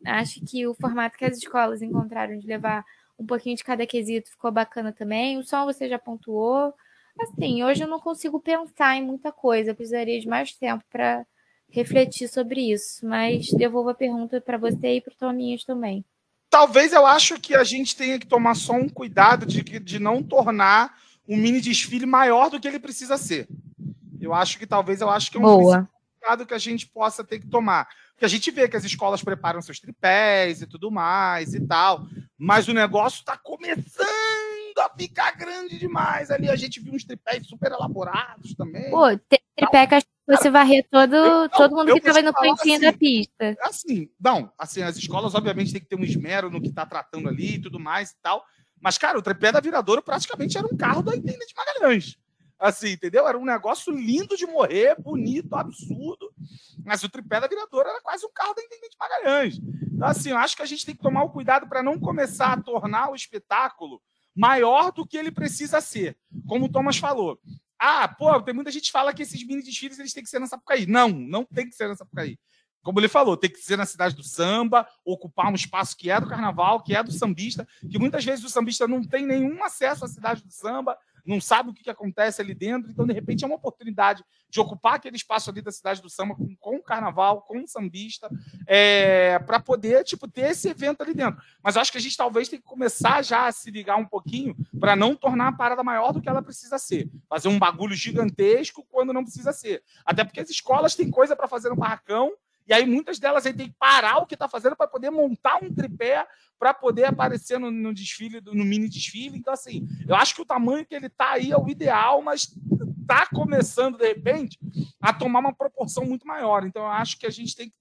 Acho 0.05 0.41
que 0.45 0.67
o 0.67 0.73
formato 0.73 1.17
que 1.17 1.25
as 1.25 1.37
escolas 1.37 1.81
encontraram 1.81 2.37
de 2.37 2.45
levar 2.45 2.83
um 3.19 3.25
pouquinho 3.25 3.55
de 3.55 3.63
cada 3.63 3.85
quesito 3.85 4.29
ficou 4.29 4.51
bacana 4.51 4.91
também. 4.91 5.37
O 5.37 5.43
som 5.43 5.65
você 5.65 5.87
já 5.87 5.97
pontuou. 5.97 6.73
Assim, 7.19 7.63
hoje 7.63 7.83
eu 7.83 7.87
não 7.87 7.99
consigo 7.99 8.39
pensar 8.39 8.97
em 8.97 9.03
muita 9.03 9.31
coisa, 9.31 9.71
eu 9.71 9.75
precisaria 9.75 10.19
de 10.19 10.27
mais 10.27 10.53
tempo 10.53 10.83
para 10.91 11.25
refletir 11.69 12.27
sobre 12.27 12.71
isso, 12.71 13.05
mas 13.05 13.47
devolvo 13.51 13.89
a 13.89 13.93
pergunta 13.93 14.41
para 14.41 14.57
você 14.57 14.95
e 14.95 15.01
para 15.01 15.13
o 15.13 15.17
Tominhas 15.17 15.63
também. 15.63 16.03
Talvez 16.49 16.93
eu 16.93 17.05
acho 17.05 17.39
que 17.39 17.55
a 17.55 17.63
gente 17.63 17.95
tenha 17.95 18.19
que 18.19 18.27
tomar 18.27 18.55
só 18.55 18.73
um 18.73 18.87
cuidado 18.87 19.45
de, 19.45 19.61
de 19.61 19.99
não 19.99 20.21
tornar 20.21 20.93
um 21.27 21.35
mini 21.35 21.59
desfile 21.59 22.05
maior 22.05 22.49
do 22.49 22.59
que 22.59 22.67
ele 22.67 22.79
precisa 22.79 23.17
ser. 23.17 23.47
Eu 24.19 24.33
acho 24.33 24.57
que 24.57 24.67
talvez 24.67 25.01
eu 25.01 25.09
acho 25.09 25.31
que 25.31 25.37
é 25.37 25.39
um 25.39 25.43
Boa. 25.43 25.89
cuidado 26.19 26.45
que 26.45 26.53
a 26.53 26.57
gente 26.57 26.87
possa 26.87 27.23
ter 27.23 27.39
que 27.39 27.47
tomar. 27.47 27.87
Porque 28.15 28.25
a 28.25 28.29
gente 28.29 28.49
vê 28.49 28.67
que 28.69 28.77
as 28.77 28.85
escolas 28.85 29.21
preparam 29.21 29.61
seus 29.61 29.77
tripés 29.77 30.61
e 30.61 30.67
tudo 30.67 30.89
mais 30.89 31.53
e 31.53 31.59
tal, 31.67 32.07
mas 32.37 32.67
o 32.69 32.73
negócio 32.73 33.19
está 33.19 33.37
começando 33.37 34.07
a 34.79 34.89
ficar 34.97 35.31
grande 35.31 35.77
demais 35.77 36.31
ali. 36.31 36.49
A 36.49 36.55
gente 36.55 36.79
viu 36.79 36.93
uns 36.93 37.03
tripés 37.03 37.45
super 37.45 37.73
elaborados 37.73 38.55
também. 38.55 38.89
Pô, 38.89 39.05
tem 39.27 39.39
tripé 39.57 39.85
que 39.87 40.07
você 40.25 40.49
varrer 40.49 40.87
todo, 40.89 41.13
eu, 41.13 41.49
todo 41.49 41.75
mundo 41.75 41.91
que 41.91 41.99
estava 41.99 42.21
no 42.21 42.33
cantinho 42.33 42.75
assim, 42.75 42.85
da 42.85 42.93
pista. 42.93 43.57
Assim, 43.61 44.09
não, 44.19 44.51
assim, 44.57 44.81
as 44.81 44.95
escolas 44.95 45.35
obviamente 45.35 45.73
tem 45.73 45.81
que 45.81 45.87
ter 45.87 45.97
um 45.97 46.03
esmero 46.03 46.49
no 46.49 46.61
que 46.61 46.69
está 46.69 46.85
tratando 46.85 47.27
ali 47.27 47.55
e 47.55 47.61
tudo 47.61 47.79
mais 47.79 48.11
e 48.11 48.15
tal. 48.21 48.43
Mas, 48.79 48.97
cara, 48.97 49.19
o 49.19 49.21
tripé 49.21 49.51
da 49.51 49.59
Viradouro 49.59 50.01
praticamente 50.01 50.57
era 50.57 50.65
um 50.65 50.77
carro 50.77 51.03
da 51.03 51.15
Intendente 51.15 51.53
Magalhães. 51.55 52.17
Assim, 52.57 52.91
entendeu? 52.91 53.27
Era 53.27 53.37
um 53.37 53.45
negócio 53.45 53.93
lindo 53.93 54.37
de 54.37 54.45
morrer, 54.45 54.95
bonito, 54.99 55.53
absurdo. 55.55 56.24
Mas 56.83 57.03
o 57.03 57.09
tripé 57.09 57.39
da 57.39 57.47
viradora 57.47 57.89
era 57.89 58.01
quase 58.01 58.25
um 58.25 58.31
carro 58.33 58.53
da 58.53 58.63
Intendente 58.63 58.95
Magalhães. 58.99 59.59
Então, 59.93 60.07
assim, 60.07 60.31
eu 60.31 60.37
acho 60.37 60.55
que 60.55 60.61
a 60.61 60.65
gente 60.65 60.85
tem 60.85 60.95
que 60.95 61.01
tomar 61.01 61.23
o 61.23 61.29
cuidado 61.29 61.67
para 61.67 61.81
não 61.81 61.99
começar 61.99 62.53
a 62.53 62.61
tornar 62.61 63.11
o 63.11 63.15
espetáculo 63.15 64.01
maior 64.35 64.91
do 64.91 65.07
que 65.07 65.17
ele 65.17 65.31
precisa 65.31 65.79
ser. 65.79 66.17
Como 66.47 66.65
o 66.65 66.71
Thomas 66.71 66.97
falou. 66.97 67.39
Ah, 67.79 68.07
pô, 68.07 68.41
tem 68.41 68.53
muita 68.53 68.71
gente 68.71 68.85
que 68.85 68.91
fala 68.91 69.13
que 69.13 69.21
esses 69.21 69.45
mini 69.45 69.61
desfiles 69.61 69.99
eles 69.99 70.13
têm 70.13 70.23
que 70.23 70.29
ser 70.29 70.39
na 70.39 70.47
Sapucaí. 70.47 70.85
Não, 70.85 71.09
não 71.09 71.45
tem 71.45 71.69
que 71.69 71.75
ser 71.75 71.87
na 71.87 71.95
Sapucaí. 71.95 72.37
Como 72.83 72.99
ele 72.99 73.07
falou, 73.07 73.35
tem 73.35 73.49
que 73.49 73.57
ser 73.57 73.77
na 73.77 73.85
cidade 73.85 74.15
do 74.15 74.23
samba, 74.23 74.87
ocupar 75.03 75.51
um 75.51 75.55
espaço 75.55 75.97
que 75.97 76.11
é 76.11 76.21
do 76.21 76.27
carnaval, 76.27 76.83
que 76.83 76.95
é 76.95 77.01
do 77.01 77.11
sambista, 77.11 77.67
que 77.89 77.97
muitas 77.97 78.23
vezes 78.23 78.45
o 78.45 78.49
sambista 78.49 78.87
não 78.87 79.03
tem 79.03 79.25
nenhum 79.25 79.63
acesso 79.63 80.05
à 80.05 80.07
cidade 80.07 80.43
do 80.43 80.51
samba, 80.51 80.95
não 81.25 81.41
sabe 81.41 81.69
o 81.69 81.73
que, 81.73 81.83
que 81.83 81.89
acontece 81.89 82.41
ali 82.41 82.53
dentro, 82.53 82.91
então 82.91 83.05
de 83.05 83.13
repente 83.13 83.43
é 83.43 83.47
uma 83.47 83.55
oportunidade 83.55 84.23
de 84.49 84.59
ocupar 84.59 84.95
aquele 84.95 85.15
espaço 85.15 85.49
ali 85.49 85.61
da 85.61 85.71
cidade 85.71 86.01
do 86.01 86.09
samba 86.09 86.35
com, 86.35 86.55
com 86.55 86.75
o 86.77 86.83
carnaval, 86.83 87.41
com 87.41 87.63
o 87.63 87.67
sambista, 87.67 88.29
é, 88.67 89.39
para 89.39 89.59
poder 89.59 90.03
tipo 90.03 90.27
ter 90.27 90.51
esse 90.51 90.69
evento 90.69 91.01
ali 91.01 91.13
dentro. 91.13 91.41
Mas 91.63 91.75
acho 91.77 91.91
que 91.91 91.97
a 91.97 92.01
gente 92.01 92.15
talvez 92.15 92.47
tem 92.47 92.59
que 92.59 92.65
começar 92.65 93.23
já 93.23 93.47
a 93.47 93.51
se 93.51 93.71
ligar 93.71 93.97
um 93.97 94.05
pouquinho 94.05 94.55
para 94.79 94.95
não 94.95 95.15
tornar 95.15 95.49
a 95.49 95.51
parada 95.51 95.83
maior 95.83 96.13
do 96.13 96.21
que 96.21 96.29
ela 96.29 96.41
precisa 96.41 96.77
ser, 96.77 97.09
fazer 97.27 97.47
um 97.47 97.59
bagulho 97.59 97.95
gigantesco 97.95 98.85
quando 98.89 99.13
não 99.13 99.23
precisa 99.23 99.51
ser. 99.51 99.83
Até 100.05 100.23
porque 100.23 100.39
as 100.39 100.49
escolas 100.49 100.95
têm 100.95 101.09
coisa 101.09 101.35
para 101.35 101.47
fazer 101.47 101.69
no 101.69 101.75
barracão 101.75 102.31
e 102.67 102.73
aí 102.73 102.85
muitas 102.85 103.19
delas 103.19 103.45
aí 103.45 103.53
tem 103.53 103.67
que 103.67 103.75
parar 103.77 104.17
o 104.17 104.25
que 104.25 104.33
está 104.35 104.47
fazendo 104.47 104.75
para 104.75 104.87
poder 104.87 105.09
montar 105.09 105.63
um 105.63 105.73
tripé 105.73 106.25
para 106.57 106.73
poder 106.73 107.05
aparecer 107.05 107.59
no, 107.59 107.69
no, 107.69 107.93
desfile, 107.93 108.41
no 108.41 108.65
mini 108.65 108.87
desfile. 108.87 109.37
Então, 109.37 109.53
assim, 109.53 109.87
eu 110.07 110.15
acho 110.15 110.33
que 110.35 110.41
o 110.41 110.45
tamanho 110.45 110.85
que 110.85 110.95
ele 110.95 111.07
está 111.07 111.31
aí 111.31 111.51
é 111.51 111.57
o 111.57 111.67
ideal, 111.69 112.21
mas 112.21 112.55
está 113.01 113.27
começando, 113.33 113.97
de 113.97 114.07
repente, 114.07 114.57
a 115.01 115.13
tomar 115.13 115.39
uma 115.39 115.53
proporção 115.53 116.05
muito 116.05 116.25
maior. 116.25 116.65
Então, 116.65 116.83
eu 116.83 116.89
acho 116.89 117.17
que 117.19 117.25
a 117.25 117.29
gente 117.29 117.55
tem 117.55 117.69
que 117.69 117.75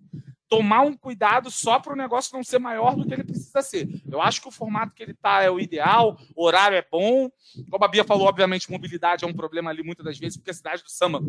tomar 0.48 0.82
um 0.82 0.96
cuidado 0.96 1.50
só 1.50 1.80
para 1.80 1.94
o 1.94 1.96
negócio 1.96 2.36
não 2.36 2.44
ser 2.44 2.58
maior 2.58 2.94
do 2.94 3.06
que 3.06 3.14
ele 3.14 3.24
precisa 3.24 3.62
ser. 3.62 3.88
Eu 4.08 4.20
acho 4.20 4.40
que 4.40 4.48
o 4.48 4.52
formato 4.52 4.94
que 4.94 5.02
ele 5.02 5.12
está 5.12 5.42
é 5.42 5.50
o 5.50 5.58
ideal, 5.58 6.18
o 6.36 6.44
horário 6.44 6.76
é 6.76 6.86
bom. 6.88 7.30
Como 7.70 7.84
a 7.84 7.88
Bia 7.88 8.04
falou, 8.04 8.28
obviamente, 8.28 8.70
mobilidade 8.70 9.24
é 9.24 9.28
um 9.28 9.32
problema 9.32 9.70
ali 9.70 9.82
muitas 9.82 10.04
das 10.04 10.18
vezes, 10.18 10.36
porque 10.36 10.50
a 10.50 10.54
cidade 10.54 10.82
do 10.82 10.90
Samba 10.90 11.20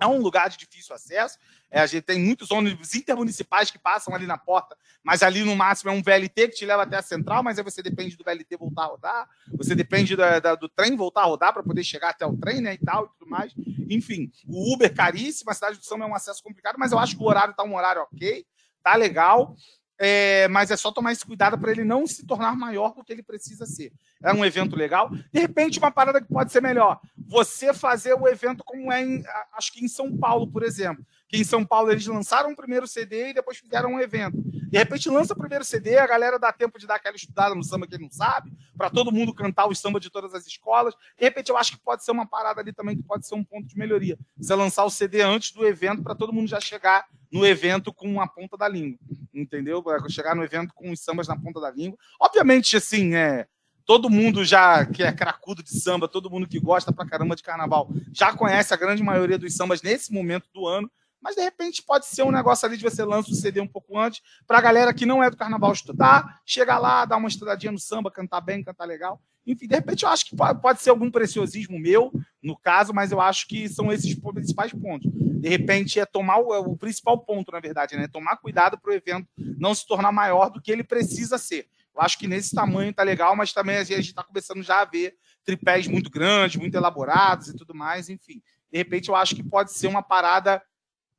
é 0.00 0.06
um 0.06 0.18
lugar 0.18 0.48
de 0.48 0.56
difícil 0.56 0.94
acesso. 0.94 1.38
É, 1.70 1.80
a 1.80 1.86
gente 1.86 2.04
tem 2.04 2.18
muitos 2.18 2.50
ônibus 2.50 2.94
intermunicipais 2.94 3.70
que 3.70 3.78
passam 3.78 4.14
ali 4.14 4.26
na 4.26 4.38
porta, 4.38 4.76
mas 5.02 5.22
ali 5.22 5.42
no 5.42 5.56
máximo 5.56 5.90
é 5.90 5.94
um 5.94 6.02
VLT 6.02 6.48
que 6.48 6.56
te 6.56 6.66
leva 6.66 6.84
até 6.84 6.96
a 6.96 7.02
central, 7.02 7.42
mas 7.42 7.58
aí 7.58 7.64
você 7.64 7.82
depende 7.82 8.16
do 8.16 8.24
VLT 8.24 8.56
voltar 8.56 8.82
a 8.82 8.86
rodar, 8.86 9.28
você 9.52 9.74
depende 9.74 10.14
do 10.16 10.68
trem 10.68 10.96
voltar 10.96 11.22
a 11.22 11.26
rodar 11.26 11.52
para 11.52 11.62
poder 11.62 11.82
chegar 11.82 12.10
até 12.10 12.24
o 12.24 12.36
trem, 12.36 12.60
né? 12.60 12.74
E 12.74 12.78
tal, 12.78 13.06
e 13.06 13.18
tudo 13.18 13.28
mais. 13.28 13.52
Enfim, 13.90 14.30
o 14.46 14.74
Uber 14.74 14.94
caríssimo, 14.94 15.50
a 15.50 15.54
cidade 15.54 15.78
do 15.78 15.84
Samba 15.84 16.04
é 16.04 16.08
um 16.08 16.14
acesso 16.14 16.42
complicado, 16.42 16.76
mas 16.78 16.92
eu 16.92 16.98
acho 16.98 17.16
que 17.16 17.22
o 17.22 17.26
horário 17.26 17.50
está 17.50 17.64
um 17.64 17.74
horário 17.74 18.02
ok, 18.02 18.46
tá 18.82 18.94
legal. 18.94 19.56
É, 19.98 20.46
mas 20.48 20.70
é 20.70 20.76
só 20.76 20.92
tomar 20.92 21.12
esse 21.12 21.24
cuidado 21.24 21.58
para 21.58 21.70
ele 21.70 21.84
não 21.84 22.06
se 22.06 22.26
tornar 22.26 22.54
maior 22.54 22.94
do 22.94 23.02
que 23.02 23.12
ele 23.12 23.22
precisa 23.22 23.64
ser. 23.64 23.92
É 24.22 24.32
um 24.32 24.44
evento 24.44 24.76
legal. 24.76 25.10
De 25.10 25.40
repente, 25.40 25.78
uma 25.78 25.90
parada 25.90 26.20
que 26.20 26.28
pode 26.28 26.52
ser 26.52 26.60
melhor. 26.60 27.00
Você 27.16 27.72
fazer 27.72 28.14
o 28.14 28.28
evento 28.28 28.62
como 28.64 28.92
é, 28.92 29.02
em, 29.02 29.24
acho 29.54 29.72
que 29.72 29.84
em 29.84 29.88
São 29.88 30.16
Paulo, 30.16 30.46
por 30.46 30.62
exemplo. 30.62 31.04
Que 31.28 31.38
em 31.38 31.44
São 31.44 31.64
Paulo 31.64 31.90
eles 31.90 32.06
lançaram 32.06 32.50
o 32.52 32.56
primeiro 32.56 32.86
CD 32.86 33.30
e 33.30 33.34
depois 33.34 33.58
fizeram 33.58 33.94
um 33.94 34.00
evento. 34.00 34.36
De 34.68 34.78
repente 34.78 35.08
lança 35.08 35.32
o 35.32 35.36
primeiro 35.36 35.64
CD, 35.64 35.96
a 35.96 36.06
galera 36.06 36.38
dá 36.38 36.52
tempo 36.52 36.78
de 36.78 36.86
dar 36.86 36.96
aquela 36.96 37.16
estudada 37.16 37.54
no 37.54 37.62
samba 37.62 37.86
que 37.86 37.94
ele 37.94 38.02
não 38.02 38.10
sabe, 38.10 38.52
para 38.76 38.90
todo 38.90 39.12
mundo 39.12 39.32
cantar 39.32 39.66
o 39.66 39.74
samba 39.74 39.98
de 39.98 40.10
todas 40.10 40.34
as 40.34 40.46
escolas. 40.46 40.94
De 41.16 41.24
repente 41.24 41.50
eu 41.50 41.56
acho 41.56 41.72
que 41.72 41.78
pode 41.78 42.04
ser 42.04 42.10
uma 42.10 42.26
parada 42.26 42.60
ali 42.60 42.72
também 42.72 42.96
que 42.96 43.02
pode 43.02 43.26
ser 43.26 43.34
um 43.34 43.44
ponto 43.44 43.66
de 43.66 43.78
melhoria. 43.78 44.18
Você 44.36 44.54
lançar 44.54 44.84
o 44.84 44.90
CD 44.90 45.22
antes 45.22 45.52
do 45.52 45.66
evento 45.66 46.02
para 46.02 46.14
todo 46.14 46.32
mundo 46.32 46.48
já 46.48 46.60
chegar 46.60 47.06
no 47.30 47.46
evento 47.46 47.92
com 47.92 48.20
a 48.20 48.26
ponta 48.26 48.56
da 48.56 48.68
língua, 48.68 48.98
entendeu? 49.34 49.82
Chegar 50.08 50.34
no 50.34 50.44
evento 50.44 50.72
com 50.74 50.90
os 50.90 51.00
sambas 51.00 51.28
na 51.28 51.36
ponta 51.36 51.60
da 51.60 51.70
língua. 51.70 51.98
Obviamente, 52.20 52.76
assim, 52.76 53.14
é, 53.14 53.46
todo 53.84 54.10
mundo 54.10 54.44
já 54.44 54.84
que 54.84 55.02
é 55.02 55.12
cracudo 55.12 55.62
de 55.62 55.80
samba, 55.80 56.08
todo 56.08 56.30
mundo 56.30 56.48
que 56.48 56.58
gosta 56.58 56.92
pra 56.92 57.06
caramba 57.06 57.36
de 57.36 57.42
carnaval, 57.42 57.88
já 58.12 58.34
conhece 58.34 58.74
a 58.74 58.76
grande 58.76 59.02
maioria 59.02 59.38
dos 59.38 59.54
sambas 59.54 59.80
nesse 59.80 60.12
momento 60.12 60.48
do 60.52 60.66
ano. 60.66 60.90
Mas 61.22 61.34
de 61.34 61.42
repente 61.42 61.82
pode 61.82 62.06
ser 62.06 62.22
um 62.22 62.30
negócio 62.30 62.66
ali 62.66 62.76
de 62.76 62.84
você 62.84 63.02
lança 63.04 63.30
o 63.30 63.34
CD 63.34 63.60
um 63.60 63.66
pouco 63.66 63.98
antes, 63.98 64.22
para 64.46 64.58
a 64.58 64.60
galera 64.60 64.92
que 64.92 65.06
não 65.06 65.22
é 65.22 65.30
do 65.30 65.36
carnaval 65.36 65.72
estudar, 65.72 66.40
chegar 66.44 66.78
lá, 66.78 67.04
dar 67.04 67.16
uma 67.16 67.28
estudadinha 67.28 67.72
no 67.72 67.78
samba, 67.78 68.10
cantar 68.10 68.40
bem, 68.40 68.62
cantar 68.62 68.84
legal. 68.84 69.20
Enfim, 69.46 69.66
de 69.66 69.74
repente 69.74 70.02
eu 70.02 70.08
acho 70.08 70.26
que 70.26 70.36
pode 70.60 70.82
ser 70.82 70.90
algum 70.90 71.10
preciosismo 71.10 71.78
meu, 71.78 72.12
no 72.42 72.56
caso, 72.56 72.92
mas 72.92 73.12
eu 73.12 73.20
acho 73.20 73.46
que 73.46 73.68
são 73.68 73.92
esses 73.92 74.14
principais 74.14 74.72
pontos. 74.72 75.10
De 75.40 75.48
repente 75.48 76.00
é 76.00 76.06
tomar 76.06 76.38
o, 76.38 76.50
o 76.72 76.76
principal 76.76 77.18
ponto, 77.18 77.52
na 77.52 77.60
verdade, 77.60 77.96
né? 77.96 78.08
Tomar 78.08 78.36
cuidado 78.36 78.78
para 78.78 78.90
o 78.90 78.94
evento 78.94 79.28
não 79.36 79.74
se 79.74 79.86
tornar 79.86 80.12
maior 80.12 80.50
do 80.50 80.60
que 80.60 80.70
ele 80.70 80.84
precisa 80.84 81.38
ser. 81.38 81.68
Eu 81.94 82.02
acho 82.02 82.18
que 82.18 82.28
nesse 82.28 82.54
tamanho 82.54 82.92
tá 82.92 83.02
legal, 83.02 83.34
mas 83.34 83.52
também 83.52 83.76
a 83.76 83.84
gente 83.84 84.06
está 84.06 84.22
começando 84.22 84.62
já 84.62 84.82
a 84.82 84.84
ver 84.84 85.16
tripés 85.44 85.86
muito 85.86 86.10
grandes, 86.10 86.60
muito 86.60 86.74
elaborados 86.74 87.48
e 87.48 87.56
tudo 87.56 87.74
mais, 87.74 88.08
enfim. 88.08 88.42
De 88.70 88.78
repente 88.78 89.08
eu 89.08 89.16
acho 89.16 89.34
que 89.34 89.42
pode 89.42 89.72
ser 89.72 89.86
uma 89.86 90.02
parada 90.02 90.62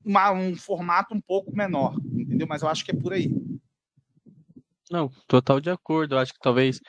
uma, 0.05 0.31
um 0.31 0.55
formato 0.55 1.13
um 1.13 1.21
pouco 1.21 1.55
menor, 1.55 1.95
entendeu? 2.13 2.47
Mas 2.47 2.61
eu 2.61 2.69
acho 2.69 2.85
que 2.85 2.91
é 2.91 2.95
por 2.95 3.13
aí. 3.13 3.29
Não, 4.89 5.11
total 5.27 5.59
de 5.59 5.69
acordo. 5.69 6.15
Eu 6.15 6.19
acho 6.19 6.33
que 6.33 6.39
talvez, 6.39 6.79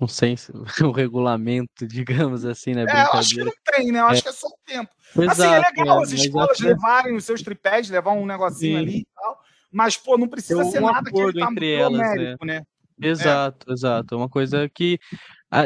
não 0.00 0.08
sei 0.08 0.36
se 0.36 0.52
o 0.82 0.90
regulamento, 0.90 1.86
digamos 1.86 2.44
assim, 2.44 2.72
né? 2.74 2.84
É, 2.88 3.02
eu 3.04 3.12
acho 3.12 3.34
que 3.34 3.44
não 3.44 3.52
tem, 3.64 3.92
né? 3.92 4.00
Eu 4.00 4.06
acho 4.06 4.20
é. 4.20 4.22
que 4.22 4.28
é 4.28 4.32
só 4.32 4.46
o 4.46 4.56
tempo. 4.66 4.90
Exato, 5.16 5.42
assim, 5.42 5.54
é 5.54 5.80
legal 5.80 6.00
é, 6.00 6.02
as 6.02 6.12
escolas 6.12 6.60
levarem 6.60 7.16
os 7.16 7.24
seus 7.24 7.42
tripés, 7.42 7.88
levar 7.88 8.12
um 8.12 8.26
negocinho 8.26 8.78
Sim. 8.78 8.82
ali 8.82 8.98
e 8.98 9.06
tal. 9.14 9.38
Mas, 9.70 9.96
pô, 9.96 10.18
não 10.18 10.28
precisa 10.28 10.64
ser 10.64 10.80
nada 10.80 11.10
que 11.10 11.18
ele 11.18 11.40
tá 11.40 11.50
entre 11.50 11.72
elas, 11.72 11.92
numérico, 11.92 12.44
né? 12.44 12.58
né? 12.58 12.62
Exato, 13.00 13.70
é. 13.70 13.72
exato. 13.72 14.16
Uma 14.16 14.28
coisa 14.28 14.68
que 14.68 14.98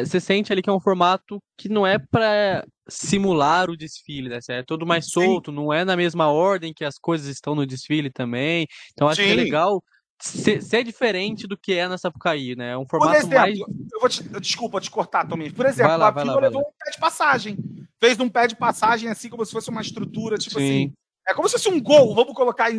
você 0.04 0.20
sente 0.20 0.52
ali 0.52 0.62
que 0.62 0.70
é 0.70 0.72
um 0.72 0.80
formato 0.80 1.40
que 1.56 1.68
não 1.68 1.86
é 1.86 1.98
para 1.98 2.64
simular 2.88 3.70
o 3.70 3.76
desfile, 3.76 4.28
né? 4.28 4.38
É 4.48 4.62
tudo 4.62 4.86
mais 4.86 5.10
solto, 5.10 5.50
Sim. 5.50 5.56
não 5.56 5.72
é 5.72 5.84
na 5.84 5.96
mesma 5.96 6.28
ordem 6.28 6.72
que 6.74 6.84
as 6.84 6.98
coisas 6.98 7.28
estão 7.28 7.54
no 7.54 7.66
desfile 7.66 8.10
também. 8.10 8.66
Então 8.92 9.08
acho 9.08 9.20
Sim. 9.20 9.28
que 9.28 9.32
é 9.32 9.36
legal 9.36 9.82
ser, 10.18 10.62
ser, 10.62 10.84
diferente 10.84 11.46
do 11.46 11.56
que 11.56 11.74
é 11.74 11.86
na 11.88 11.98
Sapucaí, 11.98 12.56
né? 12.56 12.72
É 12.72 12.78
um 12.78 12.86
formato 12.86 13.12
Por 13.12 13.18
exemplo, 13.18 13.38
mais... 13.38 13.58
eu 13.58 14.00
vou 14.00 14.08
te, 14.08 14.22
desculpa 14.40 14.80
te 14.80 14.90
cortar, 14.90 15.26
Tominho. 15.26 15.52
Por 15.52 15.66
exemplo, 15.66 15.96
lá, 15.96 16.08
a 16.08 16.10
Vila 16.10 16.40
levou 16.40 16.62
um 16.62 16.84
pé 16.84 16.90
de 16.90 16.98
passagem. 16.98 17.58
Fez 18.00 18.20
um 18.20 18.28
pé 18.28 18.46
de 18.46 18.56
passagem 18.56 19.08
assim 19.08 19.28
como 19.28 19.44
se 19.44 19.52
fosse 19.52 19.70
uma 19.70 19.80
estrutura, 19.80 20.36
tipo 20.38 20.58
Sim. 20.58 20.64
assim. 20.64 20.92
É 21.28 21.34
como 21.34 21.48
se 21.48 21.54
fosse 21.54 21.68
um 21.68 21.82
gol, 21.82 22.14
vamos 22.14 22.34
colocar 22.34 22.70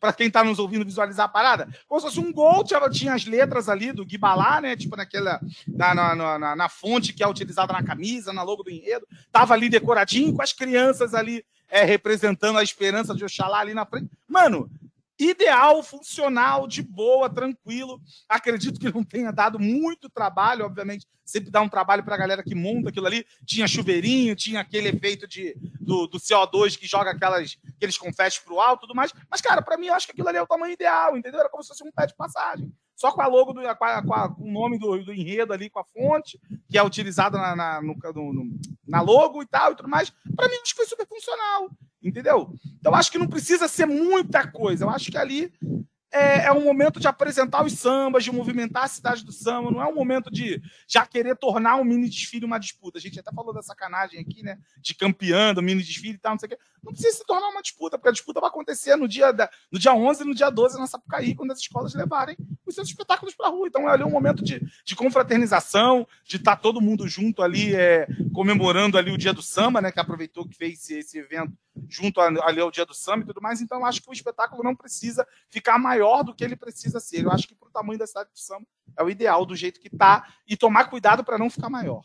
para 0.00 0.12
quem 0.14 0.28
está 0.28 0.42
nos 0.42 0.58
ouvindo 0.58 0.86
visualizar 0.86 1.26
a 1.26 1.28
parada. 1.28 1.68
Como 1.86 2.00
se 2.00 2.06
fosse 2.06 2.18
um 2.18 2.32
gol, 2.32 2.64
tinha, 2.64 2.80
tinha 2.88 3.12
as 3.12 3.26
letras 3.26 3.68
ali 3.68 3.92
do 3.92 4.06
Guibalá, 4.06 4.58
né? 4.58 4.74
Tipo 4.74 4.96
naquela. 4.96 5.38
Na, 5.68 5.94
na, 5.94 6.38
na, 6.38 6.56
na, 6.56 6.68
fonte 6.70 7.12
que 7.12 7.22
é 7.22 7.28
utilizada 7.28 7.74
na 7.74 7.82
camisa, 7.82 8.32
na 8.32 8.42
logo 8.42 8.62
do 8.62 8.70
enredo. 8.70 9.06
Tava 9.30 9.52
ali 9.52 9.68
decoradinho, 9.68 10.32
com 10.32 10.40
as 10.40 10.54
crianças 10.54 11.12
ali 11.12 11.44
é, 11.68 11.84
representando 11.84 12.58
a 12.58 12.62
esperança 12.62 13.14
de 13.14 13.22
Oxalá 13.22 13.60
ali 13.60 13.74
na 13.74 13.84
frente. 13.84 14.10
Mano, 14.26 14.70
ideal, 15.20 15.82
funcional, 15.82 16.66
de 16.66 16.82
boa, 16.82 17.28
tranquilo. 17.28 18.00
Acredito 18.28 18.80
que 18.80 18.92
não 18.92 19.04
tenha 19.04 19.30
dado 19.30 19.58
muito 19.58 20.08
trabalho, 20.08 20.64
obviamente, 20.64 21.06
sempre 21.24 21.50
dá 21.50 21.60
um 21.60 21.68
trabalho 21.68 22.02
para 22.02 22.14
a 22.14 22.18
galera 22.18 22.42
que 22.42 22.54
monta 22.54 22.88
aquilo 22.88 23.06
ali. 23.06 23.24
Tinha 23.44 23.68
chuveirinho, 23.68 24.34
tinha 24.34 24.60
aquele 24.60 24.88
efeito 24.88 25.28
de, 25.28 25.54
do, 25.80 26.06
do 26.06 26.18
CO2 26.18 26.76
que 26.76 26.86
joga 26.86 27.10
aquelas, 27.10 27.58
aqueles 27.76 27.98
confetes 27.98 28.38
para 28.38 28.54
o 28.54 28.60
alto 28.60 28.82
tudo 28.82 28.94
mais. 28.94 29.12
Mas, 29.30 29.40
cara, 29.40 29.62
para 29.62 29.76
mim, 29.76 29.86
eu 29.86 29.94
acho 29.94 30.06
que 30.06 30.12
aquilo 30.12 30.28
ali 30.28 30.38
é 30.38 30.42
o 30.42 30.46
tamanho 30.46 30.72
ideal, 30.72 31.16
entendeu? 31.16 31.40
Era 31.40 31.48
como 31.48 31.62
se 31.62 31.68
fosse 31.68 31.84
um 31.84 31.92
pé 31.92 32.06
de 32.06 32.16
passagem. 32.16 32.72
Só 32.96 33.12
com 33.12 33.22
a 33.22 33.26
logo, 33.26 33.52
do, 33.52 33.62
com, 33.62 33.84
a, 33.84 34.02
com 34.34 34.42
o 34.42 34.52
nome 34.52 34.78
do, 34.78 35.02
do, 35.02 35.12
enredo 35.12 35.52
ali, 35.52 35.70
com 35.70 35.78
a 35.78 35.84
fonte, 35.84 36.38
que 36.68 36.76
é 36.76 36.82
utilizada 36.82 37.38
na, 37.38 37.56
na, 37.56 37.82
no, 37.82 37.94
no, 38.14 38.60
na 38.86 39.00
logo 39.00 39.42
e 39.42 39.46
tal 39.46 39.72
e 39.72 39.76
tudo 39.76 39.88
mais. 39.88 40.10
Para 40.36 40.48
mim, 40.48 40.56
acho 40.62 40.74
que 40.74 40.76
foi 40.76 40.86
super 40.86 41.06
funcional. 41.06 41.70
Entendeu? 42.02 42.54
Então, 42.78 42.94
acho 42.94 43.10
que 43.12 43.18
não 43.18 43.28
precisa 43.28 43.68
ser 43.68 43.86
muita 43.86 44.46
coisa. 44.46 44.84
Eu 44.84 44.90
acho 44.90 45.10
que 45.10 45.18
ali 45.18 45.52
é, 46.12 46.46
é 46.46 46.52
um 46.52 46.64
momento 46.64 46.98
de 46.98 47.06
apresentar 47.06 47.64
os 47.64 47.72
sambas, 47.74 48.24
de 48.24 48.32
movimentar 48.32 48.84
a 48.84 48.88
cidade 48.88 49.24
do 49.24 49.32
samba, 49.32 49.70
não 49.70 49.80
é 49.80 49.86
um 49.86 49.94
momento 49.94 50.30
de 50.30 50.60
já 50.88 51.06
querer 51.06 51.36
tornar 51.36 51.76
um 51.76 51.84
mini 51.84 52.08
desfile 52.08 52.44
uma 52.44 52.58
disputa. 52.58 52.98
A 52.98 53.00
gente 53.00 53.18
até 53.20 53.30
falou 53.32 53.54
da 53.54 53.62
sacanagem 53.62 54.18
aqui, 54.18 54.42
né? 54.42 54.58
De 54.80 54.94
campeão, 54.94 55.54
do 55.54 55.62
mini 55.62 55.82
desfile 55.82 56.14
e 56.14 56.18
tal, 56.18 56.32
não 56.32 56.38
sei 56.38 56.48
o 56.48 56.50
quê. 56.50 56.58
Não 56.82 56.92
precisa 56.92 57.16
se 57.16 57.24
tornar 57.24 57.48
uma 57.48 57.62
disputa, 57.62 57.96
porque 57.96 58.08
a 58.08 58.12
disputa 58.12 58.40
vai 58.40 58.48
acontecer 58.48 58.96
no 58.96 59.06
dia, 59.06 59.32
da, 59.32 59.48
no 59.70 59.78
dia 59.78 59.94
11 59.94 60.22
e 60.22 60.26
no 60.26 60.34
dia 60.34 60.50
12 60.50 60.78
na 60.78 60.86
Sapucaí, 60.86 61.34
quando 61.34 61.52
as 61.52 61.60
escolas 61.60 61.94
levarem 61.94 62.36
os 62.66 62.74
seus 62.74 62.88
espetáculos 62.88 63.34
para 63.34 63.46
a 63.46 63.50
rua. 63.50 63.68
Então 63.68 63.88
é 63.88 63.92
ali 63.92 64.02
um 64.02 64.10
momento 64.10 64.42
de, 64.42 64.60
de 64.84 64.96
confraternização, 64.96 66.06
de 66.24 66.36
estar 66.36 66.56
tá 66.56 66.62
todo 66.62 66.80
mundo 66.80 67.06
junto 67.06 67.42
ali, 67.42 67.74
é, 67.74 68.08
comemorando 68.32 68.98
ali 68.98 69.12
o 69.12 69.18
dia 69.18 69.32
do 69.32 69.42
samba, 69.42 69.80
né? 69.80 69.92
Que 69.92 70.00
aproveitou 70.00 70.48
que 70.48 70.56
fez 70.56 70.80
esse, 70.80 70.98
esse 70.98 71.18
evento 71.18 71.52
junto 71.88 72.20
ali 72.20 72.60
ao 72.60 72.70
dia 72.70 72.84
do 72.84 72.94
samba 72.94 73.22
e 73.22 73.26
tudo 73.26 73.40
mais. 73.40 73.60
Então, 73.60 73.84
acho 73.84 74.02
que 74.02 74.10
o 74.10 74.12
espetáculo 74.12 74.62
não 74.62 74.74
precisa 74.74 75.26
ficar 75.48 75.78
maior 75.78 76.22
do 76.22 76.34
que 76.34 76.44
ele 76.44 76.56
precisa 76.56 77.00
ser. 77.00 77.24
Eu 77.24 77.30
acho 77.30 77.46
que 77.46 77.54
para 77.54 77.68
o 77.68 77.72
tamanho 77.72 77.98
da 77.98 78.06
cidade 78.06 78.30
do 78.30 78.38
samba 78.38 78.66
é 78.96 79.02
o 79.02 79.10
ideal 79.10 79.44
do 79.46 79.56
jeito 79.56 79.80
que 79.80 79.88
está 79.88 80.26
e 80.46 80.56
tomar 80.56 80.86
cuidado 80.86 81.24
para 81.24 81.38
não 81.38 81.50
ficar 81.50 81.70
maior. 81.70 82.02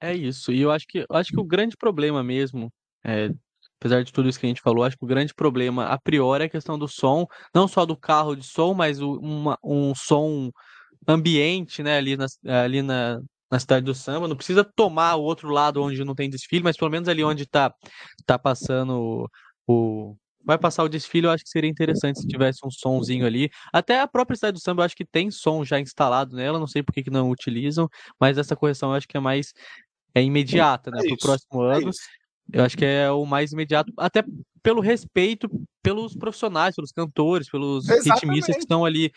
É 0.00 0.14
isso. 0.14 0.52
E 0.52 0.60
eu 0.60 0.70
acho 0.70 0.86
que, 0.86 1.00
eu 1.00 1.16
acho 1.16 1.30
que 1.30 1.40
o 1.40 1.44
grande 1.44 1.76
problema 1.76 2.22
mesmo, 2.22 2.72
é, 3.04 3.30
apesar 3.78 4.02
de 4.02 4.12
tudo 4.12 4.28
isso 4.28 4.40
que 4.40 4.46
a 4.46 4.48
gente 4.48 4.62
falou, 4.62 4.84
acho 4.84 4.96
que 4.96 5.04
o 5.04 5.08
grande 5.08 5.34
problema 5.34 5.86
a 5.86 5.98
priori 5.98 6.44
é 6.44 6.46
a 6.46 6.50
questão 6.50 6.78
do 6.78 6.88
som, 6.88 7.26
não 7.54 7.68
só 7.68 7.84
do 7.84 7.96
carro 7.96 8.34
de 8.34 8.46
som, 8.46 8.72
mas 8.72 9.00
o, 9.00 9.18
uma, 9.18 9.58
um 9.62 9.94
som 9.94 10.50
ambiente, 11.06 11.82
né, 11.82 11.98
ali 11.98 12.16
na, 12.16 12.26
ali 12.62 12.82
na, 12.82 13.20
na 13.50 13.58
cidade 13.58 13.84
do 13.84 13.94
samba, 13.94 14.28
não 14.28 14.36
precisa 14.36 14.64
tomar 14.64 15.16
o 15.16 15.22
outro 15.22 15.48
lado 15.50 15.82
onde 15.82 16.04
não 16.04 16.14
tem 16.14 16.30
desfile, 16.30 16.62
mas 16.62 16.76
pelo 16.76 16.90
menos 16.90 17.08
ali 17.08 17.24
onde 17.24 17.46
tá, 17.46 17.72
tá 18.26 18.38
passando 18.38 19.28
o, 19.66 20.16
vai 20.44 20.58
passar 20.58 20.84
o 20.84 20.88
desfile, 20.88 21.26
eu 21.26 21.30
acho 21.30 21.44
que 21.44 21.50
seria 21.50 21.68
interessante 21.70 22.20
se 22.20 22.26
tivesse 22.26 22.60
um 22.64 22.70
sonzinho 22.70 23.26
ali. 23.26 23.50
Até 23.72 24.00
a 24.00 24.08
própria 24.08 24.36
cidade 24.36 24.54
do 24.54 24.60
samba, 24.60 24.82
eu 24.82 24.86
acho 24.86 24.96
que 24.96 25.04
tem 25.04 25.30
som 25.30 25.64
já 25.64 25.78
instalado 25.80 26.34
nela, 26.36 26.58
não 26.58 26.66
sei 26.66 26.82
por 26.82 26.92
que, 26.92 27.02
que 27.02 27.10
não 27.10 27.30
utilizam, 27.30 27.88
mas 28.20 28.38
essa 28.38 28.56
correção 28.56 28.90
eu 28.90 28.96
acho 28.96 29.08
que 29.08 29.16
é 29.16 29.20
mais 29.20 29.52
é 30.14 30.22
imediata, 30.22 30.90
né? 30.90 31.00
É 31.00 31.02
Pro 31.04 31.14
isso, 31.14 31.26
próximo 31.26 31.64
É 31.64 31.76
ano. 31.76 31.90
Eu 32.52 32.64
acho 32.64 32.76
que 32.76 32.84
é 32.84 33.10
o 33.10 33.24
mais 33.24 33.52
imediato, 33.52 33.92
até 33.96 34.24
pelo 34.62 34.80
respeito 34.80 35.48
pelos 35.82 36.14
profissionais, 36.14 36.74
pelos 36.74 36.90
cantores, 36.92 37.48
pelos 37.48 37.86
ritmistas 37.86 38.22
que 38.22 38.30
Exatamente. 38.30 38.60
estão 38.60 38.84
ali 38.84 39.12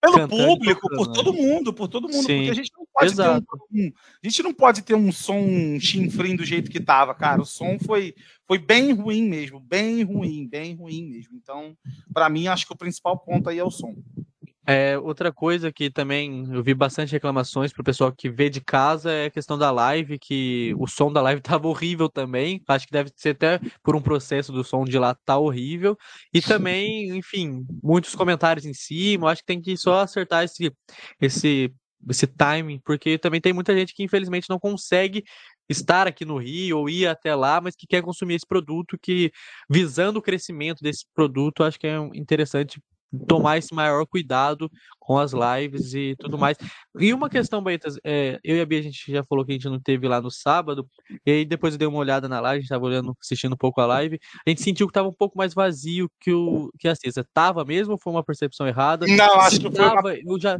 Pelo 0.00 0.14
cantando 0.16 0.46
público, 0.46 0.88
por 0.88 1.06
né? 1.06 1.12
todo 1.14 1.32
mundo, 1.34 1.74
por 1.74 1.88
todo 1.88 2.08
mundo, 2.08 2.22
Sim, 2.22 2.36
porque 2.36 2.50
a 2.50 2.54
gente 2.54 2.70
não 2.76 2.86
pode 2.98 3.14
ter 3.16 3.22
exato. 3.22 3.46
um, 3.72 3.80
um- 3.86 3.92
a 4.22 4.28
gente 4.28 4.42
não 4.42 4.54
pode 4.54 4.82
ter 4.82 4.94
um 4.94 5.12
som 5.12 5.78
chinfrim 5.80 6.36
do 6.36 6.44
jeito 6.44 6.70
que 6.70 6.80
tava, 6.80 7.14
cara. 7.14 7.40
O 7.42 7.46
som 7.46 7.78
foi, 7.78 8.14
foi 8.46 8.58
bem 8.58 8.92
ruim 8.92 9.22
mesmo, 9.28 9.60
bem 9.60 10.02
ruim, 10.02 10.48
bem 10.48 10.74
ruim 10.74 11.08
mesmo. 11.08 11.36
Então, 11.36 11.76
pra 12.12 12.28
mim, 12.28 12.46
acho 12.48 12.66
que 12.66 12.72
o 12.72 12.78
principal 12.78 13.18
ponto 13.18 13.48
aí 13.48 13.58
é 13.58 13.64
o 13.64 13.70
som. 13.70 13.94
É, 14.70 14.98
outra 14.98 15.32
coisa 15.32 15.72
que 15.72 15.90
também 15.90 16.46
eu 16.52 16.62
vi 16.62 16.74
bastante 16.74 17.10
reclamações 17.12 17.72
pro 17.72 17.82
pessoal 17.82 18.12
que 18.12 18.28
vê 18.28 18.50
de 18.50 18.60
casa 18.60 19.10
é 19.10 19.24
a 19.24 19.30
questão 19.30 19.56
da 19.56 19.70
live, 19.70 20.18
que 20.18 20.74
o 20.78 20.86
som 20.86 21.10
da 21.10 21.22
live 21.22 21.40
tava 21.58 21.66
horrível 21.68 22.06
também. 22.06 22.62
Acho 22.68 22.84
que 22.86 22.92
deve 22.92 23.10
ser 23.16 23.30
até 23.30 23.58
por 23.82 23.96
um 23.96 24.02
processo 24.02 24.52
do 24.52 24.62
som 24.62 24.84
de 24.84 24.98
lá 24.98 25.14
tá 25.24 25.38
horrível. 25.38 25.96
E 26.34 26.42
também, 26.42 27.08
enfim, 27.16 27.64
muitos 27.82 28.14
comentários 28.14 28.66
em 28.66 28.74
cima. 28.74 29.30
Acho 29.30 29.40
que 29.40 29.46
tem 29.46 29.58
que 29.62 29.74
só 29.74 30.00
acertar 30.00 30.44
esse, 30.44 30.70
esse, 31.18 31.72
esse 32.08 32.26
timing, 32.26 32.80
porque 32.84 33.18
também 33.18 33.40
tem 33.40 33.52
muita 33.52 33.74
gente 33.76 33.94
que 33.94 34.02
infelizmente 34.02 34.48
não 34.48 34.58
consegue 34.58 35.24
estar 35.68 36.06
aqui 36.06 36.24
no 36.24 36.38
Rio 36.38 36.78
ou 36.78 36.88
ir 36.88 37.06
até 37.06 37.34
lá, 37.34 37.60
mas 37.60 37.74
que 37.76 37.86
quer 37.86 38.02
consumir 38.02 38.34
esse 38.34 38.46
produto, 38.46 38.98
que 39.00 39.30
visando 39.68 40.18
o 40.18 40.22
crescimento 40.22 40.80
desse 40.80 41.04
produto, 41.14 41.62
acho 41.62 41.78
que 41.78 41.86
é 41.86 41.98
interessante 42.14 42.80
tomar 43.26 43.58
esse 43.58 43.74
maior 43.74 44.04
cuidado 44.06 44.70
com 44.98 45.18
as 45.18 45.32
lives 45.32 45.94
e 45.94 46.14
tudo 46.18 46.36
mais. 46.36 46.56
E 46.98 47.12
uma 47.14 47.30
questão, 47.30 47.62
Baitas, 47.62 47.96
é, 48.04 48.38
eu 48.44 48.56
e 48.56 48.60
a 48.60 48.66
Bia, 48.66 48.80
a 48.80 48.82
gente 48.82 49.10
já 49.10 49.24
falou 49.24 49.44
que 49.44 49.52
a 49.52 49.54
gente 49.54 49.68
não 49.68 49.80
teve 49.80 50.06
lá 50.06 50.20
no 50.20 50.30
sábado, 50.30 50.86
e 51.24 51.30
aí 51.30 51.44
depois 51.44 51.74
eu 51.74 51.78
dei 51.78 51.88
uma 51.88 51.98
olhada 51.98 52.28
na 52.28 52.40
live, 52.40 52.58
a 52.58 52.60
gente 52.60 52.68
tava 52.68 52.84
olhando, 52.84 53.16
assistindo 53.20 53.54
um 53.54 53.56
pouco 53.56 53.80
a 53.80 53.86
live, 53.86 54.18
a 54.46 54.50
gente 54.50 54.62
sentiu 54.62 54.86
que 54.86 54.92
tava 54.92 55.08
um 55.08 55.14
pouco 55.14 55.38
mais 55.38 55.54
vazio 55.54 56.10
que, 56.20 56.32
o, 56.32 56.70
que 56.78 56.88
a 56.88 56.94
sexta. 56.94 57.26
Tava 57.32 57.64
mesmo 57.64 57.94
ou 57.94 57.98
foi 57.98 58.12
uma 58.12 58.24
percepção 58.24 58.66
errada? 58.66 59.06
Não, 59.06 59.40
acho 59.40 59.56
Se 59.56 59.62
que 59.62 59.70
foi 59.70 59.84
uma... 59.84 59.94
tava, 59.94 60.14
eu 60.14 60.40
já... 60.40 60.58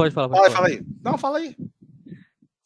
Pode 0.00 0.14
falar, 0.14 0.28
pode 0.28 0.40
falar. 0.40 0.56
fala 0.56 0.68
aí. 0.68 0.82
Não, 1.04 1.18
fala 1.18 1.38
aí. 1.38 1.56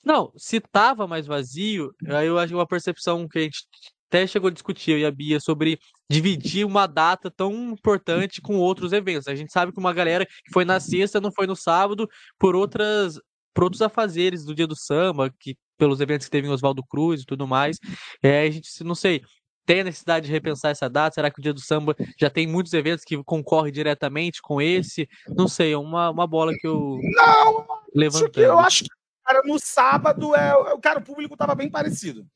Não, 0.04 0.32
se 0.36 0.60
tava 0.60 1.06
mais 1.06 1.26
vazio, 1.26 1.90
aí 2.06 2.26
eu 2.26 2.38
acho 2.38 2.54
uma 2.54 2.66
percepção 2.66 3.26
que 3.26 3.38
a 3.38 3.42
gente 3.42 3.66
até 4.08 4.26
chegou 4.26 4.48
a 4.48 4.52
discutir, 4.52 4.92
eu 4.92 4.98
e 4.98 5.04
a 5.04 5.10
Bia, 5.10 5.40
sobre 5.40 5.78
dividir 6.08 6.64
uma 6.64 6.86
data 6.86 7.30
tão 7.30 7.70
importante 7.70 8.40
com 8.40 8.56
outros 8.56 8.92
eventos. 8.92 9.26
A 9.26 9.34
gente 9.34 9.52
sabe 9.52 9.72
que 9.72 9.80
uma 9.80 9.92
galera 9.92 10.24
que 10.24 10.52
foi 10.52 10.64
na 10.64 10.78
sexta 10.78 11.20
não 11.20 11.32
foi 11.32 11.46
no 11.46 11.56
sábado 11.56 12.08
por 12.38 12.54
outras 12.54 13.18
por 13.52 13.64
outros 13.64 13.82
afazeres 13.82 14.44
do 14.44 14.54
dia 14.54 14.66
do 14.66 14.76
samba, 14.76 15.32
que 15.38 15.56
pelos 15.78 16.00
eventos 16.00 16.26
que 16.26 16.30
teve 16.30 16.46
em 16.46 16.50
Oswaldo 16.50 16.82
Cruz 16.82 17.22
e 17.22 17.24
tudo 17.24 17.46
mais. 17.46 17.78
É, 18.22 18.42
a 18.42 18.50
gente, 18.50 18.68
não 18.82 18.94
sei, 18.94 19.22
tem 19.66 19.80
a 19.80 19.84
necessidade 19.84 20.26
de 20.26 20.32
repensar 20.32 20.70
essa 20.70 20.88
data? 20.88 21.14
Será 21.14 21.30
que 21.30 21.38
o 21.38 21.42
dia 21.42 21.52
do 21.54 21.60
samba 21.60 21.96
já 22.18 22.28
tem 22.30 22.46
muitos 22.46 22.72
eventos 22.72 23.04
que 23.04 23.22
concorrem 23.24 23.72
diretamente 23.72 24.40
com 24.42 24.60
esse? 24.60 25.08
Não 25.28 25.48
sei, 25.48 25.72
é 25.72 25.78
uma, 25.78 26.10
uma 26.10 26.26
bola 26.26 26.52
que 26.54 26.66
eu 26.66 26.98
Não, 27.16 27.66
levantei. 27.94 28.44
eu 28.44 28.58
acho 28.58 28.84
que, 28.84 28.90
cara, 29.24 29.42
no 29.44 29.58
sábado, 29.58 30.34
é, 30.34 30.54
o- 30.54 30.78
cara, 30.78 30.98
o 30.98 31.02
público 31.04 31.36
tava 31.36 31.54
bem 31.54 31.70
parecido. 31.70 32.26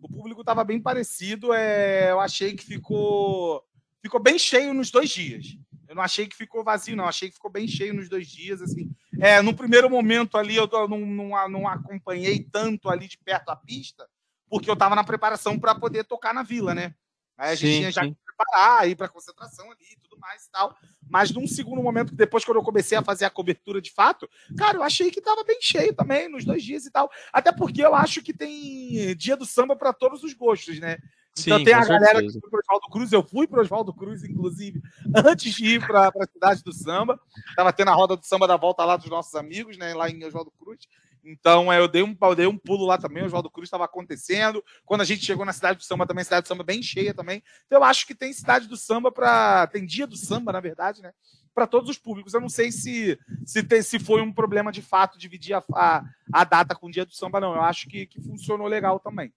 O 0.00 0.08
público 0.08 0.44
tava 0.44 0.62
bem 0.64 0.80
parecido. 0.80 1.52
É, 1.52 2.10
eu 2.10 2.20
achei 2.20 2.54
que 2.54 2.64
ficou, 2.64 3.62
ficou 4.02 4.20
bem 4.22 4.38
cheio 4.38 4.72
nos 4.72 4.90
dois 4.90 5.10
dias. 5.10 5.46
Eu 5.88 5.94
não 5.94 6.02
achei 6.02 6.26
que 6.26 6.34
ficou 6.36 6.64
vazio, 6.64 6.96
não. 6.96 7.04
Achei 7.04 7.28
que 7.28 7.34
ficou 7.36 7.50
bem 7.50 7.68
cheio 7.68 7.94
nos 7.94 8.08
dois 8.08 8.26
dias, 8.26 8.60
assim. 8.60 8.90
É, 9.20 9.40
no 9.40 9.54
primeiro 9.54 9.88
momento 9.88 10.36
ali, 10.36 10.56
eu 10.56 10.68
não, 10.88 10.98
não, 10.98 11.48
não 11.48 11.68
acompanhei 11.68 12.40
tanto 12.40 12.88
ali 12.88 13.06
de 13.08 13.16
perto 13.18 13.50
a 13.50 13.56
pista, 13.56 14.04
porque 14.48 14.70
eu 14.70 14.76
tava 14.76 14.94
na 14.94 15.04
preparação 15.04 15.58
para 15.58 15.74
poder 15.74 16.04
tocar 16.04 16.34
na 16.34 16.42
vila, 16.42 16.74
né? 16.74 16.94
Aí 17.36 17.52
a 17.52 17.54
gente 17.54 17.72
Sim, 17.72 17.78
tinha 17.78 17.92
já 17.92 18.02
sim. 18.02 18.14
que 18.14 18.18
preparar, 18.24 18.88
ir 18.88 18.96
para 18.96 19.08
concentração 19.08 19.70
ali 19.70 19.84
e 19.92 20.00
tudo 20.00 20.18
mais 20.18 20.44
e 20.44 20.50
tal. 20.50 20.74
Mas 21.08 21.30
num 21.30 21.46
segundo 21.46 21.82
momento, 21.82 22.14
depois 22.14 22.44
quando 22.44 22.58
eu 22.58 22.62
comecei 22.62 22.96
a 22.96 23.02
fazer 23.02 23.24
a 23.24 23.30
cobertura 23.30 23.80
de 23.80 23.92
fato, 23.92 24.28
cara, 24.56 24.78
eu 24.78 24.82
achei 24.82 25.10
que 25.10 25.20
tava 25.20 25.44
bem 25.44 25.58
cheio 25.60 25.94
também 25.94 26.28
nos 26.28 26.44
dois 26.44 26.62
dias 26.62 26.86
e 26.86 26.90
tal. 26.90 27.10
Até 27.32 27.52
porque 27.52 27.84
eu 27.84 27.94
acho 27.94 28.22
que 28.22 28.32
tem 28.32 29.14
dia 29.16 29.36
do 29.36 29.44
samba 29.44 29.76
para 29.76 29.92
todos 29.92 30.22
os 30.22 30.32
gostos, 30.32 30.78
né? 30.80 30.98
Então 31.38 31.58
Sim, 31.58 31.64
tem 31.64 31.74
a 31.74 31.84
galera 31.84 32.22
que 32.22 32.32
foi 32.32 32.48
pro 32.48 32.60
Oswaldo 32.60 32.88
Cruz, 32.90 33.12
eu 33.12 33.22
fui 33.22 33.46
pro 33.46 33.60
Oswaldo 33.60 33.92
Cruz, 33.92 34.24
inclusive, 34.24 34.80
antes 35.14 35.52
de 35.54 35.74
ir 35.74 35.86
para 35.86 36.08
a 36.08 36.26
cidade 36.32 36.64
do 36.64 36.72
samba. 36.72 37.20
Tava 37.54 37.72
tendo 37.74 37.90
a 37.90 37.94
roda 37.94 38.16
do 38.16 38.24
samba 38.24 38.48
da 38.48 38.56
volta 38.56 38.84
lá 38.84 38.96
dos 38.96 39.10
nossos 39.10 39.34
amigos, 39.34 39.76
né? 39.76 39.92
Lá 39.92 40.08
em 40.08 40.24
Oswaldo 40.24 40.50
Cruz. 40.58 40.88
Então 41.26 41.72
é, 41.72 41.78
eu 41.80 41.88
dei 41.88 42.02
um, 42.02 42.16
eu 42.22 42.34
dei 42.34 42.46
um 42.46 42.56
pulo 42.56 42.86
lá 42.86 42.96
também, 42.96 43.22
o 43.22 43.26
Oswaldo 43.26 43.50
Cruz 43.50 43.66
estava 43.66 43.84
acontecendo. 43.84 44.62
Quando 44.84 45.00
a 45.00 45.04
gente 45.04 45.24
chegou 45.24 45.44
na 45.44 45.52
cidade 45.52 45.78
do 45.78 45.84
samba 45.84 46.06
também, 46.06 46.22
cidade 46.22 46.44
do 46.44 46.48
samba 46.48 46.62
bem 46.62 46.80
cheia 46.82 47.12
também. 47.12 47.42
Então 47.66 47.78
eu 47.80 47.84
acho 47.84 48.06
que 48.06 48.14
tem 48.14 48.32
cidade 48.32 48.68
do 48.68 48.76
samba 48.76 49.10
para. 49.10 49.66
Tem 49.66 49.84
dia 49.84 50.06
do 50.06 50.16
samba, 50.16 50.52
na 50.52 50.60
verdade, 50.60 51.02
né? 51.02 51.12
Para 51.52 51.66
todos 51.66 51.90
os 51.90 51.98
públicos. 51.98 52.32
Eu 52.32 52.40
não 52.40 52.48
sei 52.48 52.70
se, 52.70 53.18
se, 53.44 53.62
tem- 53.62 53.82
se 53.82 53.98
foi 53.98 54.22
um 54.22 54.32
problema 54.32 54.70
de 54.70 54.82
fato 54.82 55.18
dividir 55.18 55.54
a, 55.54 55.64
a, 55.74 56.04
a 56.32 56.44
data 56.44 56.74
com 56.74 56.86
o 56.86 56.90
dia 56.90 57.04
do 57.04 57.14
samba, 57.14 57.40
não. 57.40 57.54
Eu 57.54 57.62
acho 57.62 57.88
que, 57.88 58.06
que 58.06 58.20
funcionou 58.20 58.68
legal 58.68 59.00
também. 59.00 59.32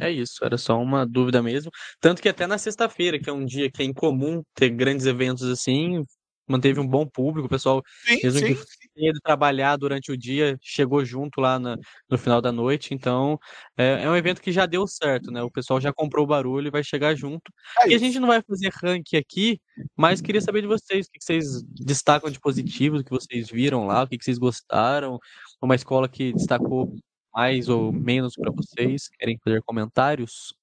É 0.00 0.10
isso, 0.10 0.44
era 0.44 0.56
só 0.56 0.80
uma 0.80 1.06
dúvida 1.06 1.42
mesmo. 1.42 1.70
Tanto 2.00 2.20
que 2.22 2.28
até 2.28 2.46
na 2.46 2.58
sexta-feira, 2.58 3.18
que 3.18 3.28
é 3.28 3.32
um 3.32 3.44
dia 3.44 3.70
que 3.70 3.82
é 3.82 3.84
incomum 3.84 4.42
ter 4.54 4.70
grandes 4.70 5.06
eventos 5.06 5.48
assim, 5.48 6.04
manteve 6.48 6.80
um 6.80 6.86
bom 6.86 7.06
público, 7.06 7.46
o 7.46 7.50
pessoal, 7.50 7.82
Sim, 8.06 8.18
mesmo 8.22 8.40
sim. 8.40 8.46
que 8.54 8.83
tenha 8.94 9.10
ido 9.10 9.20
trabalhar 9.22 9.76
durante 9.76 10.12
o 10.12 10.16
dia, 10.16 10.56
chegou 10.62 11.04
junto 11.04 11.40
lá 11.40 11.58
na- 11.58 11.76
no 12.08 12.16
final 12.18 12.40
da 12.40 12.52
noite. 12.52 12.94
Então, 12.94 13.38
é, 13.76 14.04
é 14.04 14.10
um 14.10 14.16
evento 14.16 14.40
que 14.40 14.52
já 14.52 14.66
deu 14.66 14.86
certo, 14.86 15.30
né? 15.30 15.42
O 15.42 15.50
pessoal 15.50 15.80
já 15.80 15.92
comprou 15.92 16.24
o 16.24 16.28
barulho 16.28 16.68
e 16.68 16.70
vai 16.70 16.82
chegar 16.84 17.14
junto. 17.14 17.52
É 17.80 17.88
E 17.88 17.92
a 17.92 17.96
isso. 17.96 18.04
gente 18.04 18.18
não 18.20 18.28
vai 18.28 18.40
fazer 18.42 18.70
ranking 18.82 19.16
aqui, 19.16 19.60
mas 19.96 20.20
queria 20.20 20.40
saber 20.40 20.60
de 20.62 20.66
vocês, 20.68 21.06
o 21.06 21.10
que 21.10 21.18
que 21.18 21.24
vocês 21.24 21.62
destacam 21.64 22.30
de 22.30 22.38
positivo, 22.40 22.98
o 22.98 23.04
que 23.04 23.10
vocês 23.10 23.50
viram 23.50 23.86
lá, 23.86 24.02
o 24.02 24.06
que 24.08 24.16
que 24.18 24.24
vocês 24.24 24.38
gostaram, 24.38 25.18
uma 25.60 25.74
escola 25.74 26.08
que 26.08 26.32
destacou 26.32 26.94
mais 27.34 27.68
ou 27.68 27.92
menos 27.92 28.34
para 28.36 28.52
vocês, 28.52 29.08
querem 29.18 29.36
fazer 29.42 29.60
comentários? 29.62 30.54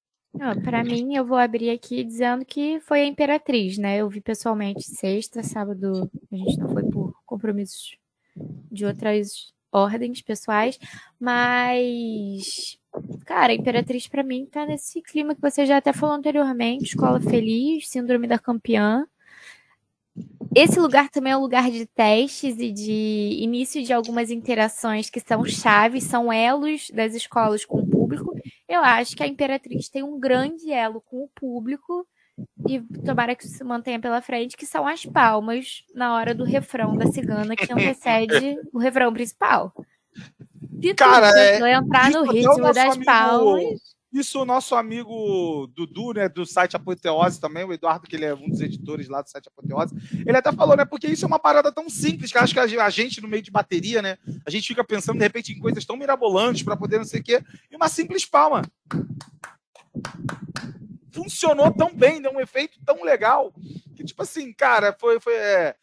Para 0.64 0.82
mim, 0.82 1.14
eu 1.14 1.26
vou 1.26 1.36
abrir 1.36 1.68
aqui 1.68 2.02
dizendo 2.02 2.42
que 2.42 2.80
foi 2.80 3.02
a 3.02 3.04
Imperatriz, 3.06 3.76
né? 3.76 3.98
Eu 3.98 4.08
vi 4.08 4.18
pessoalmente 4.22 4.82
sexta, 4.82 5.42
sábado, 5.42 6.10
a 6.32 6.36
gente 6.36 6.56
não 6.58 6.70
foi 6.70 6.84
por 6.84 7.12
compromissos 7.26 7.98
de 8.72 8.84
outras 8.86 9.52
ordens 9.70 10.20
pessoais, 10.20 10.78
mas, 11.18 12.78
cara, 13.24 13.52
a 13.52 13.56
Imperatriz 13.56 14.06
para 14.06 14.22
mim 14.22 14.46
tá 14.46 14.66
nesse 14.66 15.00
clima 15.00 15.34
que 15.34 15.40
você 15.40 15.64
já 15.64 15.78
até 15.78 15.92
falou 15.92 16.14
anteriormente, 16.14 16.84
escola 16.84 17.20
feliz, 17.20 17.88
síndrome 17.88 18.26
da 18.26 18.38
campeã. 18.38 19.06
Esse 20.54 20.78
lugar 20.78 21.08
também 21.08 21.32
é 21.32 21.36
um 21.36 21.40
lugar 21.40 21.70
de 21.70 21.86
testes 21.86 22.58
e 22.58 22.70
de 22.70 23.38
início 23.40 23.82
de 23.82 23.92
algumas 23.92 24.30
interações 24.30 25.08
que 25.08 25.18
são 25.18 25.42
chaves, 25.46 26.04
são 26.04 26.30
elos 26.30 26.90
das 26.92 27.14
escolas 27.14 27.64
com 27.64 27.78
o 27.78 27.86
público. 27.86 28.34
Eu 28.68 28.80
acho 28.80 29.16
que 29.16 29.22
a 29.22 29.26
Imperatriz 29.26 29.88
tem 29.88 30.02
um 30.02 30.20
grande 30.20 30.70
elo 30.70 31.00
com 31.00 31.24
o 31.24 31.28
público 31.28 32.06
e 32.68 32.80
tomara 33.04 33.34
que 33.34 33.46
se 33.46 33.62
mantenha 33.64 34.00
pela 34.00 34.20
frente, 34.22 34.56
que 34.56 34.66
são 34.66 34.86
as 34.86 35.04
palmas 35.04 35.84
na 35.94 36.14
hora 36.14 36.34
do 36.34 36.44
refrão 36.44 36.96
da 36.96 37.06
cigana 37.12 37.56
que 37.56 37.72
antecede 37.72 38.56
o 38.72 38.78
refrão 38.78 39.12
principal. 39.12 39.72
De 40.60 40.94
Cara, 40.94 41.28
tudo, 41.28 41.38
é- 41.38 41.60
eu 41.60 41.66
entrar 41.66 42.10
no 42.10 42.20
o 42.22 42.30
ritmo 42.30 42.56
das 42.72 42.76
amigo- 42.76 43.04
palmas. 43.04 43.92
Isso 44.12 44.42
o 44.42 44.44
nosso 44.44 44.74
amigo 44.74 45.66
Dudu, 45.74 46.12
né, 46.12 46.28
do 46.28 46.44
site 46.44 46.76
Apoteose 46.76 47.40
também, 47.40 47.64
o 47.64 47.72
Eduardo, 47.72 48.06
que 48.06 48.14
ele 48.14 48.26
é 48.26 48.34
um 48.34 48.46
dos 48.46 48.60
editores 48.60 49.08
lá 49.08 49.22
do 49.22 49.30
site 49.30 49.48
Apoteose, 49.48 49.94
ele 50.26 50.36
até 50.36 50.52
falou, 50.52 50.76
né, 50.76 50.84
porque 50.84 51.06
isso 51.06 51.24
é 51.24 51.28
uma 51.28 51.38
parada 51.38 51.72
tão 51.72 51.88
simples, 51.88 52.30
que 52.30 52.36
acho 52.36 52.52
que 52.52 52.60
a 52.60 52.90
gente, 52.90 53.22
no 53.22 53.28
meio 53.28 53.42
de 53.42 53.50
bateria, 53.50 54.02
né, 54.02 54.18
a 54.46 54.50
gente 54.50 54.68
fica 54.68 54.84
pensando, 54.84 55.16
de 55.16 55.24
repente, 55.24 55.54
em 55.54 55.58
coisas 55.58 55.86
tão 55.86 55.96
mirabolantes 55.96 56.62
para 56.62 56.76
poder 56.76 56.98
não 56.98 57.06
sei 57.06 57.20
o 57.20 57.24
quê, 57.24 57.42
e 57.70 57.74
uma 57.74 57.88
simples 57.88 58.26
palma. 58.26 58.60
Funcionou 61.12 61.72
tão 61.72 61.94
bem, 61.94 62.20
deu 62.20 62.32
um 62.32 62.40
efeito 62.40 62.78
tão 62.84 63.02
legal, 63.04 63.52
que, 63.94 64.04
tipo 64.04 64.22
assim, 64.22 64.52
cara, 64.52 64.96
foi... 64.98 65.20
foi 65.20 65.34
é, 65.34 65.76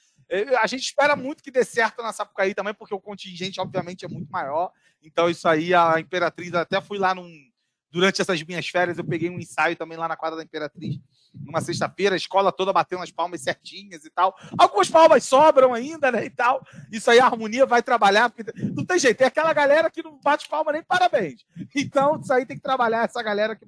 a 0.62 0.68
gente 0.68 0.84
espera 0.84 1.16
muito 1.16 1.42
que 1.42 1.50
dê 1.50 1.64
certo 1.64 2.04
na 2.04 2.14
Sapucaí 2.14 2.54
também, 2.54 2.74
porque 2.74 2.94
o 2.94 3.00
contingente, 3.00 3.60
obviamente, 3.60 4.06
é 4.06 4.08
muito 4.08 4.30
maior. 4.32 4.72
Então, 5.02 5.30
isso 5.30 5.48
aí, 5.48 5.74
a 5.74 6.00
Imperatriz, 6.00 6.54
até 6.54 6.80
fui 6.80 7.00
lá 7.00 7.16
num, 7.16 7.49
durante 7.92 8.22
essas 8.22 8.42
minhas 8.44 8.68
férias, 8.68 8.98
eu 8.98 9.04
peguei 9.04 9.30
um 9.30 9.40
ensaio 9.40 9.76
também 9.76 9.98
lá 9.98 10.08
na 10.08 10.16
quadra 10.16 10.38
da 10.38 10.44
Imperatriz, 10.44 11.00
numa 11.34 11.62
sexta-feira, 11.62 12.16
a 12.16 12.18
escola 12.18 12.52
toda 12.52 12.74
batendo 12.74 13.04
as 13.04 13.12
palmas 13.12 13.42
certinhas 13.42 14.06
e 14.06 14.10
tal. 14.10 14.36
Algumas 14.58 14.90
palmas 14.90 15.24
sobram 15.24 15.74
ainda, 15.74 16.12
né, 16.12 16.26
e 16.26 16.30
tal. 16.30 16.64
Isso 16.92 17.10
aí 17.10 17.20
a 17.20 17.26
harmonia 17.26 17.66
vai 17.66 17.82
trabalhar, 17.82 18.30
porque 18.30 18.52
não 18.76 18.86
tem 18.86 19.00
jeito, 19.00 19.18
tem 19.18 19.28
aquela 19.28 19.54
galera 19.54 19.90
que 19.90 20.04
não 20.04 20.20
bate 20.20 20.48
palma 20.48 20.72
nem 20.72 20.84
parabéns. 20.84 21.46
Então, 21.76 22.20
isso 22.20 22.34
aí 22.34 22.46
tem 22.46 22.58
que 22.58 22.64
trabalhar 22.64 23.06
essa 23.06 23.22
galera 23.22 23.56
que, 23.56 23.66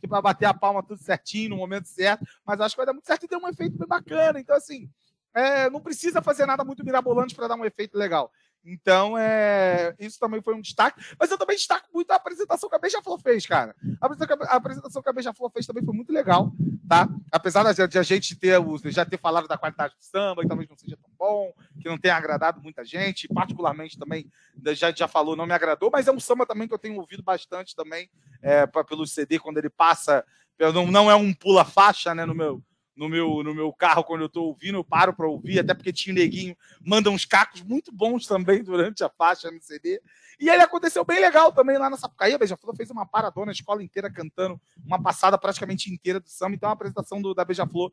que 0.00 0.06
vai 0.06 0.22
bater 0.22 0.46
a 0.46 0.54
palma 0.54 0.82
tudo 0.82 1.02
certinho, 1.02 1.50
no 1.50 1.56
momento 1.56 1.86
certo, 1.86 2.24
mas 2.46 2.60
acho 2.60 2.74
que 2.74 2.78
vai 2.78 2.86
dar 2.86 2.92
muito 2.92 3.06
certo 3.06 3.24
e 3.24 3.28
deu 3.28 3.38
um 3.38 3.48
efeito 3.48 3.76
bem 3.76 3.88
bacana. 3.88 4.38
Então, 4.38 4.56
assim, 4.56 4.88
é, 5.34 5.70
não 5.70 5.80
precisa 5.80 6.22
fazer 6.22 6.46
nada 6.46 6.64
muito 6.64 6.84
mirabolante 6.84 7.34
para 7.34 7.48
dar 7.48 7.56
um 7.56 7.64
efeito 7.64 7.96
legal. 7.96 8.30
Então, 8.68 9.16
é, 9.16 9.94
isso 9.98 10.18
também 10.18 10.42
foi 10.42 10.54
um 10.54 10.60
destaque. 10.60 11.02
Mas 11.18 11.30
eu 11.30 11.38
também 11.38 11.56
destaco 11.56 11.88
muito 11.92 12.10
a 12.10 12.16
apresentação 12.16 12.68
que 12.68 12.76
a 12.76 12.78
Beija-Flor 12.78 13.18
fez, 13.20 13.46
cara. 13.46 13.74
A 14.00 14.56
apresentação 14.56 15.02
que 15.02 15.08
a 15.08 15.12
Beija-Flor 15.12 15.50
fez 15.50 15.66
também 15.66 15.84
foi 15.84 15.94
muito 15.94 16.12
legal, 16.12 16.52
tá? 16.88 17.08
Apesar 17.32 17.72
de 17.72 17.98
a 17.98 18.02
gente 18.02 18.36
ter, 18.36 18.60
já 18.86 19.04
ter 19.04 19.18
falado 19.18 19.48
da 19.48 19.56
qualidade 19.56 19.94
do 19.94 20.02
samba, 20.02 20.42
que 20.42 20.48
talvez 20.48 20.68
não 20.68 20.76
seja 20.76 20.96
tão 20.96 21.10
bom, 21.18 21.52
que 21.80 21.88
não 21.88 21.98
tenha 21.98 22.16
agradado 22.16 22.60
muita 22.60 22.84
gente, 22.84 23.26
particularmente 23.28 23.98
também, 23.98 24.30
já, 24.74 24.92
já 24.92 25.08
falou, 25.08 25.34
não 25.34 25.46
me 25.46 25.54
agradou, 25.54 25.90
mas 25.90 26.06
é 26.06 26.12
um 26.12 26.20
samba 26.20 26.44
também 26.44 26.68
que 26.68 26.74
eu 26.74 26.78
tenho 26.78 26.98
ouvido 27.00 27.22
bastante 27.22 27.74
também, 27.74 28.10
é, 28.42 28.66
pelo 28.66 29.06
CD, 29.06 29.38
quando 29.38 29.58
ele 29.58 29.70
passa, 29.70 30.24
não, 30.58 30.86
não 30.86 31.10
é 31.10 31.14
um 31.14 31.32
pula-faixa, 31.32 32.14
né, 32.14 32.26
no 32.26 32.34
meu, 32.34 32.62
no 32.98 33.08
meu, 33.08 33.44
no 33.44 33.54
meu 33.54 33.72
carro 33.72 34.02
quando 34.02 34.22
eu 34.22 34.28
tô 34.28 34.42
ouvindo, 34.42 34.76
eu 34.76 34.84
paro 34.84 35.14
para 35.14 35.28
ouvir, 35.28 35.60
até 35.60 35.72
porque 35.72 35.92
tinha 35.92 36.12
neguinho, 36.12 36.56
manda 36.84 37.08
uns 37.08 37.24
cacos 37.24 37.62
muito 37.62 37.92
bons 37.92 38.26
também 38.26 38.62
durante 38.62 39.04
a 39.04 39.08
faixa 39.08 39.50
no 39.52 39.62
CD. 39.62 40.02
E 40.40 40.48
ele 40.48 40.62
aconteceu 40.62 41.04
bem 41.04 41.20
legal 41.20 41.52
também 41.52 41.78
lá 41.78 41.88
na 41.88 41.96
Sapucaí. 41.96 42.34
A 42.34 42.38
Beija-Flor 42.38 42.74
fez 42.76 42.90
uma 42.90 43.06
paradona, 43.06 43.50
a 43.50 43.52
escola 43.52 43.82
inteira 43.82 44.10
cantando 44.10 44.60
uma 44.84 45.00
passada 45.00 45.38
praticamente 45.38 45.92
inteira 45.92 46.18
do 46.18 46.28
samba. 46.28 46.56
Então 46.56 46.68
a 46.68 46.72
apresentação 46.72 47.22
do, 47.22 47.34
da 47.34 47.44
Beija-Flor 47.44 47.92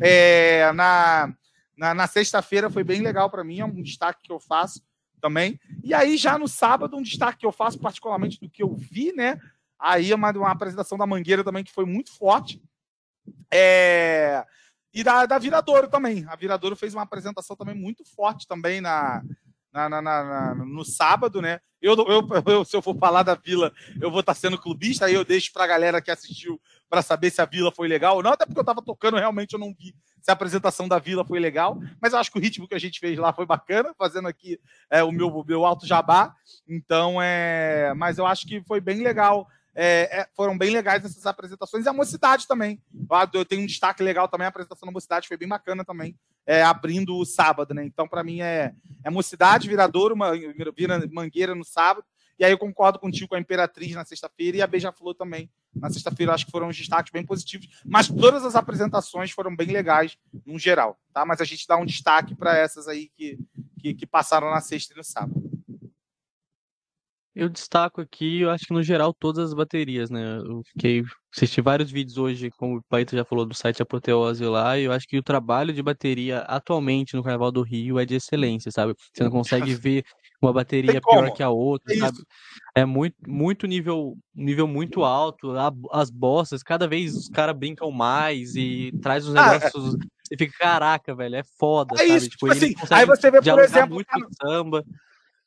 é, 0.00 0.70
na, 0.72 1.34
na, 1.76 1.92
na 1.92 2.06
sexta-feira 2.06 2.70
foi 2.70 2.84
bem 2.84 3.02
legal 3.02 3.28
para 3.28 3.42
mim, 3.42 3.58
é 3.58 3.64
um 3.64 3.82
destaque 3.82 4.22
que 4.22 4.32
eu 4.32 4.38
faço 4.38 4.80
também. 5.20 5.58
E 5.82 5.92
aí 5.92 6.16
já 6.16 6.38
no 6.38 6.46
sábado, 6.46 6.96
um 6.96 7.02
destaque 7.02 7.40
que 7.40 7.46
eu 7.46 7.52
faço 7.52 7.78
particularmente 7.80 8.38
do 8.40 8.48
que 8.48 8.62
eu 8.62 8.72
vi, 8.72 9.12
né? 9.12 9.40
Aí 9.80 10.14
uma, 10.14 10.30
uma 10.30 10.50
apresentação 10.52 10.96
da 10.96 11.06
Mangueira 11.06 11.42
também 11.42 11.64
que 11.64 11.72
foi 11.72 11.84
muito 11.84 12.16
forte. 12.16 12.62
É... 13.52 14.44
E 14.92 15.02
da, 15.02 15.26
da 15.26 15.38
Viradouro 15.38 15.88
também. 15.88 16.24
A 16.28 16.36
Viradouro 16.36 16.76
fez 16.76 16.94
uma 16.94 17.02
apresentação 17.02 17.56
também 17.56 17.74
muito 17.74 18.04
forte 18.04 18.46
também 18.46 18.80
na, 18.80 19.22
na, 19.72 19.88
na, 19.88 20.02
na 20.02 20.54
no 20.54 20.84
sábado, 20.84 21.42
né? 21.42 21.60
Eu, 21.82 21.94
eu, 21.96 22.26
eu, 22.46 22.64
se 22.64 22.74
eu 22.74 22.80
for 22.80 22.96
falar 22.96 23.22
da 23.22 23.34
Vila, 23.34 23.72
eu 24.00 24.10
vou 24.10 24.20
estar 24.20 24.34
sendo 24.34 24.56
clubista, 24.56 25.04
aí 25.04 25.14
eu 25.14 25.24
deixo 25.24 25.52
para 25.52 25.64
a 25.64 25.66
galera 25.66 26.00
que 26.00 26.10
assistiu 26.10 26.58
para 26.88 27.02
saber 27.02 27.30
se 27.30 27.42
a 27.42 27.44
Vila 27.44 27.70
foi 27.70 27.88
legal 27.88 28.16
ou 28.16 28.22
não, 28.22 28.32
até 28.32 28.46
porque 28.46 28.58
eu 28.58 28.62
estava 28.62 28.80
tocando, 28.80 29.18
realmente 29.18 29.52
eu 29.52 29.58
não 29.58 29.74
vi 29.74 29.94
se 30.22 30.30
a 30.30 30.32
apresentação 30.32 30.88
da 30.88 30.98
Vila 30.98 31.22
foi 31.22 31.38
legal, 31.38 31.78
mas 32.00 32.14
eu 32.14 32.18
acho 32.18 32.32
que 32.32 32.38
o 32.38 32.40
ritmo 32.40 32.66
que 32.66 32.74
a 32.74 32.78
gente 32.78 32.98
fez 32.98 33.18
lá 33.18 33.34
foi 33.34 33.44
bacana, 33.44 33.92
fazendo 33.98 34.26
aqui 34.26 34.58
é, 34.88 35.04
o 35.04 35.12
meu, 35.12 35.44
meu 35.46 35.66
alto 35.66 35.86
jabá, 35.86 36.34
então 36.66 37.20
é, 37.20 37.92
mas 37.94 38.16
eu 38.16 38.24
acho 38.24 38.46
que 38.46 38.62
foi 38.62 38.80
bem 38.80 39.02
legal 39.02 39.46
é, 39.74 40.20
é, 40.20 40.28
foram 40.36 40.56
bem 40.56 40.70
legais 40.70 41.04
essas 41.04 41.26
apresentações. 41.26 41.84
E 41.84 41.88
a 41.88 41.92
Mocidade 41.92 42.46
também. 42.46 42.80
Eu 43.32 43.44
tenho 43.44 43.62
um 43.62 43.66
destaque 43.66 44.02
legal 44.02 44.28
também. 44.28 44.46
A 44.46 44.48
apresentação 44.48 44.86
da 44.86 44.92
Mocidade 44.92 45.28
foi 45.28 45.36
bem 45.36 45.48
bacana 45.48 45.84
também, 45.84 46.16
é, 46.46 46.62
abrindo 46.62 47.16
o 47.16 47.24
sábado, 47.24 47.74
né? 47.74 47.84
Então, 47.84 48.08
para 48.08 48.22
mim, 48.22 48.40
é, 48.40 48.72
é 49.02 49.10
Mocidade, 49.10 49.68
Viradouro, 49.68 50.14
vira 50.76 51.02
Mangueira 51.10 51.54
no 51.54 51.64
sábado. 51.64 52.06
E 52.38 52.44
aí 52.44 52.50
eu 52.50 52.58
concordo 52.58 52.98
contigo 52.98 53.28
com 53.28 53.34
a 53.36 53.40
Imperatriz 53.40 53.92
na 53.92 54.04
sexta-feira 54.04 54.56
e 54.56 54.62
a 54.62 54.66
Beija-Flor 54.66 55.14
também. 55.14 55.48
Na 55.74 55.88
sexta-feira 55.90 56.34
acho 56.34 56.46
que 56.46 56.50
foram 56.50 56.68
uns 56.68 56.76
destaques 56.76 57.12
bem 57.12 57.24
positivos, 57.24 57.68
mas 57.84 58.08
todas 58.08 58.44
as 58.44 58.56
apresentações 58.56 59.30
foram 59.30 59.54
bem 59.54 59.68
legais 59.68 60.18
no 60.44 60.58
geral, 60.58 60.98
tá? 61.12 61.24
Mas 61.24 61.40
a 61.40 61.44
gente 61.44 61.66
dá 61.66 61.76
um 61.76 61.84
destaque 61.84 62.34
para 62.34 62.56
essas 62.56 62.88
aí 62.88 63.08
que, 63.16 63.38
que, 63.78 63.94
que 63.94 64.06
passaram 64.06 64.50
na 64.50 64.60
sexta 64.60 64.92
e 64.94 64.96
no 64.96 65.04
sábado. 65.04 65.53
Eu 67.34 67.48
destaco 67.48 68.00
aqui, 68.00 68.40
eu 68.40 68.50
acho 68.50 68.66
que 68.66 68.72
no 68.72 68.82
geral 68.82 69.12
todas 69.12 69.48
as 69.48 69.54
baterias, 69.54 70.08
né? 70.08 70.38
Eu 70.38 70.62
fiquei 70.72 71.02
assisti 71.36 71.60
vários 71.60 71.90
vídeos 71.90 72.16
hoje, 72.16 72.50
como 72.56 72.76
o 72.76 72.82
Paito 72.88 73.16
já 73.16 73.24
falou 73.24 73.44
do 73.44 73.54
site 73.54 73.82
Apoteose 73.82 74.44
lá, 74.44 74.78
e 74.78 74.84
eu 74.84 74.92
acho 74.92 75.06
que 75.06 75.18
o 75.18 75.22
trabalho 75.22 75.72
de 75.72 75.82
bateria 75.82 76.40
atualmente 76.40 77.16
no 77.16 77.24
Carnaval 77.24 77.50
do 77.50 77.62
Rio 77.62 77.98
é 77.98 78.04
de 78.04 78.14
excelência, 78.14 78.70
sabe? 78.70 78.94
Você 79.12 79.24
não 79.24 79.32
consegue 79.32 79.74
ver 79.74 80.04
uma 80.40 80.52
bateria 80.52 81.00
pior 81.00 81.32
que 81.32 81.42
a 81.42 81.50
outra, 81.50 81.92
é 81.92 81.98
sabe? 81.98 82.18
É 82.74 82.84
muito, 82.84 83.16
muito 83.26 83.66
nível, 83.66 84.16
nível 84.34 84.68
muito 84.68 85.02
alto, 85.02 85.52
as 85.90 86.10
bossas, 86.10 86.62
cada 86.62 86.86
vez 86.86 87.16
os 87.16 87.28
caras 87.28 87.56
brincam 87.56 87.90
mais 87.90 88.54
e 88.54 88.92
traz 89.02 89.26
os 89.26 89.34
ah, 89.34 89.40
é 89.40 89.58
negócios. 89.58 89.94
É... 89.94 89.98
Você 90.26 90.36
fica, 90.38 90.56
caraca, 90.58 91.14
velho, 91.14 91.36
é 91.36 91.42
foda, 91.58 91.94
é 91.94 91.98
sabe? 91.98 92.16
Isso, 92.16 92.28
tipo, 92.30 92.48
tipo 92.48 92.64
assim, 92.64 92.94
aí 92.94 93.04
você 93.04 93.30
vê, 93.30 93.42
por 93.42 93.58
exemplo, 93.58 93.94
muito 93.94 94.06
cara... 94.06 94.28
samba. 94.40 94.84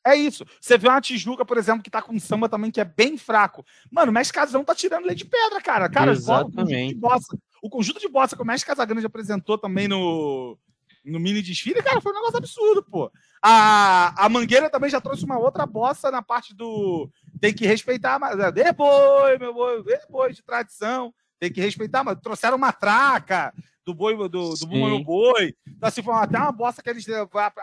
É 0.08 0.16
isso. 0.16 0.44
Você 0.60 0.78
vê 0.78 0.88
uma 0.88 1.00
Tijuca, 1.00 1.44
por 1.44 1.56
exemplo, 1.56 1.82
que 1.82 1.90
tá 1.90 2.00
com 2.00 2.18
samba 2.18 2.48
também, 2.48 2.70
que 2.70 2.80
é 2.80 2.84
bem 2.84 3.16
fraco. 3.16 3.64
Mano, 3.90 4.10
o 4.10 4.14
Mestre 4.14 4.34
Casão 4.34 4.64
tá 4.64 4.74
tirando 4.74 5.06
lei 5.06 5.14
de 5.14 5.24
pedra, 5.24 5.60
cara. 5.60 5.88
Cara, 5.88 6.12
Exatamente. 6.12 6.94
O 6.96 7.00
conjunto, 7.00 7.00
bossa, 7.00 7.38
o 7.62 7.70
conjunto 7.70 8.00
de 8.00 8.08
bossa 8.08 8.36
que 8.36 8.42
o 8.42 8.46
Mestre 8.46 8.66
Casagrande 8.66 9.06
apresentou 9.06 9.58
também 9.58 9.86
no, 9.86 10.58
no 11.04 11.20
mini 11.20 11.42
desfile, 11.42 11.82
cara, 11.82 12.00
foi 12.00 12.12
um 12.12 12.16
negócio 12.16 12.38
absurdo, 12.38 12.82
pô. 12.82 13.10
A, 13.42 14.24
a 14.24 14.28
Mangueira 14.28 14.68
também 14.68 14.90
já 14.90 15.00
trouxe 15.00 15.24
uma 15.24 15.38
outra 15.38 15.64
bossa 15.64 16.10
na 16.10 16.22
parte 16.22 16.54
do. 16.54 17.08
Tem 17.40 17.54
que 17.54 17.66
respeitar, 17.66 18.18
mas. 18.18 18.36
Depois, 18.52 19.38
meu 19.38 19.54
boi, 19.54 19.82
depois 19.84 20.36
de 20.36 20.42
tradição. 20.42 21.14
Tem 21.38 21.52
que 21.52 21.60
respeitar, 21.60 22.02
mas 22.02 22.18
trouxeram 22.20 22.56
uma 22.56 22.72
traca 22.72 23.52
do 23.88 23.94
boi 23.94 24.14
do, 24.28 24.28
do 24.54 24.66
Boi. 25.02 25.54
Então, 25.66 25.88
assim, 25.88 26.02
foi 26.02 26.14
até 26.14 26.36
uma 26.36 26.52
bosta 26.52 26.82
que 26.82 26.90
eles 26.90 27.06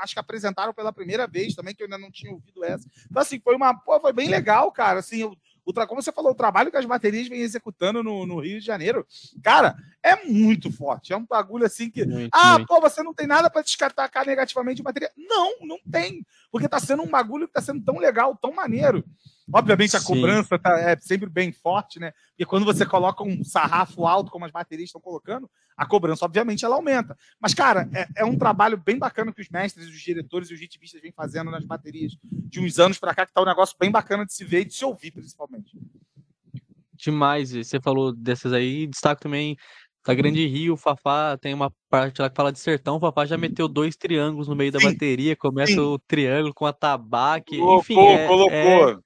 acho 0.02 0.14
que 0.14 0.20
apresentaram 0.20 0.74
pela 0.74 0.92
primeira 0.92 1.28
vez 1.28 1.54
também, 1.54 1.76
que 1.76 1.84
eu 1.84 1.86
ainda 1.86 2.00
não 2.00 2.10
tinha 2.10 2.32
ouvido 2.32 2.64
essa. 2.64 2.88
Então, 3.10 3.22
assim, 3.22 3.40
foi 3.40 3.56
uma. 3.56 3.76
Pô, 3.76 4.00
foi 4.00 4.12
bem 4.12 4.28
legal, 4.28 4.72
cara. 4.72 5.00
Assim, 5.00 5.24
o, 5.24 5.38
o, 5.64 5.74
como 5.88 6.02
você 6.02 6.12
falou, 6.12 6.32
o 6.32 6.36
trabalho 6.36 6.72
que 6.72 6.78
as 6.78 6.86
baterias 6.86 7.28
vêm 7.28 7.42
executando 7.42 8.02
no, 8.02 8.26
no, 8.26 8.40
Rio 8.40 8.60
de 8.60 8.66
Janeiro, 8.66 9.06
cara, 9.44 9.76
é 10.02 10.26
muito 10.26 10.72
forte. 10.72 11.14
É 11.14 11.18
um 11.18 11.26
bagulho 11.26 11.66
assim 11.66 11.92
que. 11.92 12.04
Muito, 12.04 12.34
ah, 12.34 12.54
muito. 12.54 12.68
pô, 12.68 12.82
você 12.82 13.04
não 13.04 13.14
tem 13.14 13.28
nada 13.28 13.48
para 13.48 13.62
descartar 13.62 14.10
negativamente 14.26 14.78
de 14.78 14.84
bateria. 14.84 15.12
Não, 15.16 15.60
não 15.62 15.78
tem. 15.92 16.26
Porque 16.52 16.68
tá 16.68 16.80
sendo 16.80 17.04
um 17.04 17.10
bagulho 17.10 17.48
que 17.48 17.54
tá 17.54 17.62
sendo 17.62 17.84
tão 17.84 18.00
legal, 18.00 18.36
tão 18.36 18.52
maneiro. 18.52 19.06
Obviamente 19.54 19.96
a 19.96 20.00
Sim. 20.00 20.08
cobrança 20.08 20.58
tá, 20.58 20.80
é 20.80 20.98
sempre 20.98 21.30
bem 21.30 21.52
forte, 21.52 22.00
né? 22.00 22.12
E 22.38 22.46
quando 22.46 22.66
você 22.66 22.86
coloca 22.86 23.24
um 23.24 23.44
sarrafo 23.44 24.06
alto, 24.06 24.32
como 24.32 24.46
as 24.46 24.52
baterias 24.52 24.90
estão 24.90 25.00
colocando, 25.00 25.50
a 25.78 25.86
cobrança, 25.86 26.26
obviamente, 26.26 26.66
ela 26.66 26.76
aumenta. 26.76 27.16
Mas, 27.40 27.54
cara, 27.54 27.88
é, 27.94 28.08
é 28.18 28.26
um 28.26 28.38
trabalho 28.38 28.78
bem 28.78 28.98
bacana 28.98 29.32
que 29.32 29.42
os 29.42 29.50
mestres, 29.50 29.88
os 29.88 30.02
diretores 30.02 30.50
e 30.50 30.54
os 30.54 30.60
ritmistas 30.60 31.02
vêm 31.02 31.12
fazendo 31.12 31.52
nas 31.52 31.66
baterias 31.66 32.18
de 32.24 32.60
uns 32.60 32.80
anos 32.80 32.98
para 32.98 33.14
cá, 33.14 33.26
que 33.26 33.34
tá 33.34 33.42
um 33.42 33.46
negócio 33.46 33.76
bem 33.80 33.92
bacana 33.92 34.26
de 34.26 34.34
se 34.34 34.44
ver 34.44 34.62
e 34.62 34.66
de 34.66 34.74
se 34.74 34.84
ouvir, 34.84 35.12
principalmente. 35.12 35.78
Demais. 36.94 37.52
Você 37.52 37.80
falou 37.80 38.14
dessas 38.14 38.52
aí. 38.52 38.88
Destaco 38.88 39.22
também 39.22 39.58
da 40.06 40.14
Grande 40.14 40.46
Rio, 40.46 40.74
o 40.74 40.78
Fafá 40.78 41.36
tem 41.38 41.54
uma 41.54 41.74
parte 41.90 42.22
lá 42.22 42.30
que 42.30 42.36
fala 42.36 42.52
de 42.52 42.60
sertão, 42.60 42.98
o 42.98 43.00
Fafá 43.00 43.26
já 43.26 43.40
meteu 43.40 43.68
dois 43.68 43.96
triângulos 43.96 44.48
no 44.48 44.56
meio 44.56 44.72
da 44.72 44.80
bateria, 44.80 45.36
começa 45.36 45.74
sim. 45.74 45.80
o 45.80 45.98
triângulo 45.98 46.54
com 46.54 46.68
a 46.68 46.72
tabaque, 46.72 47.58
colocou, 47.58 47.80
enfim. 47.80 48.00
É, 48.00 48.28
colocou. 48.28 48.54
É, 48.54 48.98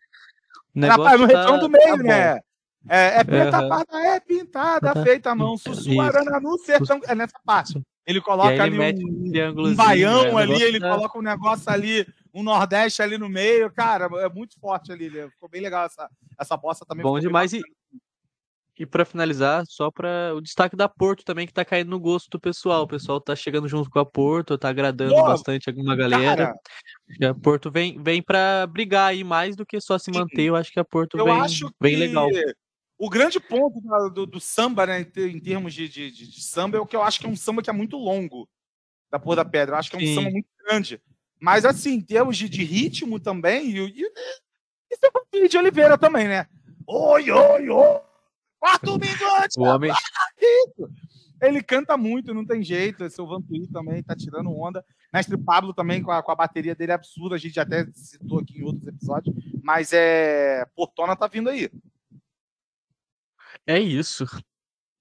Rapaz, 0.75 1.19
no 1.19 1.27
tá, 1.27 1.57
do 1.57 1.69
meio, 1.69 1.97
tá 1.97 2.03
né? 2.03 2.39
É, 2.87 3.19
é 3.19 3.23
preta 3.23 3.61
uhum. 3.61 3.69
parda, 3.69 3.97
é 3.99 4.19
pintada, 4.19 4.93
tá. 4.93 5.03
feita 5.03 5.31
a 5.31 5.35
mão, 5.35 5.57
sussuarana 5.57 6.39
no 6.39 6.57
sertão. 6.57 6.99
É 7.07 7.15
nessa 7.15 7.39
parte. 7.45 7.81
Ele 8.05 8.21
coloca 8.21 8.51
ele 8.65 8.83
ali 8.83 9.05
um, 9.05 9.67
um 9.67 9.75
baião 9.75 10.33
né? 10.33 10.41
ali, 10.41 10.63
ele 10.63 10.79
coloca 10.79 11.19
um 11.19 11.21
negócio 11.21 11.71
ali, 11.71 12.07
um 12.33 12.41
nordeste 12.41 13.03
ali 13.03 13.17
no 13.17 13.29
meio. 13.29 13.71
Cara, 13.71 14.09
é 14.19 14.29
muito 14.29 14.59
forte 14.59 14.91
ali. 14.91 15.09
Ficou 15.29 15.47
bem 15.47 15.61
legal 15.61 15.85
essa, 15.85 16.09
essa 16.39 16.57
bossa 16.57 16.85
também. 16.87 17.03
Bom 17.03 17.19
demais. 17.19 17.53
E, 17.53 17.61
e 18.79 18.85
para 18.85 19.03
finalizar, 19.03 19.65
só 19.67 19.91
para 19.91 20.33
o 20.33 20.39
destaque 20.39 20.73
da 20.73 20.87
Porto 20.87 21.25
também, 21.25 21.45
que 21.45 21.51
tá 21.51 21.65
caindo 21.65 21.89
no 21.89 21.99
gosto 21.99 22.29
do 22.29 22.39
pessoal. 22.39 22.83
O 22.83 22.87
pessoal 22.87 23.19
tá 23.19 23.35
chegando 23.35 23.67
junto 23.67 23.89
com 23.89 23.99
a 23.99 24.05
Porto, 24.05 24.57
tá 24.57 24.69
agradando 24.69 25.15
Pô, 25.15 25.23
bastante 25.23 25.67
alguma 25.69 25.97
galera. 25.97 26.55
Cara, 27.19 27.31
a 27.31 27.35
Porto 27.35 27.69
vem, 27.69 28.01
vem 28.01 28.21
para 28.21 28.65
brigar 28.67 29.09
aí 29.09 29.21
mais 29.21 29.57
do 29.57 29.65
que 29.65 29.81
só 29.81 29.97
se 29.97 30.09
manter. 30.09 30.43
Eu 30.43 30.55
acho 30.55 30.71
que 30.71 30.79
a 30.79 30.85
Porto 30.85 31.17
eu 31.17 31.25
vem, 31.25 31.35
vem 31.81 31.97
legal. 31.97 32.29
O 32.97 33.09
grande 33.09 33.37
ponto 33.37 33.81
do, 34.13 34.25
do 34.25 34.39
samba, 34.39 34.85
né, 34.85 35.01
em 35.01 35.39
termos 35.41 35.73
de, 35.73 35.89
de, 35.89 36.09
de, 36.09 36.41
samba, 36.41 36.77
é 36.77 36.79
o 36.79 36.85
que 36.85 36.95
eu 36.95 37.03
acho 37.03 37.19
que 37.19 37.25
é 37.25 37.29
um 37.29 37.35
samba 37.35 37.61
que 37.61 37.69
é 37.69 37.73
muito 37.73 37.97
longo 37.97 38.47
da 39.11 39.19
Porra 39.19 39.37
da 39.37 39.45
Pedra. 39.45 39.75
Eu 39.75 39.79
acho 39.79 39.89
que 39.89 39.97
é 39.97 39.99
um 39.99 40.05
Sim. 40.05 40.15
samba 40.15 40.29
muito 40.29 40.47
grande. 40.65 41.01
Mas, 41.37 41.65
assim, 41.65 41.95
em 41.95 42.01
termos 42.01 42.37
de, 42.37 42.47
de 42.47 42.63
ritmo 42.63 43.19
também, 43.19 43.71
e, 43.71 43.77
e, 43.77 44.05
e 44.89 44.95
seu 44.95 45.47
de 45.49 45.57
Oliveira 45.57 45.97
também, 45.97 46.29
né? 46.29 46.47
Oi, 46.87 47.29
oi, 47.29 47.69
oi! 47.69 48.08
Quarto 48.59 48.99
minuto! 48.99 49.57
O 49.57 49.63
homem... 49.63 49.91
Ele 51.41 51.63
canta 51.63 51.95
muito, 51.95 52.33
não 52.33 52.45
tem 52.45 52.61
jeito. 52.61 53.05
Esse 53.05 53.19
é 53.19 53.23
o 53.23 53.27
Vantuí 53.27 53.65
também 53.67 54.03
tá 54.03 54.15
tirando 54.15 54.51
onda. 54.51 54.83
Mestre 55.13 55.37
Pablo 55.37 55.73
também, 55.73 56.03
com 56.03 56.11
a, 56.11 56.21
com 56.21 56.31
a 56.31 56.35
bateria 56.35 56.75
dele 56.75 56.91
é 56.91 56.95
absurda. 56.95 57.35
A 57.35 57.39
gente 57.39 57.57
até 57.59 57.85
citou 57.93 58.39
aqui 58.39 58.59
em 58.59 58.63
outros 58.63 58.85
episódios. 58.87 59.33
Mas 59.63 59.93
é. 59.93 60.65
Portona 60.75 61.15
tá 61.15 61.27
vindo 61.27 61.49
aí. 61.49 61.69
É 63.65 63.79
isso. 63.79 64.25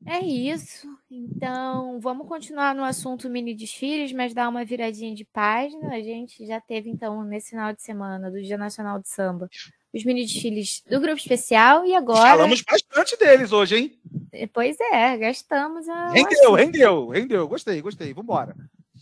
É 0.06 0.20
isso. 0.20 0.86
Então, 1.10 1.98
vamos 2.00 2.28
continuar 2.28 2.72
no 2.74 2.84
assunto 2.84 3.28
mini 3.28 3.52
desfiles, 3.52 4.12
mas 4.12 4.32
dar 4.32 4.48
uma 4.48 4.64
viradinha 4.64 5.12
de 5.14 5.24
página. 5.24 5.92
A 5.92 6.00
gente 6.00 6.46
já 6.46 6.60
teve, 6.60 6.88
então, 6.88 7.24
nesse 7.24 7.50
final 7.50 7.72
de 7.72 7.82
semana 7.82 8.30
do 8.30 8.40
Dia 8.40 8.56
Nacional 8.56 9.00
de 9.00 9.08
Samba, 9.08 9.48
os 9.92 10.04
mini 10.04 10.24
desfiles 10.24 10.82
do 10.88 11.00
grupo 11.00 11.16
especial 11.16 11.84
e 11.84 11.94
agora. 11.94 12.30
Falamos 12.30 12.62
bastante 12.62 13.16
deles 13.16 13.52
hoje, 13.52 13.76
hein? 13.76 13.98
Eh, 14.32 14.46
pois 14.46 14.76
é, 14.92 15.16
gastamos 15.16 15.88
a. 15.88 16.08
Rendeu, 16.10 16.52
rendeu, 16.52 17.08
rendeu. 17.08 17.48
Gostei, 17.48 17.80
gostei. 17.80 18.12
Vambora. 18.12 18.54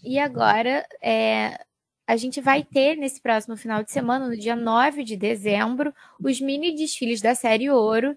E 0.02 0.18
agora, 0.18 0.86
é... 1.02 1.58
a 2.06 2.16
gente 2.16 2.40
vai 2.40 2.62
ter 2.62 2.96
nesse 2.96 3.20
próximo 3.20 3.56
final 3.56 3.82
de 3.82 3.90
semana, 3.90 4.28
no 4.28 4.36
dia 4.36 4.54
9 4.54 5.02
de 5.02 5.16
dezembro, 5.16 5.92
os 6.22 6.40
mini 6.40 6.74
desfiles 6.74 7.20
da 7.20 7.34
série 7.34 7.68
Ouro, 7.68 8.16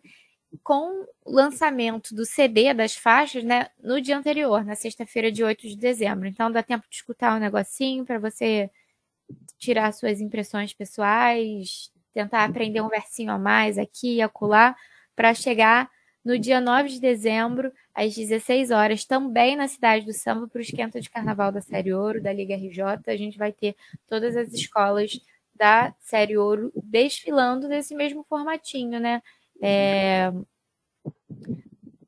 com 0.64 1.06
o 1.26 1.32
lançamento 1.32 2.14
do 2.14 2.26
CD 2.26 2.74
das 2.74 2.96
faixas, 2.96 3.44
né, 3.44 3.68
no 3.84 4.02
dia 4.02 4.18
anterior, 4.18 4.64
na 4.64 4.76
sexta-feira 4.76 5.32
de 5.32 5.44
8 5.44 5.68
de 5.68 5.76
dezembro. 5.76 6.28
Então 6.28 6.52
dá 6.52 6.62
tempo 6.62 6.86
de 6.90 6.96
escutar 6.96 7.36
um 7.36 7.40
negocinho 7.40 8.06
para 8.06 8.20
você 8.20 8.70
tirar 9.58 9.92
suas 9.92 10.22
impressões 10.22 10.74
pessoais, 10.74 11.92
tentar 12.14 12.46
aprender 12.46 12.82
um 12.82 12.90
versinho 12.90 13.32
a 13.32 13.38
mais 13.38 13.78
aqui 13.78 14.16
e 14.16 14.22
acolá, 14.22 14.76
para 15.16 15.34
chegar 15.34 15.90
no 16.24 16.38
dia 16.38 16.62
9 16.62 16.90
de 16.90 17.00
dezembro, 17.00 17.72
às 17.94 18.16
16 18.16 18.72
horas, 18.72 19.06
também 19.06 19.56
na 19.56 19.68
cidade 19.68 20.06
do 20.06 20.14
Samba, 20.14 20.48
para 20.48 20.60
o 20.60 20.62
esquenta 20.62 21.00
de 21.02 21.10
carnaval 21.10 21.52
da 21.52 21.62
Série 21.62 21.94
Ouro, 21.94 22.22
da 22.22 22.32
Liga 22.32 22.56
RJ. 22.56 22.82
A 23.08 23.18
gente 23.18 23.38
vai 23.38 23.52
ter 23.52 23.76
todas 24.08 24.36
as 24.36 24.54
escolas 24.54 25.20
da 25.56 25.94
Série 26.00 26.38
Ouro 26.38 26.72
desfilando 26.76 27.68
nesse 27.68 27.96
mesmo 27.96 28.24
formatinho, 28.24 29.00
né? 29.00 29.22
É... 29.62 30.32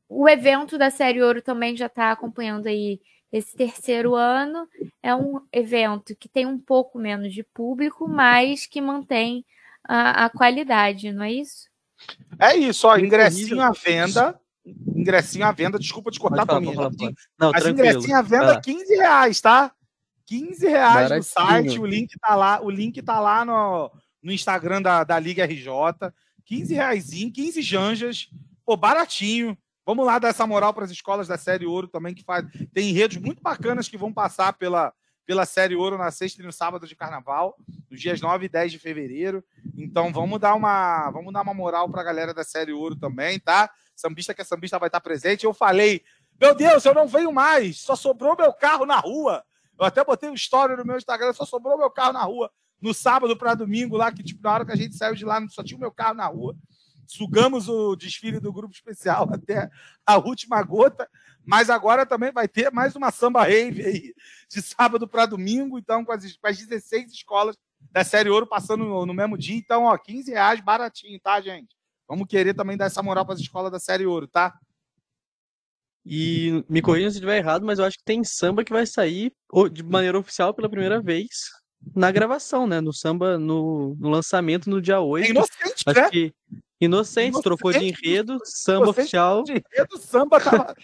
O 0.07 0.27
evento 0.29 0.77
da 0.77 0.89
Série 0.89 1.21
Ouro 1.21 1.41
também 1.41 1.75
já 1.75 1.87
está 1.87 2.11
acompanhando 2.11 2.67
aí 2.67 3.01
esse 3.31 3.55
terceiro 3.55 4.13
ano. 4.13 4.67
É 5.01 5.15
um 5.15 5.41
evento 5.51 6.15
que 6.15 6.29
tem 6.29 6.45
um 6.45 6.59
pouco 6.59 6.99
menos 6.99 7.33
de 7.33 7.43
público, 7.43 8.07
mas 8.07 8.65
que 8.65 8.81
mantém 8.81 9.45
a, 9.87 10.25
a 10.25 10.29
qualidade, 10.29 11.11
não 11.11 11.23
é 11.23 11.31
isso? 11.31 11.69
É 12.39 12.55
isso, 12.55 12.87
ó, 12.87 12.97
ingressinho 12.97 13.61
à 13.61 13.71
venda. 13.71 14.39
Ingressinho 14.65 15.45
à 15.45 15.51
venda, 15.51 15.79
desculpa 15.79 16.11
te 16.11 16.19
cortar, 16.19 16.45
Tominha. 16.45 16.73
Não, 17.39 17.51
Mas 17.51 17.63
tranquilo. 17.63 17.71
ingressinho 17.71 18.17
à 18.17 18.21
venda, 18.21 18.61
15 18.61 18.95
reais, 18.95 19.41
tá? 19.41 19.71
15 20.27 20.67
reais 20.67 21.09
Baratinho. 21.09 21.17
no 21.17 21.23
site, 21.23 21.79
o 21.79 21.85
link 21.85 22.19
tá 22.19 22.35
lá, 22.35 22.61
o 22.61 22.69
link 22.69 23.01
tá 23.01 23.19
lá 23.19 23.43
no, 23.43 23.91
no 24.21 24.31
Instagram 24.31 24.81
da, 24.81 25.03
da 25.03 25.19
Liga 25.19 25.45
RJ. 25.45 26.13
15 26.45 26.73
reais, 26.73 27.09
15 27.09 27.61
janjas, 27.61 28.29
pô, 28.65 28.77
baratinho. 28.77 29.57
Vamos 29.85 30.05
lá 30.05 30.19
dar 30.19 30.29
essa 30.29 30.45
moral 30.45 30.73
para 30.73 30.85
as 30.85 30.91
escolas 30.91 31.27
da 31.27 31.37
Série 31.37 31.65
Ouro 31.65 31.87
também, 31.87 32.13
que 32.13 32.23
faz, 32.23 32.45
tem 32.73 32.89
enredos 32.89 33.17
muito 33.17 33.41
bacanas 33.41 33.87
que 33.87 33.97
vão 33.97 34.13
passar 34.13 34.53
pela, 34.53 34.93
pela 35.25 35.45
Série 35.45 35.75
Ouro 35.75 35.97
na 35.97 36.11
sexta 36.11 36.41
e 36.41 36.45
no 36.45 36.51
sábado 36.51 36.87
de 36.87 36.95
carnaval, 36.95 37.55
nos 37.89 38.01
dias 38.01 38.19
9 38.19 38.45
e 38.45 38.49
10 38.49 38.71
de 38.71 38.79
fevereiro. 38.79 39.43
Então 39.77 40.11
vamos 40.11 40.39
dar 40.39 40.55
uma, 40.55 41.09
vamos 41.11 41.33
dar 41.33 41.41
uma 41.41 41.53
moral 41.53 41.89
para 41.89 42.01
a 42.01 42.03
galera 42.03 42.33
da 42.33 42.43
Série 42.43 42.73
Ouro 42.73 42.95
também, 42.95 43.39
tá? 43.39 43.69
Sambista 43.95 44.33
que 44.33 44.41
é 44.41 44.43
sambista 44.43 44.79
vai 44.79 44.87
estar 44.87 44.99
presente. 44.99 45.45
Eu 45.45 45.53
falei, 45.53 46.03
meu 46.39 46.55
Deus, 46.55 46.83
eu 46.85 46.93
não 46.93 47.07
venho 47.07 47.31
mais, 47.31 47.79
só 47.79 47.95
sobrou 47.95 48.35
meu 48.35 48.51
carro 48.51 48.85
na 48.85 48.97
rua. 48.97 49.43
Eu 49.79 49.85
até 49.85 50.03
botei 50.03 50.29
um 50.29 50.33
story 50.33 50.75
no 50.75 50.85
meu 50.85 50.97
Instagram, 50.97 51.33
só 51.33 51.45
sobrou 51.45 51.77
meu 51.77 51.89
carro 51.89 52.13
na 52.13 52.23
rua. 52.23 52.51
No 52.81 52.93
sábado 52.93 53.37
para 53.37 53.53
domingo 53.53 53.95
lá, 53.95 54.11
que 54.11 54.23
tipo, 54.23 54.41
na 54.43 54.53
hora 54.53 54.65
que 54.65 54.71
a 54.71 54.75
gente 54.75 54.95
saiu 54.95 55.13
de 55.13 55.23
lá, 55.23 55.39
só 55.49 55.63
tinha 55.63 55.77
o 55.77 55.79
meu 55.79 55.91
carro 55.91 56.15
na 56.15 56.25
rua. 56.25 56.55
Sugamos 57.05 57.67
o 57.67 57.95
desfile 57.95 58.39
do 58.39 58.53
grupo 58.53 58.73
especial 58.73 59.29
até 59.33 59.69
a 60.05 60.17
última 60.17 60.61
gota. 60.63 61.07
Mas 61.45 61.69
agora 61.69 62.05
também 62.05 62.31
vai 62.31 62.47
ter 62.47 62.71
mais 62.71 62.95
uma 62.95 63.11
samba 63.11 63.43
rave 63.43 63.83
aí, 63.83 64.13
de 64.49 64.61
sábado 64.61 65.07
para 65.07 65.25
domingo, 65.25 65.77
então 65.79 66.05
com 66.05 66.11
as, 66.11 66.35
com 66.37 66.47
as 66.47 66.57
16 66.57 67.11
escolas 67.11 67.57
da 67.91 68.03
Série 68.03 68.29
Ouro 68.29 68.45
passando 68.45 68.85
no, 68.85 69.05
no, 69.05 69.13
mesmo 69.13 69.37
dia. 69.37 69.55
Então, 69.55 69.85
ó, 69.85 69.97
15 69.97 70.31
reais 70.31 70.61
baratinho, 70.61 71.19
tá, 71.19 71.41
gente? 71.41 71.75
Vamos 72.07 72.27
querer 72.27 72.53
também 72.53 72.77
dar 72.77 72.85
essa 72.85 73.01
moral 73.01 73.25
para 73.25 73.33
as 73.33 73.39
escolas 73.39 73.71
da 73.71 73.79
Série 73.79 74.05
Ouro, 74.05 74.27
tá? 74.27 74.53
E 76.05 76.63
me 76.67 76.81
corrija 76.81 77.11
se 77.11 77.17
estiver 77.17 77.37
errado, 77.37 77.65
mas 77.65 77.79
eu 77.79 77.85
acho 77.85 77.97
que 77.97 78.03
tem 78.03 78.23
samba 78.23 78.63
que 78.63 78.73
vai 78.73 78.85
sair 78.85 79.31
de 79.71 79.83
maneira 79.83 80.17
oficial 80.17 80.53
pela 80.53 80.69
primeira 80.69 81.01
vez 81.01 81.27
na 81.95 82.11
gravação, 82.11 82.67
né? 82.67 82.79
No 82.79 82.93
samba, 82.93 83.37
no, 83.37 83.95
no 83.99 84.09
lançamento 84.09 84.69
no 84.69 84.81
dia 84.81 84.99
8. 84.99 85.25
É 85.25 85.29
inocente, 85.29 85.83
acho 85.85 85.99
né? 85.99 86.09
Que 86.09 86.33
Inocente, 86.81 87.39
trocou 87.43 87.71
de 87.71 87.85
enredo, 87.85 88.39
samba 88.43 88.85
Inocente, 88.85 89.01
oficial. 89.01 89.43
De 89.43 89.51
enredo, 89.51 89.97
samba 89.99 90.39
tava... 90.39 90.75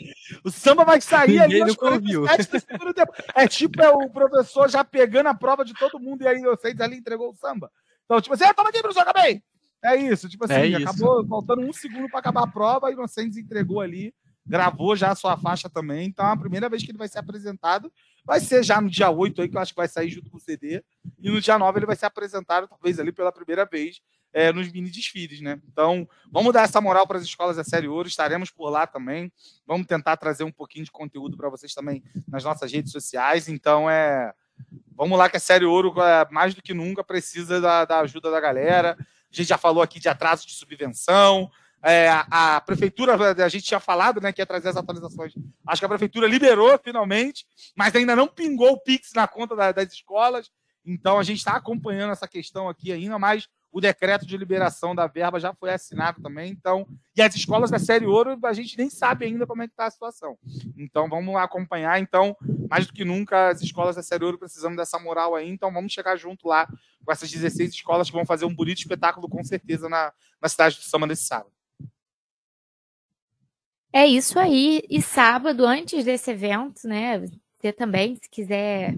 o 0.45 0.51
samba 0.51 0.85
vai 0.85 1.01
sair 1.01 1.39
ali 1.39 1.59
aos 1.59 1.75
47 1.75 2.51
do 2.51 2.59
segundo 2.59 2.93
tempo. 2.93 3.11
É 3.33 3.47
tipo 3.47 3.81
é 3.81 3.89
o 3.89 4.07
professor 4.07 4.69
já 4.69 4.83
pegando 4.83 5.25
a 5.25 5.33
prova 5.33 5.65
de 5.65 5.73
todo 5.73 5.99
mundo 5.99 6.21
e 6.21 6.27
aí 6.27 6.37
Inocente 6.37 6.83
ali 6.83 6.97
entregou 6.97 7.31
o 7.31 7.33
samba. 7.33 7.71
Então, 8.05 8.21
tipo 8.21 8.35
assim, 8.35 8.43
ah, 8.43 8.53
toma 8.53 8.69
aqui, 8.69 8.79
professor, 8.79 9.01
acabei. 9.01 9.41
É 9.83 9.95
isso, 9.95 10.29
tipo 10.29 10.45
assim, 10.45 10.53
é 10.53 10.75
acabou 10.75 11.21
isso. 11.21 11.29
faltando 11.29 11.61
um 11.63 11.73
segundo 11.73 12.07
para 12.09 12.19
acabar 12.19 12.43
a 12.43 12.47
prova, 12.47 12.91
Inocentes 12.91 13.35
entregou 13.35 13.81
ali, 13.81 14.13
gravou 14.45 14.95
já 14.95 15.09
a 15.09 15.15
sua 15.15 15.35
faixa 15.35 15.67
também. 15.67 16.07
Então, 16.07 16.27
a 16.27 16.37
primeira 16.37 16.69
vez 16.69 16.83
que 16.83 16.91
ele 16.91 16.97
vai 16.99 17.07
ser 17.07 17.17
apresentado 17.17 17.91
vai 18.27 18.41
ser 18.41 18.61
já 18.61 18.81
no 18.81 18.89
dia 18.89 19.09
8 19.09 19.41
aí, 19.41 19.47
que 19.47 19.55
eu 19.55 19.61
acho 19.61 19.71
que 19.71 19.77
vai 19.77 19.87
sair 19.87 20.09
junto 20.09 20.29
com 20.29 20.35
o 20.35 20.39
CD. 20.39 20.83
E 21.17 21.31
no 21.31 21.39
dia 21.39 21.57
9 21.57 21.79
ele 21.79 21.85
vai 21.85 21.95
ser 21.95 22.07
apresentado, 22.07 22.67
talvez 22.67 22.99
ali 22.99 23.13
pela 23.13 23.31
primeira 23.31 23.65
vez, 23.65 24.01
é, 24.33 24.51
nos 24.51 24.69
mini 24.69 24.89
desfiles, 24.91 25.39
né? 25.39 25.61
Então, 25.71 26.07
vamos 26.29 26.51
dar 26.51 26.63
essa 26.63 26.81
moral 26.81 27.07
para 27.07 27.17
as 27.17 27.23
escolas 27.23 27.55
da 27.55 27.63
Série 27.63 27.87
Ouro, 27.87 28.09
estaremos 28.09 28.51
por 28.51 28.69
lá 28.69 28.85
também. 28.85 29.31
Vamos 29.65 29.87
tentar 29.87 30.17
trazer 30.17 30.43
um 30.43 30.51
pouquinho 30.51 30.83
de 30.83 30.91
conteúdo 30.91 31.37
para 31.37 31.49
vocês 31.49 31.73
também 31.73 32.03
nas 32.27 32.43
nossas 32.43 32.69
redes 32.69 32.91
sociais. 32.91 33.47
Então, 33.47 33.89
é. 33.89 34.33
Vamos 34.93 35.17
lá 35.17 35.29
que 35.29 35.37
a 35.37 35.39
Série 35.39 35.65
Ouro, 35.65 35.93
é, 36.01 36.27
mais 36.29 36.53
do 36.53 36.61
que 36.61 36.73
nunca, 36.73 37.03
precisa 37.03 37.61
da, 37.61 37.85
da 37.85 37.99
ajuda 38.01 38.29
da 38.29 38.41
galera. 38.41 38.97
A 38.99 39.35
gente 39.35 39.47
já 39.47 39.57
falou 39.57 39.81
aqui 39.81 39.99
de 39.99 40.09
atraso 40.09 40.45
de 40.45 40.53
subvenção. 40.53 41.49
É, 41.87 42.09
a, 42.09 42.59
prefeitura, 42.59 43.15
a 43.15 43.47
gente 43.47 43.63
tinha 43.63 43.79
falado 43.79 44.19
né, 44.19 44.33
que 44.33 44.41
ia 44.41 44.45
trazer 44.45 44.67
as 44.67 44.75
atualizações. 44.75 45.33
Acho 45.65 45.79
que 45.81 45.85
a 45.85 45.89
prefeitura 45.89 46.27
liberou 46.27 46.77
finalmente, 46.83 47.45
mas 47.77 47.95
ainda 47.95 48.13
não 48.13 48.27
pingou 48.27 48.73
o 48.73 48.79
Pix 48.81 49.13
na 49.15 49.25
conta 49.25 49.55
da, 49.55 49.71
das 49.71 49.93
escolas. 49.93 50.51
Então 50.85 51.17
a 51.17 51.23
gente 51.23 51.37
está 51.37 51.53
acompanhando 51.53 52.11
essa 52.11 52.27
questão 52.27 52.67
aqui 52.67 52.91
ainda, 52.91 53.17
mas 53.17 53.47
o 53.71 53.79
decreto 53.79 54.25
de 54.25 54.35
liberação 54.35 54.95
da 54.95 55.07
verba 55.07 55.39
já 55.39 55.53
foi 55.53 55.71
assinado 55.71 56.21
também. 56.21 56.51
Então, 56.51 56.87
e 57.15 57.21
as 57.21 57.35
escolas 57.35 57.69
da 57.69 57.79
série 57.79 58.05
ouro, 58.05 58.37
a 58.43 58.53
gente 58.53 58.77
nem 58.77 58.89
sabe 58.89 59.25
ainda 59.25 59.45
como 59.45 59.61
é 59.61 59.67
que 59.67 59.73
está 59.73 59.85
a 59.85 59.91
situação. 59.91 60.37
Então, 60.77 61.07
vamos 61.07 61.35
acompanhar. 61.35 61.99
Então, 61.99 62.35
mais 62.69 62.87
do 62.87 62.93
que 62.93 63.05
nunca, 63.05 63.49
as 63.49 63.61
escolas 63.61 63.95
da 63.95 64.03
série 64.03 64.25
ouro 64.25 64.39
precisamos 64.39 64.77
dessa 64.77 64.97
moral 64.97 65.35
aí. 65.35 65.49
Então, 65.49 65.71
vamos 65.71 65.93
chegar 65.93 66.17
junto 66.17 66.47
lá 66.47 66.65
com 67.05 67.11
essas 67.11 67.29
16 67.29 67.71
escolas 67.71 68.09
que 68.09 68.15
vão 68.15 68.25
fazer 68.25 68.45
um 68.45 68.53
bonito 68.53 68.79
espetáculo, 68.79 69.29
com 69.29 69.43
certeza, 69.43 69.87
na, 69.87 70.11
na 70.41 70.49
cidade 70.49 70.77
do 70.77 70.83
Samba 70.83 71.05
nesse 71.05 71.25
sábado. 71.25 71.56
É 73.93 74.05
isso 74.05 74.37
aí. 74.37 74.81
E 74.89 75.01
sábado, 75.01 75.65
antes 75.65 76.03
desse 76.03 76.31
evento, 76.31 76.87
né? 76.87 77.25
Você 77.59 77.71
também, 77.71 78.15
se 78.15 78.29
quiser 78.29 78.95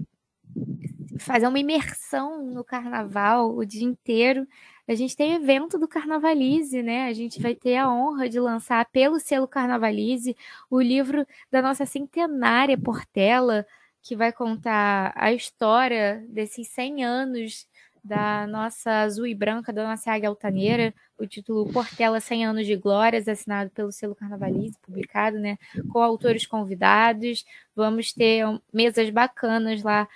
fazer 1.18 1.46
uma 1.46 1.58
imersão 1.58 2.44
no 2.44 2.64
carnaval 2.64 3.54
o 3.54 3.64
dia 3.64 3.84
inteiro. 3.84 4.46
A 4.88 4.94
gente 4.94 5.16
tem 5.16 5.34
evento 5.34 5.78
do 5.78 5.86
Carnavalize, 5.86 6.82
né? 6.82 7.06
A 7.06 7.12
gente 7.12 7.40
vai 7.40 7.54
ter 7.54 7.76
a 7.76 7.88
honra 7.88 8.28
de 8.28 8.40
lançar 8.40 8.84
pelo 8.86 9.20
selo 9.20 9.46
Carnavalize 9.46 10.36
o 10.68 10.80
livro 10.80 11.24
da 11.50 11.62
nossa 11.62 11.86
centenária 11.86 12.76
Portela, 12.76 13.64
que 14.02 14.16
vai 14.16 14.32
contar 14.32 15.12
a 15.14 15.32
história 15.32 16.24
desses 16.28 16.66
100 16.68 17.04
anos 17.04 17.68
da 18.02 18.46
nossa 18.46 19.02
azul 19.02 19.26
e 19.26 19.34
branca, 19.34 19.72
da 19.72 19.84
nossa 19.84 20.12
águia 20.12 20.28
altaneira, 20.28 20.94
o 21.18 21.26
título 21.26 21.70
Portela 21.72 22.20
100 22.20 22.46
anos 22.46 22.66
de 22.66 22.76
glórias, 22.76 23.28
assinado 23.28 23.70
pelo 23.70 23.92
selo 23.92 24.14
Carnavalize, 24.14 24.78
publicado, 24.80 25.38
né, 25.38 25.58
com 25.92 26.02
autores 26.02 26.46
convidados. 26.46 27.44
Vamos 27.74 28.12
ter 28.12 28.44
mesas 28.72 29.10
bacanas 29.10 29.82
lá 29.82 30.08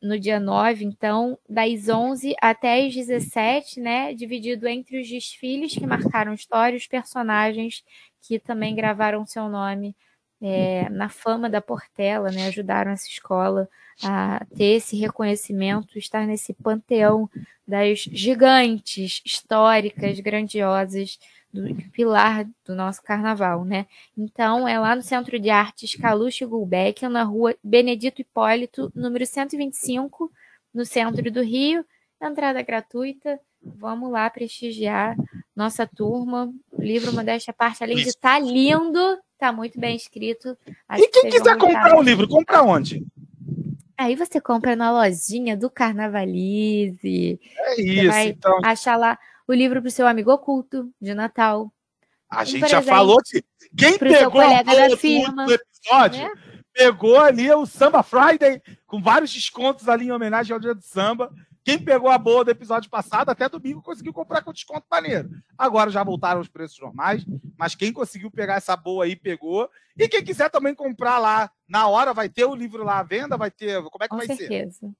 no 0.00 0.18
dia 0.18 0.40
9, 0.40 0.84
então, 0.84 1.38
das 1.48 1.88
11 1.88 2.34
até 2.40 2.84
as 2.84 2.94
17, 2.94 3.80
né, 3.80 4.12
dividido 4.12 4.66
entre 4.66 5.00
os 5.00 5.08
desfiles 5.08 5.74
que 5.74 5.86
marcaram 5.86 6.34
história 6.34 6.74
e 6.74 6.78
os 6.78 6.88
personagens 6.88 7.84
que 8.20 8.38
também 8.38 8.74
gravaram 8.74 9.24
seu 9.24 9.48
nome 9.48 9.94
é, 10.42 10.88
na 10.90 11.08
fama 11.08 11.48
da 11.48 11.60
Portela, 11.60 12.30
né, 12.32 12.48
ajudaram 12.48 12.90
essa 12.90 13.08
escola 13.08 13.68
a 14.02 14.44
ter 14.56 14.76
esse 14.76 14.96
reconhecimento, 14.96 15.96
estar 15.96 16.26
nesse 16.26 16.52
panteão 16.52 17.30
das 17.66 18.00
gigantes 18.00 19.22
históricas, 19.24 20.18
grandiosas 20.18 21.18
do 21.52 21.74
pilar 21.92 22.48
do 22.64 22.74
nosso 22.74 23.02
carnaval, 23.02 23.64
né? 23.64 23.86
Então, 24.16 24.66
é 24.66 24.78
lá 24.80 24.96
no 24.96 25.02
Centro 25.02 25.38
de 25.38 25.50
Artes 25.50 25.94
Caluche 25.94 26.44
Gulbeck, 26.44 27.06
na 27.08 27.22
rua 27.22 27.54
Benedito 27.62 28.22
Hipólito, 28.22 28.90
número 28.94 29.24
125, 29.24 30.32
no 30.74 30.84
centro 30.84 31.30
do 31.30 31.42
Rio. 31.42 31.84
Entrada 32.20 32.62
gratuita. 32.62 33.38
Vamos 33.64 34.10
lá 34.10 34.28
prestigiar 34.30 35.16
nossa 35.54 35.86
turma. 35.86 36.52
O 36.70 36.82
livro 36.82 37.12
Modéstia 37.12 37.52
Parte, 37.52 37.82
além 37.82 37.96
de 37.96 38.08
estar 38.08 38.34
tá 38.34 38.38
lindo, 38.38 38.98
está 39.34 39.52
muito 39.52 39.78
bem 39.78 39.96
escrito. 39.96 40.56
Acho 40.88 41.04
e 41.04 41.08
quem 41.08 41.22
que 41.24 41.38
quiser 41.38 41.56
comprar 41.56 41.96
o 41.96 42.02
livro, 42.02 42.28
compra 42.28 42.62
onde? 42.62 43.04
Aí 43.96 44.16
você 44.16 44.40
compra 44.40 44.74
na 44.74 44.90
lojinha 44.90 45.56
do 45.56 45.70
Carnavalize. 45.70 47.38
É 47.56 47.80
isso, 47.80 48.18
então. 48.18 48.58
Achar 48.64 48.96
lá 48.96 49.18
o 49.46 49.52
livro 49.52 49.80
para 49.80 49.88
o 49.88 49.92
seu 49.92 50.06
amigo 50.06 50.32
oculto 50.32 50.90
de 51.00 51.14
Natal. 51.14 51.72
A 52.28 52.42
um 52.42 52.46
gente 52.46 52.68
já 52.68 52.82
falou 52.82 53.18
que 53.24 53.44
quem 53.76 53.98
pegou 53.98 54.40
a 54.40 54.62
da 54.62 54.96
firma, 54.96 55.46
do 55.46 55.52
episódio, 55.52 56.22
né? 56.22 56.32
pegou 56.72 57.20
ali 57.20 57.52
o 57.52 57.66
Samba 57.66 58.02
Friday, 58.02 58.62
com 58.86 59.00
vários 59.00 59.32
descontos 59.32 59.88
ali 59.88 60.06
em 60.06 60.12
homenagem 60.12 60.52
ao 60.52 60.60
dia 60.60 60.74
do 60.74 60.82
samba. 60.82 61.30
Quem 61.64 61.78
pegou 61.78 62.08
a 62.10 62.18
boa 62.18 62.44
do 62.44 62.50
episódio 62.50 62.90
passado, 62.90 63.30
até 63.30 63.48
domingo 63.48 63.82
conseguiu 63.82 64.12
comprar 64.12 64.42
com 64.42 64.52
desconto 64.52 64.86
maneiro. 64.90 65.30
Agora 65.56 65.90
já 65.90 66.02
voltaram 66.02 66.40
os 66.40 66.48
preços 66.48 66.78
normais, 66.80 67.24
mas 67.56 67.74
quem 67.74 67.92
conseguiu 67.92 68.30
pegar 68.30 68.56
essa 68.56 68.76
boa 68.76 69.04
aí, 69.04 69.14
pegou. 69.14 69.70
E 69.96 70.08
quem 70.08 70.24
quiser 70.24 70.50
também 70.50 70.74
comprar 70.74 71.18
lá 71.18 71.50
na 71.68 71.86
hora, 71.86 72.12
vai 72.12 72.28
ter 72.28 72.44
o 72.44 72.54
livro 72.54 72.82
lá 72.84 72.98
à 72.98 73.02
venda, 73.02 73.36
vai 73.36 73.50
ter. 73.50 73.80
Como 73.82 74.02
é 74.02 74.08
que 74.08 74.10
Com 74.10 74.16
vai 74.16 74.26
certeza. 74.26 74.78
ser? 74.80 74.90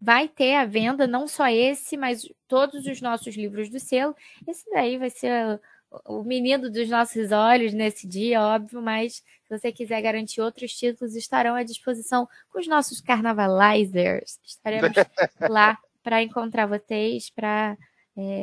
Vai 0.00 0.28
ter 0.28 0.56
à 0.56 0.64
venda 0.64 1.06
não 1.06 1.28
só 1.28 1.48
esse, 1.48 1.96
mas 1.96 2.28
todos 2.48 2.86
os 2.86 3.00
nossos 3.00 3.34
livros 3.36 3.70
do 3.70 3.78
selo. 3.78 4.14
Esse 4.46 4.68
daí 4.70 4.98
vai 4.98 5.10
ser 5.10 5.46
o 5.46 5.60
o 6.06 6.22
menino 6.22 6.70
dos 6.70 6.88
nossos 6.88 7.32
olhos 7.32 7.72
nesse 7.72 8.06
dia, 8.06 8.40
óbvio, 8.40 8.80
mas 8.80 9.16
se 9.16 9.58
você 9.58 9.70
quiser 9.70 10.00
garantir 10.00 10.40
outros 10.40 10.72
títulos, 10.72 11.14
estarão 11.14 11.54
à 11.54 11.62
disposição 11.62 12.26
com 12.50 12.58
os 12.58 12.66
nossos 12.66 13.00
carnavalizers. 13.00 14.38
Estaremos 14.44 14.90
lá 15.50 15.78
para 16.02 16.22
encontrar 16.22 16.66
vocês, 16.66 17.30
para 17.30 17.76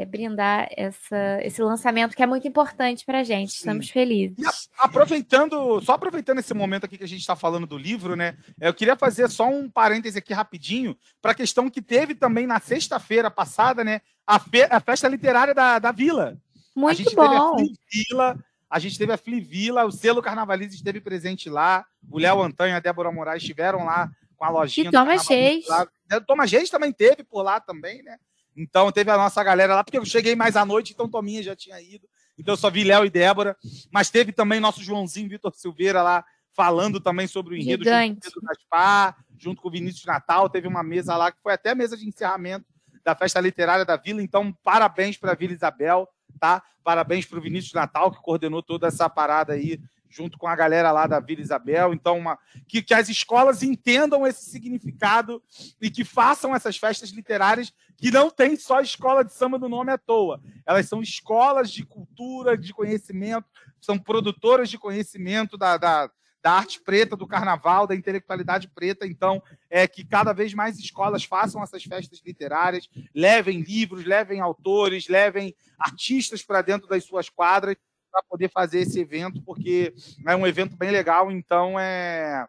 brindar 0.08 0.68
essa, 0.76 1.40
esse 1.44 1.62
lançamento 1.62 2.16
que 2.16 2.24
é 2.24 2.26
muito 2.26 2.48
importante 2.48 3.06
para 3.06 3.20
a 3.20 3.24
gente. 3.24 3.50
Estamos 3.50 3.88
felizes. 3.90 4.36
E 4.40 4.46
a- 4.46 4.86
aproveitando, 4.86 5.80
só 5.82 5.94
aproveitando 5.94 6.40
esse 6.40 6.54
momento 6.56 6.86
aqui 6.86 6.98
que 6.98 7.04
a 7.04 7.08
gente 7.08 7.20
está 7.22 7.36
falando 7.36 7.68
do 7.68 7.78
livro, 7.78 8.16
né? 8.16 8.36
Eu 8.60 8.74
queria 8.74 8.96
fazer 8.96 9.30
só 9.30 9.48
um 9.48 9.70
parêntese 9.70 10.18
aqui 10.18 10.34
rapidinho 10.34 10.98
para 11.22 11.34
a 11.34 11.36
questão 11.36 11.70
que 11.70 11.82
teve 11.82 12.16
também 12.16 12.48
na 12.48 12.60
sexta-feira 12.60 13.30
passada, 13.30 13.84
né? 13.84 14.02
A, 14.26 14.40
fe- 14.40 14.68
a 14.70 14.80
festa 14.80 15.08
literária 15.08 15.54
da, 15.54 15.78
da 15.78 15.92
Vila. 15.92 16.36
a 16.76 16.80
Muito 16.80 16.98
gente 16.98 17.10
teve 17.16 17.22
a 17.22 17.28
bom. 17.40 17.58
Flivila, 17.58 18.40
a 18.70 18.80
gente 18.80 18.98
teve 18.98 19.14
a 19.14 19.18
Flivila, 19.18 19.86
o 19.86 19.92
selo 19.92 20.22
Carnavalize 20.22 20.76
esteve 20.76 21.00
presente 21.00 21.48
lá, 21.50 21.86
o 22.10 22.18
Léo 22.18 22.42
Antanha 22.42 22.74
e 22.74 22.78
a 22.78 22.80
Débora 22.80 23.12
Moraes 23.12 23.42
estiveram 23.44 23.86
lá 23.86 24.10
com 24.36 24.46
a 24.46 24.50
lojinha. 24.50 24.88
E 24.90 24.92
Thomas 24.92 25.28
Carnavalize 25.28 25.34
Reis. 25.54 25.68
lá. 25.68 25.88
O 26.18 26.22
Thomas 26.22 26.52
Reis 26.52 26.70
também 26.70 26.92
teve 26.92 27.24
por 27.24 27.42
lá 27.42 27.60
também, 27.60 28.02
né? 28.04 28.18
Então 28.56 28.92
teve 28.92 29.10
a 29.12 29.18
nossa 29.18 29.44
galera 29.44 29.76
lá, 29.76 29.84
porque 29.84 29.98
eu 29.98 30.06
cheguei 30.06 30.36
mais 30.36 30.56
à 30.56 30.66
noite, 30.66 30.94
então 30.94 31.10
Tominha 31.10 31.42
já 31.42 31.56
tinha 31.56 31.80
ido. 31.82 32.08
Então 32.38 32.54
eu 32.54 32.58
só 32.58 32.70
vi 32.70 32.84
Léo 32.84 33.06
e 33.06 33.10
Débora. 33.10 33.56
Mas 33.92 34.10
teve 34.10 34.32
também 34.32 34.60
nosso 34.60 34.82
Joãozinho 34.82 35.30
Vitor 35.30 35.54
Silveira 35.54 36.02
lá 36.02 36.24
falando 36.56 37.00
também 37.00 37.28
sobre 37.28 37.54
o 37.54 37.58
enredo 37.58 37.84
junto 37.86 38.32
com 38.34 38.40
o 38.40 38.44
Gaspar, 38.44 39.16
junto 39.38 39.62
com 39.62 39.68
o 39.70 39.72
Vinícius 39.72 40.06
Natal. 40.06 40.50
Teve 40.50 40.68
uma 40.68 40.84
mesa 40.84 41.16
lá 41.16 41.32
que 41.32 41.38
foi 41.42 41.54
até 41.54 41.70
a 41.70 41.76
mesa 41.76 41.96
de 41.96 42.08
encerramento 42.08 42.66
da 43.04 43.16
festa 43.16 43.40
literária 43.40 43.86
da 43.86 43.96
Vila. 43.96 44.22
Então, 44.22 44.54
parabéns 44.64 45.18
para 45.18 45.32
a 45.32 45.36
Vila 45.36 45.54
Isabel, 45.54 46.08
tá? 46.40 46.62
Parabéns 46.84 47.26
para 47.26 47.40
o 47.40 47.42
Vinícius 47.42 47.74
Natal, 47.74 48.12
que 48.12 48.22
coordenou 48.22 48.62
toda 48.62 48.88
essa 48.88 49.10
parada 49.10 49.54
aí, 49.54 49.80
junto 50.10 50.38
com 50.38 50.48
a 50.48 50.56
galera 50.56 50.92
lá 50.92 51.06
da 51.06 51.20
Vila 51.20 51.42
Isabel. 51.42 51.94
Então, 51.94 52.18
uma, 52.18 52.38
que, 52.68 52.82
que 52.82 52.94
as 52.94 53.08
escolas 53.08 53.62
entendam 53.62 54.26
esse 54.26 54.50
significado 54.50 55.42
e 55.80 55.90
que 55.90 56.04
façam 56.04 56.56
essas 56.56 56.78
festas 56.78 57.12
literárias 57.12 57.72
que 57.96 58.12
não 58.12 58.30
tem 58.30 58.56
só 58.56 58.80
escola 58.80 59.24
de 59.24 59.34
samba 59.34 59.60
do 59.60 59.70
nome 59.70 59.92
à 59.92 59.98
toa. 59.98 60.42
Elas 60.66 60.88
são 60.88 61.02
escolas 61.02 61.70
de 61.70 61.86
cultura, 61.86 62.58
de 62.58 62.74
conhecimento, 62.74 63.46
são 63.80 64.00
produtoras 64.00 64.70
de 64.70 64.78
conhecimento 64.78 65.58
da, 65.58 65.78
da, 65.78 66.10
da 66.42 66.52
arte 66.52 66.82
preta, 66.82 67.16
do 67.16 67.28
carnaval, 67.28 67.86
da 67.86 67.96
intelectualidade 67.96 68.70
preta. 68.70 69.06
Então, 69.06 69.44
é 69.70 69.88
que 69.88 70.06
cada 70.06 70.34
vez 70.34 70.54
mais 70.54 70.80
escolas 70.80 71.24
façam 71.24 71.62
essas 71.62 71.84
festas 71.84 72.22
literárias, 72.26 72.90
levem 73.14 73.62
livros, 73.62 74.06
levem 74.06 74.40
autores, 74.40 75.08
levem 75.08 75.54
artistas 75.78 76.42
para 76.42 76.62
dentro 76.62 76.88
das 76.88 77.04
suas 77.04 77.30
quadras 77.30 77.76
para 78.12 78.24
poder 78.30 78.50
fazer 78.50 78.80
esse 78.82 79.00
evento, 79.00 79.42
porque 79.44 79.94
é 80.28 80.36
um 80.36 80.48
evento 80.48 80.76
bem 80.78 80.92
legal. 80.92 81.32
Então, 81.32 81.80
é 81.80 82.48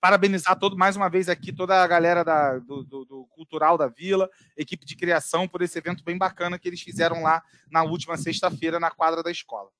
parabenizar 0.00 0.58
todo 0.58 0.76
mais 0.76 0.96
uma 0.96 1.08
vez 1.08 1.28
aqui 1.28 1.52
toda 1.52 1.82
a 1.82 1.86
galera 1.86 2.24
da, 2.24 2.58
do, 2.58 2.84
do- 2.84 3.04
do 3.04 3.26
cultural 3.30 3.76
da 3.78 3.88
Vila, 3.88 4.30
equipe 4.56 4.84
de 4.86 4.96
criação 4.96 5.48
por 5.48 5.62
esse 5.62 5.78
evento 5.78 6.04
bem 6.04 6.16
bacana 6.18 6.58
que 6.58 6.68
eles 6.68 6.80
fizeram 6.80 7.22
lá 7.22 7.42
na 7.70 7.82
última 7.82 8.16
sexta-feira 8.16 8.78
na 8.78 8.90
quadra 8.90 9.22
da 9.22 9.30
escola. 9.30 9.70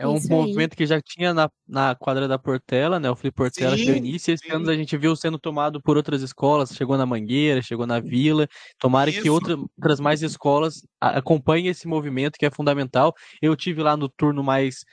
É 0.00 0.08
um 0.08 0.16
Isso 0.16 0.32
aí. 0.32 0.38
movimento 0.38 0.74
que 0.74 0.86
já 0.86 0.98
tinha 0.98 1.34
na, 1.34 1.50
na 1.68 1.94
quadra 1.94 2.26
da 2.26 2.38
Portela, 2.38 2.98
né? 2.98 3.10
O 3.10 3.14
Felipe 3.14 3.36
Portela 3.36 3.76
que 3.76 3.84
deu 3.84 3.92
Sim, 3.94 3.98
início. 4.00 4.32
Esse 4.32 4.46
sim. 4.46 4.52
ano 4.52 4.70
a 4.70 4.74
gente 4.74 4.96
viu 4.96 5.14
sendo 5.14 5.38
tomado 5.38 5.78
por 5.82 5.98
outras 5.98 6.22
escolas. 6.22 6.70
Chegou 6.74 6.96
na 6.96 7.04
Mangueira, 7.04 7.60
chegou 7.60 7.86
na 7.86 8.00
Vila. 8.00 8.48
Tomara 8.78 9.12
que 9.12 9.18
Isso. 9.18 9.30
outra- 9.32 9.56
outras 9.58 10.00
mais 10.00 10.22
escolas 10.22 10.80
acompanhem 10.98 11.66
esse 11.66 11.86
movimento 11.86 12.38
que 12.38 12.46
é 12.46 12.50
fundamental. 12.50 13.12
Eu 13.42 13.54
tive 13.54 13.82
lá 13.82 13.94
no 13.94 14.08
turno 14.08 14.42
mais 14.42 14.86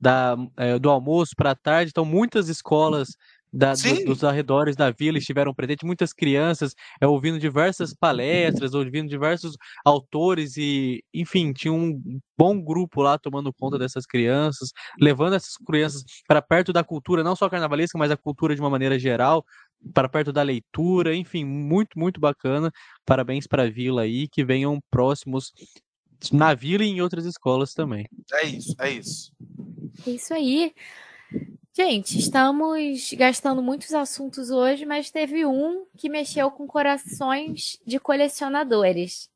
da, 0.00 0.36
eh, 0.56 0.76
do 0.80 0.90
almoço 0.90 1.34
para 1.36 1.52
a 1.52 1.54
tarde, 1.54 1.90
então 1.90 2.04
muitas 2.04 2.48
escolas 2.48 3.10
da- 3.52 3.72
do- 3.72 4.04
dos 4.06 4.24
arredores 4.24 4.76
da 4.76 4.90
vila 4.90 5.18
estiveram 5.18 5.54
presentes, 5.54 5.86
muitas 5.86 6.12
crianças 6.12 6.74
é, 7.00 7.06
ouvindo 7.06 7.38
diversas 7.38 7.94
palestras, 7.94 8.74
ouvindo 8.74 9.08
diversos 9.08 9.56
autores 9.84 10.56
e, 10.56 11.02
enfim, 11.14 11.52
tinha 11.52 11.72
um 11.72 12.20
bom 12.36 12.60
grupo 12.60 13.02
lá 13.02 13.18
tomando 13.18 13.52
conta 13.52 13.78
dessas 13.78 14.04
crianças, 14.06 14.70
levando 15.00 15.34
essas 15.34 15.54
crianças 15.56 16.04
para 16.26 16.42
perto 16.42 16.72
da 16.72 16.84
cultura, 16.84 17.24
não 17.24 17.34
só 17.34 17.48
carnavalesca, 17.48 17.98
mas 17.98 18.10
a 18.10 18.16
cultura 18.16 18.54
de 18.54 18.60
uma 18.60 18.70
maneira 18.70 18.98
geral, 18.98 19.44
para 19.94 20.08
perto 20.08 20.32
da 20.32 20.42
leitura, 20.42 21.14
enfim, 21.14 21.44
muito, 21.44 21.98
muito 21.98 22.20
bacana. 22.20 22.70
Parabéns 23.06 23.46
para 23.46 23.62
a 23.62 23.70
vila 23.70 24.02
aí, 24.02 24.26
que 24.28 24.44
venham 24.44 24.80
próximos 24.90 25.52
na 26.32 26.52
vila 26.52 26.84
e 26.84 26.88
em 26.88 27.00
outras 27.00 27.24
escolas 27.24 27.72
também. 27.74 28.06
É 28.32 28.46
isso, 28.46 28.74
é 28.80 28.90
isso. 28.90 29.32
É 30.06 30.10
isso 30.10 30.34
aí. 30.34 30.74
Gente, 31.80 32.18
estamos 32.18 33.12
gastando 33.12 33.62
muitos 33.62 33.94
assuntos 33.94 34.50
hoje, 34.50 34.84
mas 34.84 35.12
teve 35.12 35.46
um 35.46 35.86
que 35.96 36.08
mexeu 36.08 36.50
com 36.50 36.66
corações 36.66 37.78
de 37.86 38.00
colecionadores. 38.00 39.30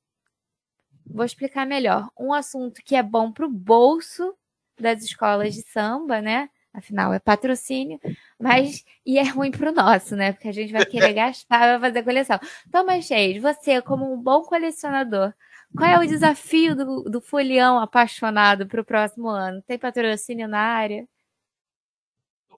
Vou 1.07 1.25
explicar 1.25 1.65
melhor. 1.65 2.09
Um 2.19 2.33
assunto 2.33 2.83
que 2.85 2.97
é 2.97 3.03
bom 3.03 3.31
para 3.31 3.47
o 3.47 3.49
bolso 3.49 4.35
das 4.77 5.05
escolas 5.05 5.55
de 5.55 5.63
samba, 5.63 6.21
né? 6.21 6.51
Afinal, 6.75 7.15
é 7.15 7.21
patrocínio, 7.21 8.01
mas 8.41 8.85
e 9.07 9.21
é 9.21 9.23
ruim 9.23 9.53
para 9.53 9.71
o 9.71 9.75
nosso, 9.75 10.17
né? 10.17 10.33
Porque 10.33 10.49
a 10.49 10.53
gente 10.53 10.73
vai 10.73 10.85
querer 10.85 11.13
gastar, 11.15 11.79
vai 11.79 11.91
fazer 11.91 12.03
coleção. 12.03 12.41
Thomas 12.73 13.09
Reis, 13.09 13.41
você, 13.41 13.81
como 13.81 14.13
um 14.13 14.21
bom 14.21 14.43
colecionador, 14.43 15.33
qual 15.77 15.89
é 15.89 15.97
o 15.97 16.09
desafio 16.09 16.75
do, 16.75 17.03
do 17.05 17.21
folião 17.21 17.79
apaixonado 17.79 18.67
para 18.67 18.81
o 18.81 18.85
próximo 18.85 19.29
ano? 19.29 19.63
Tem 19.63 19.79
patrocínio 19.79 20.49
na 20.49 20.59
área? 20.59 21.07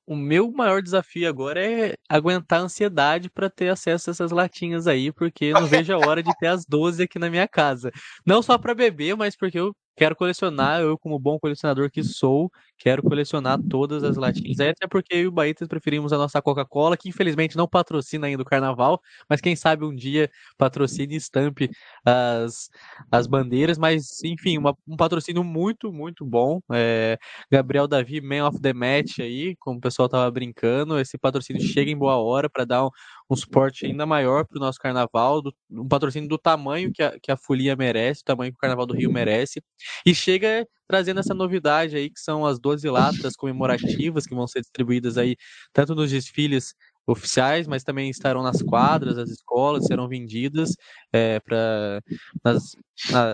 O 0.06 0.14
meu 0.14 0.52
maior 0.52 0.82
desafio 0.82 1.28
agora 1.28 1.64
é 1.64 1.94
aguentar 2.08 2.60
a 2.60 2.62
ansiedade 2.64 3.30
para 3.30 3.48
ter 3.48 3.70
acesso 3.70 4.10
a 4.10 4.12
essas 4.12 4.30
latinhas 4.30 4.86
aí, 4.86 5.10
porque 5.10 5.46
eu 5.46 5.60
não 5.60 5.66
vejo 5.66 5.94
a 5.94 5.98
hora 5.98 6.22
de 6.22 6.30
ter 6.38 6.48
as 6.48 6.66
12 6.66 7.02
aqui 7.02 7.18
na 7.18 7.30
minha 7.30 7.48
casa. 7.48 7.90
Não 8.26 8.42
só 8.42 8.58
para 8.58 8.74
beber, 8.74 9.16
mas 9.16 9.34
porque 9.34 9.58
eu 9.58 9.74
quero 9.96 10.14
colecionar, 10.14 10.80
eu 10.82 10.98
como 10.98 11.18
bom 11.18 11.38
colecionador 11.38 11.90
que 11.90 12.02
sou, 12.02 12.50
quero 12.78 13.02
colecionar 13.02 13.58
todas 13.68 14.02
as 14.04 14.16
latinhas. 14.16 14.60
Até 14.60 14.86
porque 14.88 15.14
eu 15.14 15.20
e 15.20 15.26
o 15.28 15.32
Baetas 15.32 15.68
preferimos 15.68 16.12
a 16.12 16.18
nossa 16.18 16.40
Coca-Cola, 16.42 16.96
que 16.96 17.08
infelizmente 17.08 17.56
não 17.56 17.68
patrocina 17.68 18.26
ainda 18.26 18.42
o 18.42 18.46
carnaval, 18.46 19.00
mas 19.28 19.40
quem 19.40 19.56
sabe 19.56 19.84
um 19.84 19.94
dia 19.94 20.30
patrocine 20.58 21.14
e 21.14 21.16
estampe 21.18 21.70
as, 22.04 22.68
as 23.10 23.26
bandeiras, 23.26 23.78
mas 23.78 24.22
enfim, 24.24 24.58
uma- 24.58 24.76
um 24.86 24.96
patrocínio 24.96 25.44
muito, 25.44 25.92
muito 25.92 26.24
bom. 26.24 26.60
É, 26.72 27.18
Gabriel 27.50 27.86
Davi, 27.88 28.20
Man 28.20 28.46
of 28.46 28.60
the 28.60 28.72
Match 28.72 29.18
aí, 29.20 29.56
como 29.56 29.78
o 29.78 29.80
pessoal 29.80 30.08
tava 30.08 30.30
brincando. 30.30 30.98
Esse 30.98 31.16
patrocínio 31.18 31.62
chega 31.62 31.90
em 31.90 31.96
boa 31.96 32.16
hora 32.16 32.48
para 32.50 32.64
dar 32.64 32.84
um, 32.86 32.90
um 33.30 33.36
suporte 33.36 33.86
ainda 33.86 34.04
maior 34.06 34.46
para 34.46 34.56
o 34.58 34.60
nosso 34.60 34.78
carnaval, 34.78 35.40
do- 35.42 35.54
um 35.70 35.86
patrocínio 35.88 36.28
do 36.28 36.38
tamanho 36.38 36.90
que 36.92 37.02
a, 37.02 37.18
que 37.20 37.30
a 37.32 37.36
folia 37.36 37.76
merece, 37.76 38.20
o 38.22 38.24
tamanho 38.24 38.52
que 38.52 38.56
o 38.56 38.60
Carnaval 38.60 38.86
do 38.86 38.94
Rio 38.94 39.10
merece. 39.10 39.62
E 40.06 40.14
chega 40.14 40.66
trazendo 40.86 41.20
essa 41.20 41.34
novidade 41.34 41.96
aí, 41.96 42.10
que 42.10 42.20
são 42.20 42.44
as 42.46 42.58
12 42.58 42.88
latas 42.88 43.34
comemorativas 43.36 44.26
que 44.26 44.34
vão 44.34 44.46
ser 44.46 44.60
distribuídas 44.60 45.16
aí, 45.18 45.36
tanto 45.72 45.94
nos 45.94 46.10
desfiles 46.10 46.74
oficiais, 47.06 47.66
mas 47.66 47.84
também 47.84 48.08
estarão 48.08 48.42
nas 48.42 48.62
quadras, 48.62 49.18
as 49.18 49.28
escolas 49.28 49.84
serão 49.86 50.08
vendidas 50.08 50.70
é, 51.12 51.38
para 51.40 52.00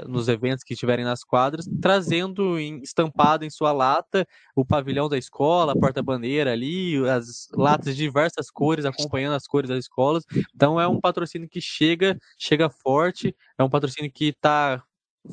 nos 0.09 0.29
eventos 0.29 0.65
que 0.65 0.75
estiverem 0.75 1.05
nas 1.05 1.23
quadras, 1.23 1.67
trazendo 1.81 2.59
em- 2.59 2.81
estampado 2.83 3.45
em 3.45 3.51
sua 3.51 3.73
lata 3.73 4.27
o 4.57 4.65
pavilhão 4.65 5.09
da 5.09 5.19
escola, 5.19 5.73
a 5.73 5.77
porta-bandeira 5.77 6.53
ali, 6.53 6.97
as 7.09 7.49
latas 7.53 7.97
de 7.97 8.03
diversas 8.03 8.51
cores, 8.51 8.85
acompanhando 8.85 9.35
as 9.35 9.47
cores 9.47 9.69
das 9.69 9.79
escolas. 9.81 10.25
Então 10.55 10.81
é 10.81 10.89
um 10.89 11.01
patrocínio 11.01 11.49
que 11.49 11.61
chega, 11.61 12.19
chega 12.39 12.69
forte, 12.71 13.35
é 13.59 13.63
um 13.65 13.71
patrocínio 13.71 14.11
que 14.13 14.27
está 14.27 14.83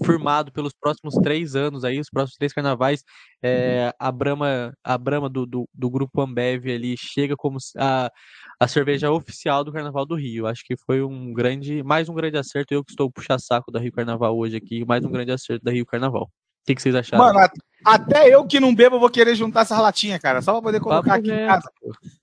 firmado 0.04 0.52
pelos 0.52 0.74
próximos 0.74 1.16
três 1.16 1.56
anos 1.56 1.84
aí, 1.84 2.00
os 2.00 2.10
próximos 2.10 2.36
três 2.38 2.52
carnavais, 2.54 3.04
é, 3.42 3.94
a 3.98 4.12
Brahma, 4.12 4.74
a 4.84 4.98
Brahma 4.98 5.30
do, 5.30 5.46
do, 5.46 5.70
do 5.74 5.90
grupo 5.90 6.22
Ambev 6.22 6.66
ali 6.70 6.96
chega 6.98 7.36
como 7.38 7.58
a, 7.78 8.12
a 8.60 8.68
cerveja 8.68 9.12
oficial 9.12 9.64
do 9.64 9.72
Carnaval 9.72 10.06
do 10.06 10.16
Rio. 10.16 10.46
Acho 10.48 10.64
que 10.66 10.76
foi 10.86 11.02
um 11.02 11.32
grande, 11.34 11.82
mais 11.84 12.10
um 12.10 12.14
grande 12.14 12.38
acerto. 12.38 12.74
Eu 12.74 12.84
que 12.84 12.92
estou 12.92 13.12
puxa-saco 13.12 13.72
da 13.72 13.80
Rio 13.80 13.92
Carnaval 13.94 14.38
hoje 14.38 14.58
aqui, 14.58 14.84
mais 14.86 15.04
um 15.06 15.12
grande 15.12 15.32
acerto 15.32 15.64
da 15.64 15.72
Rio 15.72 15.86
Carnaval. 15.86 16.24
O 16.24 16.30
que, 16.68 16.76
que 16.76 16.82
vocês 16.82 16.94
acharam? 16.96 17.24
Mano, 17.24 17.40
a- 17.40 17.50
até 17.86 18.28
eu 18.28 18.46
que 18.46 18.60
não 18.60 18.76
bebo 18.76 19.00
vou 19.00 19.10
querer 19.10 19.36
juntar 19.36 19.62
essas 19.62 19.80
latinhas, 19.80 20.20
cara, 20.20 20.42
só 20.42 20.52
pra 20.54 20.62
poder 20.64 20.82
colocar 20.82 21.02
Papo 21.14 21.20
aqui 21.20 21.32
em 21.32 21.48
casa. 21.48 21.72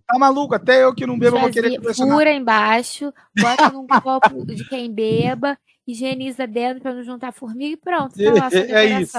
Tá 0.06 0.18
maluco? 0.18 0.54
Até 0.54 0.84
eu 0.84 0.94
que 0.94 1.06
não 1.06 1.18
bebo 1.18 1.38
vou 1.38 1.50
querer 1.50 1.80
colecionar. 1.80 2.14
Fura 2.18 2.30
embaixo, 2.30 3.10
bota 3.40 3.70
num 3.70 3.86
copo 3.86 4.44
de 4.44 4.62
quem 4.68 4.92
beba, 4.92 5.56
higieniza 5.86 6.46
dentro 6.46 6.82
para 6.82 6.94
não 6.94 7.02
juntar 7.02 7.32
formiga 7.32 7.74
e 7.74 7.76
pronto. 7.76 8.14
Tá 8.14 8.32
lá, 8.32 8.48
é, 8.52 8.86
é 8.86 9.00
isso. 9.00 9.18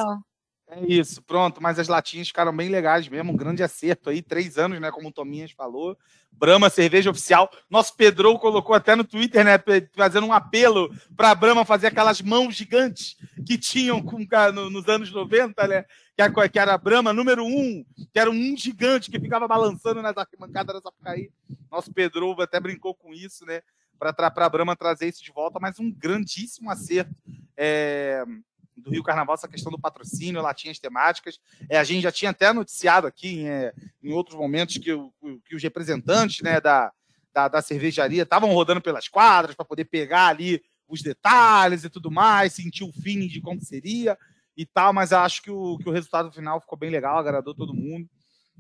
É 0.68 0.84
isso, 0.84 1.22
pronto. 1.22 1.62
Mas 1.62 1.78
as 1.78 1.88
latinhas 1.88 2.28
ficaram 2.28 2.56
bem 2.56 2.70
legais 2.70 3.08
mesmo. 3.08 3.32
Um 3.32 3.36
grande 3.36 3.62
acerto 3.62 4.10
aí. 4.10 4.22
Três 4.22 4.58
anos, 4.58 4.80
né? 4.80 4.90
Como 4.92 5.10
o 5.10 5.12
Tominhas 5.12 5.52
falou. 5.52 5.96
Brahma, 6.32 6.70
cerveja 6.70 7.12
oficial. 7.12 7.50
Nosso 7.70 7.96
Pedro 7.96 8.38
colocou 8.40 8.76
até 8.76 8.96
no 8.96 9.04
Twitter, 9.04 9.46
né? 9.46 9.54
Fazendo 9.94 10.26
um 10.26 10.34
apelo 10.34 10.90
para 11.16 11.30
a 11.30 11.36
Brahma 11.36 11.64
fazer 11.64 11.88
aquelas 11.88 12.20
mãos 12.20 12.56
gigantes 12.56 13.16
que 13.46 13.58
tinham 13.58 14.02
com, 14.02 14.18
no, 14.54 14.70
nos 14.72 14.88
anos 14.90 15.12
90, 15.12 15.68
né? 15.68 15.86
Que, 16.18 16.50
que 16.50 16.60
era 16.60 16.74
a 16.74 16.78
Brahma 16.78 17.14
número 17.14 17.46
um, 17.46 17.86
que 18.12 18.20
era 18.20 18.30
um 18.30 18.58
gigante 18.58 19.12
que 19.12 19.20
ficava 19.20 19.48
balançando 19.48 20.02
nas 20.02 20.18
arquibancadas 20.18 20.76
da 20.76 20.82
Sapucaí. 20.82 21.30
Nosso 21.72 21.94
Pedro 21.94 22.42
até 22.42 22.60
brincou 22.60 22.96
com 22.96 23.14
isso, 23.14 23.46
né? 23.46 23.62
Para 23.98 24.16
a 24.28 24.50
Brahma 24.50 24.76
trazer 24.76 25.08
isso 25.08 25.24
de 25.24 25.32
volta, 25.32 25.60
mas 25.60 25.80
um 25.80 25.92
grandíssimo 25.92 26.70
acerto. 26.70 27.16
É 27.58 28.24
do 28.78 28.92
Rio 28.92 29.04
Carnaval, 29.04 29.36
essa 29.36 29.48
questão 29.48 29.72
do 29.72 29.80
patrocínio, 29.80 30.42
latinhas 30.42 30.80
temáticas. 30.80 31.40
É, 31.70 31.78
a 31.78 31.84
gente 31.84 32.02
já 32.02 32.12
tinha 32.12 32.32
até 32.32 32.52
noticiado 32.52 33.08
aqui 33.08 33.48
é, 33.48 33.74
em 34.04 34.12
outros 34.12 34.38
momentos 34.38 34.78
que, 34.78 34.92
o, 34.92 35.14
que 35.46 35.56
os 35.56 35.64
representantes 35.64 36.42
né, 36.42 36.60
da, 36.60 36.92
da, 37.34 37.48
da 37.48 37.62
cervejaria 37.62 38.24
estavam 38.24 38.52
rodando 38.52 38.82
pelas 38.82 39.08
quadras 39.08 39.56
para 39.56 39.66
poder 39.66 39.86
pegar 39.86 40.28
ali 40.28 40.62
os 40.88 41.02
detalhes 41.02 41.84
e 41.84 41.90
tudo 41.90 42.12
mais, 42.12 42.54
sentir 42.54 42.84
o 42.84 42.94
feeling 42.94 43.28
de 43.28 43.42
como 43.42 43.62
seria 43.62 44.18
e 44.56 44.66
tal, 44.66 44.94
mas 44.94 45.12
acho 45.12 45.42
que 45.42 45.52
o, 45.52 45.78
que 45.78 45.90
o 45.90 45.92
resultado 45.92 46.32
final 46.32 46.62
ficou 46.62 46.78
bem 46.78 46.90
legal, 46.90 47.18
agradou 47.18 47.54
todo 47.54 47.74
mundo. 47.74 48.08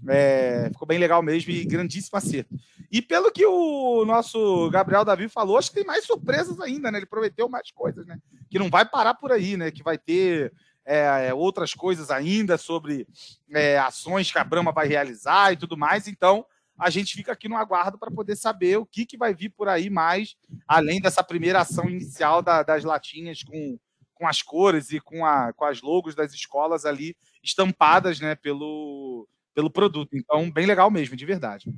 É, 0.07 0.69
ficou 0.71 0.87
bem 0.87 0.99
legal 0.99 1.21
mesmo 1.23 1.51
e 1.51 1.65
grandíssimo 1.65 2.17
acerto. 2.17 2.53
E 2.91 3.01
pelo 3.01 3.31
que 3.31 3.45
o 3.45 4.05
nosso 4.05 4.69
Gabriel 4.69 5.05
Davi 5.05 5.27
falou, 5.27 5.57
acho 5.57 5.69
que 5.69 5.77
tem 5.77 5.85
mais 5.85 6.05
surpresas 6.05 6.59
ainda, 6.59 6.91
né? 6.91 6.99
Ele 6.99 7.05
prometeu 7.05 7.49
mais 7.49 7.71
coisas, 7.71 8.05
né? 8.05 8.19
Que 8.49 8.59
não 8.59 8.69
vai 8.69 8.85
parar 8.85 9.15
por 9.15 9.31
aí, 9.31 9.57
né? 9.57 9.71
Que 9.71 9.83
vai 9.83 9.97
ter 9.97 10.53
é, 10.85 11.33
outras 11.33 11.73
coisas 11.73 12.11
ainda 12.11 12.57
sobre 12.57 13.07
é, 13.51 13.77
ações 13.79 14.31
que 14.31 14.37
a 14.37 14.43
Brahma 14.43 14.71
vai 14.71 14.87
realizar 14.87 15.51
e 15.51 15.57
tudo 15.57 15.75
mais. 15.75 16.07
Então, 16.07 16.45
a 16.77 16.89
gente 16.89 17.15
fica 17.15 17.31
aqui 17.31 17.47
no 17.47 17.57
aguardo 17.57 17.97
para 17.97 18.11
poder 18.11 18.35
saber 18.35 18.77
o 18.77 18.85
que, 18.85 19.05
que 19.05 19.17
vai 19.17 19.33
vir 19.33 19.49
por 19.49 19.67
aí 19.67 19.89
mais, 19.89 20.35
além 20.67 21.01
dessa 21.01 21.23
primeira 21.23 21.61
ação 21.61 21.89
inicial 21.89 22.41
da, 22.41 22.63
das 22.63 22.83
latinhas 22.83 23.43
com, 23.43 23.79
com 24.13 24.27
as 24.27 24.41
cores 24.41 24.91
e 24.91 24.99
com, 24.99 25.25
a, 25.25 25.53
com 25.53 25.65
as 25.65 25.81
logos 25.81 26.15
das 26.15 26.33
escolas 26.33 26.85
ali 26.85 27.15
estampadas 27.41 28.19
né, 28.19 28.35
pelo, 28.35 29.27
pelo 29.55 29.71
produto. 29.71 30.15
Então, 30.15 30.51
bem 30.51 30.67
legal 30.67 30.91
mesmo, 30.91 31.15
de 31.15 31.25
verdade. 31.25 31.73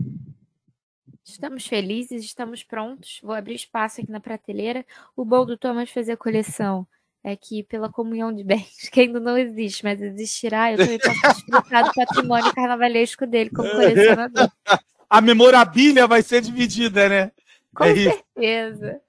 Estamos 1.24 1.68
felizes, 1.68 2.26
estamos 2.26 2.64
prontos. 2.64 3.20
Vou 3.22 3.34
abrir 3.34 3.56
espaço 3.56 4.02
aqui 4.02 4.12
na 4.12 4.20
prateleira. 4.20 4.86
O 5.16 5.24
bom 5.24 5.46
do 5.46 5.58
Thomas 5.58 5.90
fazer 5.92 6.14
a 6.14 6.18
coleção 6.18 6.88
é 7.24 7.36
que, 7.36 7.64
pela 7.64 7.92
comunhão 7.92 8.34
de 8.34 8.44
bens, 8.44 8.90
que 8.92 9.02
ainda 9.02 9.20
não 9.20 9.38
existe, 9.38 9.84
mas 9.84 10.02
existirá, 10.02 10.72
eu 10.72 10.78
também 10.78 10.98
posso 10.98 11.46
desfrutar 11.46 11.86
do 11.86 11.94
patrimônio 11.94 12.54
carnavalesco 12.54 13.28
dele 13.28 13.52
como 13.52 13.70
colecionador. 13.70 14.50
A 15.10 15.22
memorabilia 15.22 16.06
vai 16.06 16.22
ser 16.22 16.42
dividida, 16.42 17.08
né? 17.08 17.32
Com 17.74 17.86
é 17.86 17.96
certeza. 17.96 19.02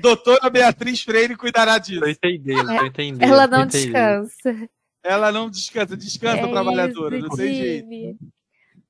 Doutora 0.00 0.48
Beatriz 0.48 1.02
Freire 1.02 1.36
cuidará 1.36 1.76
disso. 1.76 2.00
Tô 2.00 2.06
entendendo, 2.06 2.66
tô 2.66 2.86
entendendo. 2.86 3.22
Ela 3.22 3.46
não 3.46 3.66
descansa. 3.66 4.70
Ela 5.02 5.32
não 5.32 5.50
descansa, 5.50 5.96
descansa, 5.96 6.42
é 6.42 6.48
trabalhadora, 6.48 7.16
isso, 7.16 7.28
não 7.28 7.36
tem 7.36 7.54
jeito. 7.54 8.18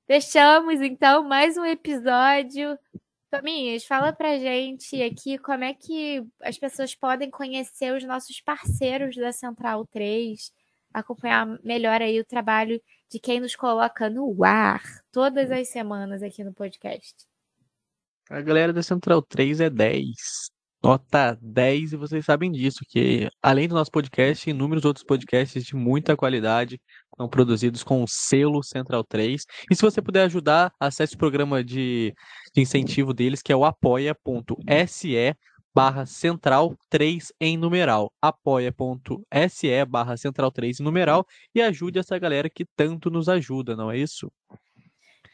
Fechamos, 0.06 0.80
então, 0.80 1.24
mais 1.24 1.56
um 1.56 1.64
episódio. 1.64 2.78
Tominhas, 3.30 3.86
fala 3.86 4.12
pra 4.12 4.38
gente 4.38 5.02
aqui 5.02 5.38
como 5.38 5.64
é 5.64 5.72
que 5.72 6.22
as 6.42 6.58
pessoas 6.58 6.94
podem 6.94 7.30
conhecer 7.30 7.94
os 7.94 8.04
nossos 8.04 8.42
parceiros 8.42 9.16
da 9.16 9.32
Central 9.32 9.86
3, 9.86 10.52
acompanhar 10.92 11.46
melhor 11.64 12.02
aí 12.02 12.20
o 12.20 12.24
trabalho 12.26 12.78
de 13.08 13.18
quem 13.18 13.40
nos 13.40 13.56
coloca 13.56 14.10
no 14.10 14.44
ar 14.44 14.82
todas 15.10 15.50
as 15.50 15.68
semanas 15.68 16.22
aqui 16.22 16.44
no 16.44 16.52
podcast. 16.52 17.14
A 18.28 18.42
galera 18.42 18.72
da 18.72 18.82
Central 18.82 19.22
3 19.22 19.60
é 19.60 19.70
10 19.70 20.52
nota 20.82 21.38
10 21.40 21.92
e 21.92 21.96
vocês 21.96 22.24
sabem 22.24 22.50
disso, 22.50 22.80
que 22.88 23.28
além 23.42 23.68
do 23.68 23.74
nosso 23.74 23.90
podcast, 23.90 24.48
inúmeros 24.50 24.84
outros 24.84 25.04
podcasts 25.04 25.64
de 25.64 25.76
muita 25.76 26.16
qualidade 26.16 26.80
são 27.16 27.28
produzidos 27.28 27.84
com 27.84 28.02
o 28.02 28.08
selo 28.08 28.62
Central 28.62 29.04
3. 29.04 29.44
E 29.70 29.76
se 29.76 29.82
você 29.82 30.02
puder 30.02 30.24
ajudar, 30.24 30.72
acesse 30.80 31.14
o 31.14 31.18
programa 31.18 31.62
de, 31.62 32.12
de 32.54 32.60
incentivo 32.60 33.14
deles, 33.14 33.42
que 33.42 33.52
é 33.52 33.56
o 33.56 33.64
apoia.se 33.64 35.36
barra 35.74 36.04
central 36.04 36.76
3 36.90 37.32
em 37.40 37.56
numeral, 37.56 38.12
apoia.se 38.20 39.84
barra 39.86 40.16
central 40.16 40.50
3 40.50 40.80
em 40.80 40.82
numeral 40.82 41.26
e 41.54 41.62
ajude 41.62 41.98
essa 41.98 42.18
galera 42.18 42.50
que 42.50 42.66
tanto 42.76 43.10
nos 43.10 43.28
ajuda, 43.28 43.74
não 43.74 43.90
é 43.90 43.96
isso? 43.96 44.30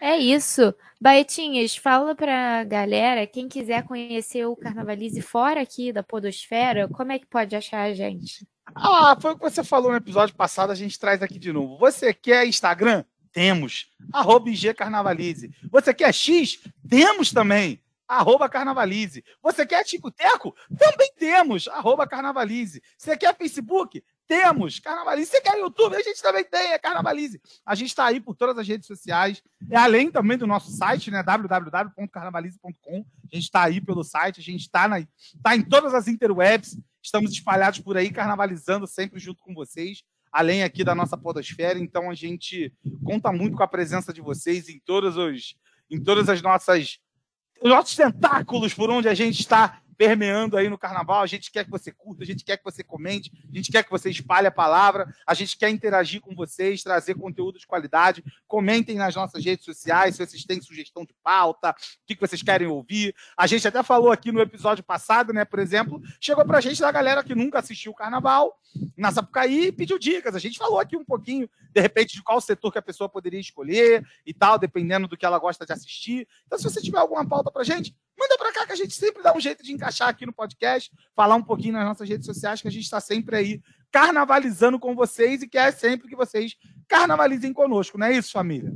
É 0.01 0.17
isso. 0.17 0.75
Baetinhas, 1.01 1.77
fala 1.77 2.15
pra 2.15 2.65
galera, 2.65 3.27
quem 3.27 3.49
quiser 3.49 3.85
conhecer 3.85 4.47
o 4.47 4.57
Carnavalize 4.57 5.21
fora 5.23 5.61
aqui 5.61 5.93
da 5.93 6.03
Podosfera, 6.03 6.89
como 6.89 7.13
é 7.13 7.19
que 7.19 7.27
pode 7.27 7.55
achar 7.55 7.83
a 7.83 7.95
gente? 7.95 8.47
Ah, 8.75 9.17
foi 9.21 9.33
o 9.33 9.37
que 9.37 9.43
você 9.43 9.65
falou 9.65 9.91
no 9.91 9.97
episódio 9.97 10.35
passado, 10.35 10.71
a 10.71 10.75
gente 10.75 10.99
traz 10.99 11.23
aqui 11.23 11.39
de 11.39 11.53
novo. 11.53 11.79
Você 11.79 12.13
quer 12.13 12.47
Instagram? 12.47 13.05
Temos. 13.33 13.87
Arroba 14.13 14.51
IG 14.51 14.75
Carnavalize. 14.75 15.51
Você 15.71 15.95
quer 15.95 16.13
X? 16.13 16.61
Temos 16.89 17.33
também. 17.33 17.81
Arroba 18.07 18.49
Carnavalize. 18.49 19.23
Você 19.43 19.67
quer 19.67 19.85
Tico 19.85 20.11
Teco? 20.11 20.55
Também 20.77 21.13
temos. 21.19 21.69
Arroba 21.69 22.07
Carnavalize. 22.07 22.83
Você 22.97 23.17
quer 23.17 23.37
Facebook? 23.37 24.03
Temos 24.29 24.79
Carnavalize. 24.79 25.31
Você 25.31 25.41
quer 25.41 25.59
YouTube? 25.59 25.97
A 25.97 26.03
gente 26.03 26.20
também 26.22 26.45
tem, 26.45 26.72
é 26.72 26.79
Carnavalize. 26.79 27.41
A 27.64 27.74
gente 27.74 27.89
está 27.89 28.05
aí 28.05 28.20
por 28.20 28.35
todas 28.35 28.59
as 28.59 28.68
redes 28.68 28.87
sociais, 28.87 29.43
é 29.70 29.76
além 29.76 30.11
também 30.11 30.37
do 30.37 30.47
nosso 30.47 30.70
site, 30.70 31.11
né? 31.11 31.22
www.carnavalize.com. 31.22 33.07
A 33.24 33.35
gente 33.35 33.45
está 33.45 33.64
aí 33.64 33.81
pelo 33.81 34.05
site, 34.05 34.39
a 34.41 34.43
gente 34.43 34.61
está 34.61 34.87
tá 35.43 35.57
em 35.57 35.62
todas 35.62 35.95
as 35.95 36.09
interwebs, 36.09 36.79
estamos 37.03 37.33
espalhados 37.33 37.81
por 37.81 37.97
aí, 37.97 38.11
carnavalizando 38.11 38.87
sempre 38.87 39.18
junto 39.18 39.43
com 39.43 39.55
vocês, 39.55 40.03
além 40.31 40.62
aqui 40.62 40.85
da 40.85 40.95
nossa 40.95 41.16
podosfera. 41.16 41.79
Então 41.79 42.11
a 42.11 42.14
gente 42.14 42.70
conta 43.03 43.33
muito 43.33 43.57
com 43.57 43.62
a 43.62 43.68
presença 43.68 44.12
de 44.12 44.20
vocês 44.20 44.68
em 44.68 44.79
todos 44.79 45.16
os, 45.16 45.57
em 45.91 46.03
todas 46.03 46.29
as 46.29 46.43
nossas 46.43 46.99
os 47.61 47.70
nossos 47.70 47.97
tentáculos 47.97 48.72
por 48.72 48.89
onde 48.89 49.09
a 49.09 49.14
gente 49.14 49.41
está 49.41 49.83
permeando 49.99 50.57
aí 50.57 50.71
no 50.71 50.79
carnaval. 50.79 51.23
A 51.23 51.27
gente 51.27 51.51
quer 51.51 51.65
que 51.65 51.71
você 51.71 51.91
curta, 51.91 52.23
a 52.23 52.27
gente 52.27 52.45
quer 52.45 52.57
que 52.57 52.65
você 52.65 52.85
comente, 52.85 53.33
a 53.53 53.57
gente 53.57 53.73
quer 53.73 53.83
que 53.83 53.91
você 53.91 54.09
espalhe 54.09 54.47
a 54.47 54.51
palavra, 54.51 55.13
a 55.27 55.35
gente 55.35 55.59
quer 55.59 55.69
interagir 55.69 56.21
com 56.21 56.35
vocês, 56.37 56.85
trazer 56.85 57.17
conteúdo 57.17 57.59
de 57.59 57.67
qualidade. 57.67 58.25
Comentem 58.47 58.95
nas 58.95 59.17
nossas 59.17 59.45
redes 59.45 59.65
sociais 59.65 60.15
se 60.15 60.25
vocês 60.25 60.45
têm 60.45 60.63
sugestão 60.63 61.05
de 61.05 61.15
pauta, 61.23 61.71
o 61.71 61.75
que 62.07 62.19
vocês 62.19 62.43
querem 62.43 62.69
ouvir. 62.69 63.13
A 63.37 63.47
gente 63.49 63.67
até 63.67 63.83
falou 63.83 64.13
aqui 64.13 64.31
no 64.31 64.41
episódio 64.41 64.85
passado, 64.85 65.33
né, 65.33 65.45
por 65.45 65.59
exemplo, 65.59 66.01
chegou 66.21 66.45
pra 66.47 66.61
gente 66.61 66.81
da 66.81 66.93
galera 66.93 67.25
que 67.25 67.35
nunca 67.35 67.59
assistiu 67.59 67.91
o 67.91 67.95
carnaval 67.95 68.57
na 68.97 69.11
Sapucaí 69.11 69.67
e 69.67 69.73
pediu 69.73 69.99
dicas. 69.99 70.37
A 70.37 70.39
gente 70.39 70.59
falou 70.59 70.79
aqui 70.79 70.97
um 70.97 71.05
pouquinho, 71.05 71.51
de 71.73 71.81
repente, 71.81 72.15
de 72.15 72.23
qual 72.23 72.41
setor 72.41 72.71
que 72.71 72.79
a 72.79 72.83
pessoa 72.83 73.09
poderia 73.09 73.41
escolher 73.41 74.07
e 74.25 74.33
tal, 74.33 74.59
dependendo 74.59 75.09
do 75.09 75.17
que 75.17 75.27
ela 75.27 75.39
gosta 75.39 75.67
de 75.67 75.73
assistir. 75.73 76.29
Então, 76.47 76.57
se 76.57 76.65
você 76.65 76.81
tiver 76.81 76.99
alguma 76.99 77.27
pauta 77.27 77.51
pra 77.51 77.65
gente, 77.65 77.97
manda 78.19 78.37
para 78.37 78.53
cá 78.53 78.66
que 78.66 78.73
a 78.73 78.77
gente 78.77 78.95
sempre 78.95 79.23
dá 79.23 79.35
um 79.35 79.41
jeito 79.41 79.62
de 79.62 79.73
encaixar 79.73 80.09
aqui 80.09 80.27
no 80.27 80.33
podcast, 80.33 80.91
falar 81.14 81.37
um 81.37 81.43
pouquinho 81.43 81.75
nas 81.75 81.85
nossas 81.85 82.09
redes 82.09 82.27
sociais, 82.27 82.61
que 82.61 82.69
a 82.69 82.71
gente 82.71 82.85
está 82.85 83.01
sempre 83.01 83.37
aí 83.37 83.62
carnavalizando 83.91 84.79
com 84.79 84.95
vocês 84.95 85.43
e 85.43 85.49
quer 85.49 85.73
sempre 85.73 86.09
que 86.09 86.16
vocês 86.16 86.57
carnavalizem 86.87 87.53
conosco, 87.53 87.97
não 87.97 88.07
é 88.07 88.16
isso, 88.16 88.33
família? 88.33 88.73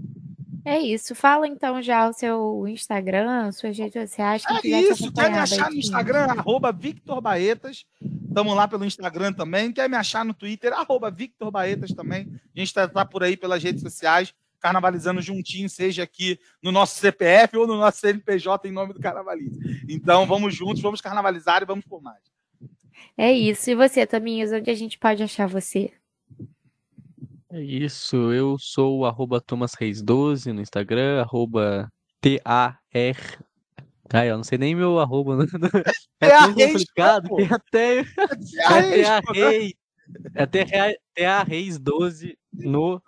É 0.64 0.78
isso. 0.78 1.14
Fala 1.14 1.46
então 1.48 1.82
já 1.82 2.08
o 2.08 2.12
seu 2.12 2.68
Instagram, 2.68 3.50
suas 3.50 3.76
redes 3.76 4.00
sociais. 4.00 4.44
É 4.64 4.80
isso. 4.82 5.12
Quer 5.12 5.30
me 5.30 5.38
achar 5.38 5.70
no 5.70 5.76
Instagram? 5.76 6.26
Arroba 6.26 6.70
Victor 6.70 7.20
Baetas. 7.20 7.84
Estamos 8.28 8.54
lá 8.54 8.68
pelo 8.68 8.84
Instagram 8.84 9.32
também. 9.32 9.72
Quer 9.72 9.90
me 9.90 9.96
achar 9.96 10.24
no 10.24 10.32
Twitter? 10.32 10.72
Arroba 10.72 11.10
Victor 11.10 11.50
Baetas 11.50 11.90
também. 11.90 12.28
A 12.54 12.58
gente 12.58 12.68
está 12.68 12.86
tá 12.86 13.04
por 13.04 13.24
aí 13.24 13.36
pelas 13.36 13.62
redes 13.62 13.82
sociais 13.82 14.32
carnavalizando 14.62 15.20
juntinho, 15.20 15.68
seja 15.68 16.04
aqui 16.04 16.38
no 16.62 16.70
nosso 16.70 16.98
CPF 17.00 17.56
ou 17.56 17.66
no 17.66 17.76
nosso 17.76 17.98
CNPJ 17.98 18.68
em 18.68 18.72
nome 18.72 18.94
do 18.94 19.00
Carnavalize. 19.00 19.58
Então, 19.88 20.24
vamos 20.24 20.54
juntos, 20.54 20.80
vamos 20.80 21.00
carnavalizar 21.00 21.62
e 21.62 21.66
vamos 21.66 21.84
por 21.84 22.00
mais. 22.00 22.22
É 23.18 23.32
isso. 23.32 23.68
E 23.70 23.74
você, 23.74 24.06
Tominhos, 24.06 24.52
onde 24.52 24.70
a 24.70 24.74
gente 24.74 24.98
pode 24.98 25.22
achar 25.22 25.48
você? 25.48 25.92
É 27.50 27.60
isso. 27.60 28.32
Eu 28.32 28.56
sou 28.58 29.00
o 29.00 29.04
arroba 29.04 29.40
Thomas 29.40 29.74
Reis 29.74 30.00
12 30.00 30.52
no 30.52 30.62
Instagram, 30.62 31.20
arroba 31.20 31.92
T-A-R. 32.20 33.18
Ai, 34.14 34.30
eu 34.30 34.36
não 34.36 34.44
sei 34.44 34.58
nem 34.58 34.74
meu 34.74 35.00
arroba. 35.00 35.38
É, 36.20 36.26
é 36.26 36.38
tão 36.38 36.54
complicado 36.54 37.34
que 37.34 37.52
até. 37.52 37.98
É 37.98 38.04
T-A 38.04 39.20
Reis. 39.34 39.74
É 40.36 40.46
T-A 40.46 41.42
Reis 41.42 41.78
12 41.80 42.38
no 42.52 43.02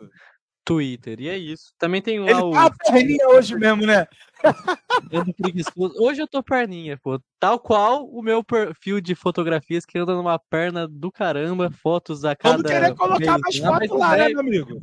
Twitter. 0.65 1.21
E 1.21 1.29
é 1.29 1.37
isso. 1.37 1.73
Também 1.79 2.01
tem 2.01 2.19
lá 2.19 2.31
Ele 2.31 2.41
o. 2.41 2.51
tá 2.51 2.71
perninha 2.91 3.29
hoje 3.29 3.55
mesmo, 3.57 3.85
né? 3.87 4.07
Hoje 5.99 6.23
eu 6.23 6.29
tô 6.29 6.43
perninha, 6.43 6.99
pô. 7.03 7.21
Tal 7.39 7.59
qual 7.59 8.07
o 8.07 8.23
meu 8.23 8.43
perfil 8.43 9.01
de 9.01 9.15
fotografias 9.15 9.85
que 9.85 9.99
anda 9.99 10.15
numa 10.15 10.39
perna 10.39 10.89
do 10.89 11.13
caramba, 11.13 11.71
fotos 11.71 12.25
a 12.25 12.35
cada. 12.35 12.57
Vamos 12.57 12.71
querer 12.71 12.95
colocar 12.95 13.39
mais 13.39 13.61
Ah, 13.61 13.73
fotos 13.73 13.99
lá, 13.99 14.17
né, 14.17 14.29
meu 14.29 14.41
amigo? 14.41 14.83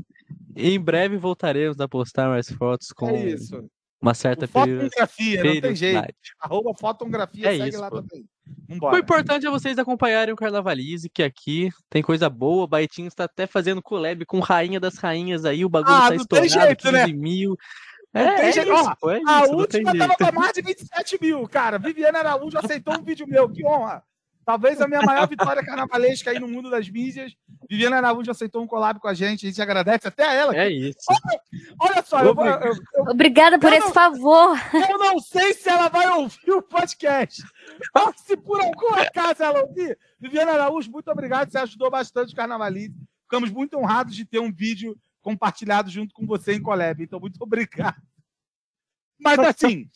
Em 0.56 0.80
breve 0.80 1.18
voltaremos 1.18 1.80
a 1.80 1.88
postar 1.88 2.30
mais 2.30 2.50
fotos 2.50 2.92
com 2.92 3.10
É 3.10 3.30
isso. 3.30 3.64
Uma 4.02 4.14
certa 4.14 4.48
Fotografia, 4.48 5.44
não 5.44 5.62
tem 5.62 5.76
jeito. 5.76 6.14
Arroba 6.40 6.72
fotografia, 6.80 7.48
É 7.48 7.58
segue 7.58 7.70
isso, 7.70 7.80
lá 7.82 7.90
pô. 7.90 8.02
também. 8.02 8.26
O 8.70 8.74
Vambora. 8.74 9.00
importante 9.00 9.46
é 9.46 9.50
vocês 9.50 9.78
acompanharem 9.78 10.34
o 10.34 10.38
Carnavalize, 10.38 11.10
que 11.10 11.22
aqui 11.24 11.70
tem 11.90 12.02
coisa 12.02 12.30
boa. 12.30 12.64
O 12.64 12.68
Baitinho 12.68 13.08
está 13.08 13.26
até 13.26 13.46
fazendo 13.46 13.82
collab 13.82 14.26
com 14.26 14.40
Rainha 14.40 14.80
das 14.80 14.98
Rainhas 14.98 15.46
aí. 15.46 15.64
O 15.64 15.70
bagulho 15.70 15.94
Ah, 15.96 16.10
tá 16.10 16.16
não 16.16 16.26
tem 16.26 16.44
estourado, 16.46 16.68
jeito, 16.68 16.92
né? 16.92 17.06
15 17.06 17.18
mil. 17.18 17.56
Não 18.14 18.22
É, 18.22 18.36
tem 18.36 18.46
é 18.48 18.52
jeito. 18.52 18.74
isso, 18.74 18.90
Ó, 18.90 18.96
pô, 19.00 19.12
é 19.12 19.16
A 19.16 19.20
isso, 19.20 19.28
não 19.30 19.46
tem 19.46 19.56
última 19.56 19.92
jeito. 19.92 19.98
tava 20.08 20.18
pra 20.18 20.32
mais 20.32 20.54
de 20.54 20.62
27 20.62 21.18
mil, 21.22 21.48
cara. 21.48 21.78
Viviane 21.78 22.18
Araújo 22.18 22.58
aceitou 22.58 22.94
um 22.98 23.04
vídeo 23.04 23.26
meu, 23.28 23.48
que 23.50 23.66
honra. 23.66 24.04
Talvez 24.44 24.82
a 24.82 24.88
minha 24.88 25.02
maior 25.02 25.28
vitória 25.28 25.64
carnavalesca 25.64 26.32
aí 26.32 26.40
no 26.40 26.48
mundo 26.48 26.70
das 26.70 26.90
mídias. 26.90 27.34
Viviane 27.70 27.96
Araújo 27.96 28.32
aceitou 28.32 28.62
um 28.64 28.68
collab 28.68 29.00
com 29.00 29.08
a 29.08 29.14
gente, 29.14 29.46
a 29.46 29.50
gente 29.50 29.62
agradece 29.62 30.08
até 30.08 30.26
a 30.28 30.34
ela. 30.34 30.56
É 30.58 30.70
isso. 30.70 30.98
Olha 31.80 32.04
só, 32.04 32.22
eu, 32.22 32.34
eu- 32.36 32.74
eu- 32.96 33.04
Obrigada 33.12 33.60
por 33.60 33.72
Eu 33.72 33.78
esse 33.78 33.88
não- 33.88 33.94
favor. 33.94 34.58
eu 34.90 34.98
não 34.98 35.20
sei 35.20 35.54
se 35.54 35.70
ela 35.70 35.88
vai 35.90 36.08
ouvir 36.10 36.52
o 36.52 36.62
podcast. 36.62 37.44
Mas 37.94 38.16
se 38.22 38.36
por 38.36 38.60
algum 38.60 38.94
acaso 38.96 39.44
ela 39.44 39.62
ouvir, 39.62 39.98
Viviane 40.20 40.52
Araújo, 40.52 40.92
muito 40.92 41.10
obrigado, 41.12 41.52
você 41.52 41.60
ajudou 41.60 41.90
bastante 41.92 42.34
o 42.34 42.36
Carnavalize. 42.36 42.96
Ficamos 43.24 43.50
muito 43.52 43.78
honrados 43.78 44.16
de 44.16 44.26
ter 44.26 44.40
um 44.40 44.52
vídeo 44.52 44.98
compartilhado 45.22 45.90
junto 45.90 46.14
com 46.16 46.26
você 46.26 46.54
em 46.54 46.62
collab. 46.62 47.02
Então, 47.04 47.20
muito 47.20 47.38
obrigado. 47.42 48.02
Mas 49.20 49.38
assim, 49.40 49.88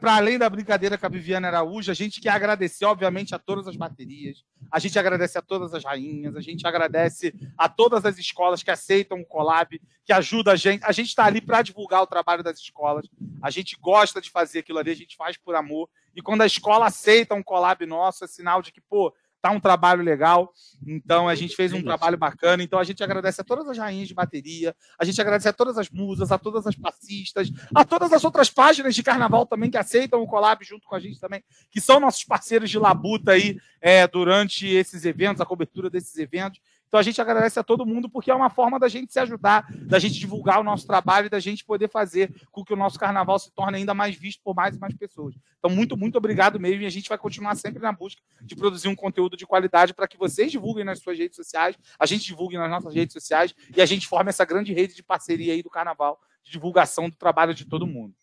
para 0.00 0.16
além 0.16 0.38
da 0.38 0.48
brincadeira 0.48 0.96
com 0.96 1.04
a 1.04 1.08
Viviane 1.08 1.46
Araújo, 1.46 1.90
a 1.90 1.94
gente 1.94 2.20
quer 2.20 2.30
agradecer, 2.30 2.86
obviamente, 2.86 3.34
a 3.34 3.38
todas 3.38 3.68
as 3.68 3.76
baterias, 3.76 4.44
a 4.70 4.78
gente 4.78 4.98
agradece 4.98 5.36
a 5.36 5.42
todas 5.42 5.74
as 5.74 5.84
rainhas, 5.84 6.34
a 6.34 6.40
gente 6.40 6.66
agradece 6.66 7.34
a 7.58 7.68
todas 7.68 8.06
as 8.06 8.18
escolas 8.18 8.62
que 8.62 8.70
aceitam 8.70 9.20
o 9.20 9.26
collab, 9.26 9.78
que 10.04 10.12
ajuda 10.12 10.52
a 10.52 10.56
gente. 10.56 10.82
A 10.84 10.92
gente 10.92 11.08
está 11.08 11.26
ali 11.26 11.40
para 11.40 11.60
divulgar 11.60 12.02
o 12.02 12.06
trabalho 12.06 12.42
das 12.42 12.58
escolas. 12.58 13.06
A 13.42 13.50
gente 13.50 13.76
gosta 13.78 14.20
de 14.20 14.30
fazer 14.30 14.60
aquilo 14.60 14.78
ali, 14.78 14.90
a 14.90 14.96
gente 14.96 15.16
faz 15.16 15.36
por 15.36 15.54
amor. 15.54 15.88
E 16.14 16.22
quando 16.22 16.42
a 16.42 16.46
escola 16.46 16.86
aceita 16.86 17.34
um 17.34 17.42
collab 17.42 17.84
nosso, 17.84 18.24
é 18.24 18.26
sinal 18.26 18.62
de 18.62 18.72
que, 18.72 18.80
pô, 18.80 19.14
tá 19.42 19.50
um 19.50 19.60
trabalho 19.60 20.02
legal. 20.02 20.52
Então 20.86 21.28
a 21.28 21.34
gente 21.34 21.56
fez 21.56 21.72
um 21.72 21.82
trabalho 21.82 22.16
bacana. 22.16 22.62
Então 22.62 22.78
a 22.78 22.84
gente 22.84 23.02
agradece 23.02 23.40
a 23.40 23.44
todas 23.44 23.68
as 23.68 23.76
rainhas 23.76 24.08
de 24.08 24.14
bateria, 24.14 24.74
a 24.98 25.04
gente 25.04 25.20
agradece 25.20 25.48
a 25.48 25.52
todas 25.52 25.76
as 25.76 25.90
musas, 25.90 26.30
a 26.30 26.38
todas 26.38 26.66
as 26.66 26.76
passistas, 26.76 27.50
a 27.74 27.84
todas 27.84 28.12
as 28.12 28.24
outras 28.24 28.48
páginas 28.48 28.94
de 28.94 29.02
carnaval 29.02 29.44
também 29.44 29.70
que 29.70 29.76
aceitam 29.76 30.22
o 30.22 30.26
collab 30.26 30.64
junto 30.64 30.86
com 30.86 30.94
a 30.94 31.00
gente 31.00 31.20
também, 31.20 31.42
que 31.70 31.80
são 31.80 31.98
nossos 31.98 32.24
parceiros 32.24 32.70
de 32.70 32.78
labuta 32.78 33.32
aí 33.32 33.58
é, 33.80 34.06
durante 34.06 34.66
esses 34.66 35.04
eventos, 35.04 35.40
a 35.40 35.46
cobertura 35.46 35.90
desses 35.90 36.16
eventos. 36.16 36.60
Então 36.92 37.00
a 37.00 37.02
gente 37.02 37.22
agradece 37.22 37.58
a 37.58 37.62
todo 37.62 37.86
mundo 37.86 38.06
porque 38.06 38.30
é 38.30 38.34
uma 38.34 38.50
forma 38.50 38.78
da 38.78 38.86
gente 38.86 39.10
se 39.14 39.18
ajudar, 39.18 39.66
da 39.86 39.98
gente 39.98 40.18
divulgar 40.18 40.60
o 40.60 40.62
nosso 40.62 40.86
trabalho 40.86 41.24
e 41.24 41.30
da 41.30 41.40
gente 41.40 41.64
poder 41.64 41.88
fazer 41.88 42.30
com 42.50 42.62
que 42.62 42.70
o 42.70 42.76
nosso 42.76 42.98
carnaval 42.98 43.38
se 43.38 43.50
torne 43.50 43.78
ainda 43.78 43.94
mais 43.94 44.14
visto 44.14 44.42
por 44.44 44.54
mais 44.54 44.76
e 44.76 44.78
mais 44.78 44.94
pessoas. 44.94 45.34
Então 45.58 45.74
muito, 45.74 45.96
muito 45.96 46.18
obrigado 46.18 46.60
mesmo 46.60 46.82
e 46.82 46.86
a 46.86 46.90
gente 46.90 47.08
vai 47.08 47.16
continuar 47.16 47.54
sempre 47.54 47.80
na 47.80 47.92
busca 47.92 48.20
de 48.42 48.54
produzir 48.54 48.88
um 48.88 48.94
conteúdo 48.94 49.38
de 49.38 49.46
qualidade 49.46 49.94
para 49.94 50.06
que 50.06 50.18
vocês 50.18 50.52
divulguem 50.52 50.84
nas 50.84 50.98
suas 50.98 51.16
redes 51.16 51.34
sociais, 51.34 51.78
a 51.98 52.04
gente 52.04 52.26
divulgue 52.26 52.58
nas 52.58 52.68
nossas 52.68 52.94
redes 52.94 53.14
sociais 53.14 53.54
e 53.74 53.80
a 53.80 53.86
gente 53.86 54.06
forme 54.06 54.28
essa 54.28 54.44
grande 54.44 54.74
rede 54.74 54.94
de 54.94 55.02
parceria 55.02 55.54
aí 55.54 55.62
do 55.62 55.70
carnaval, 55.70 56.20
de 56.44 56.52
divulgação 56.52 57.08
do 57.08 57.16
trabalho 57.16 57.54
de 57.54 57.64
todo 57.64 57.86
mundo. 57.86 58.14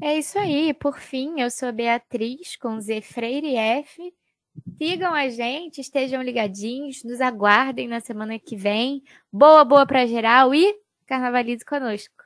É 0.00 0.18
isso 0.18 0.36
aí. 0.36 0.74
Por 0.74 0.98
fim, 0.98 1.40
eu 1.40 1.48
sou 1.48 1.72
Beatriz 1.72 2.56
com 2.56 2.80
Z 2.80 3.02
Freire 3.02 3.54
F. 3.54 4.12
Sigam 4.78 5.14
a 5.14 5.28
gente, 5.28 5.80
estejam 5.80 6.22
ligadinhos, 6.22 7.04
nos 7.04 7.20
aguardem 7.20 7.88
na 7.88 8.00
semana 8.00 8.38
que 8.38 8.56
vem. 8.56 9.02
Boa, 9.32 9.64
boa 9.64 9.86
pra 9.86 10.06
geral 10.06 10.54
e 10.54 10.74
carnavalize 11.06 11.64
conosco. 11.64 12.21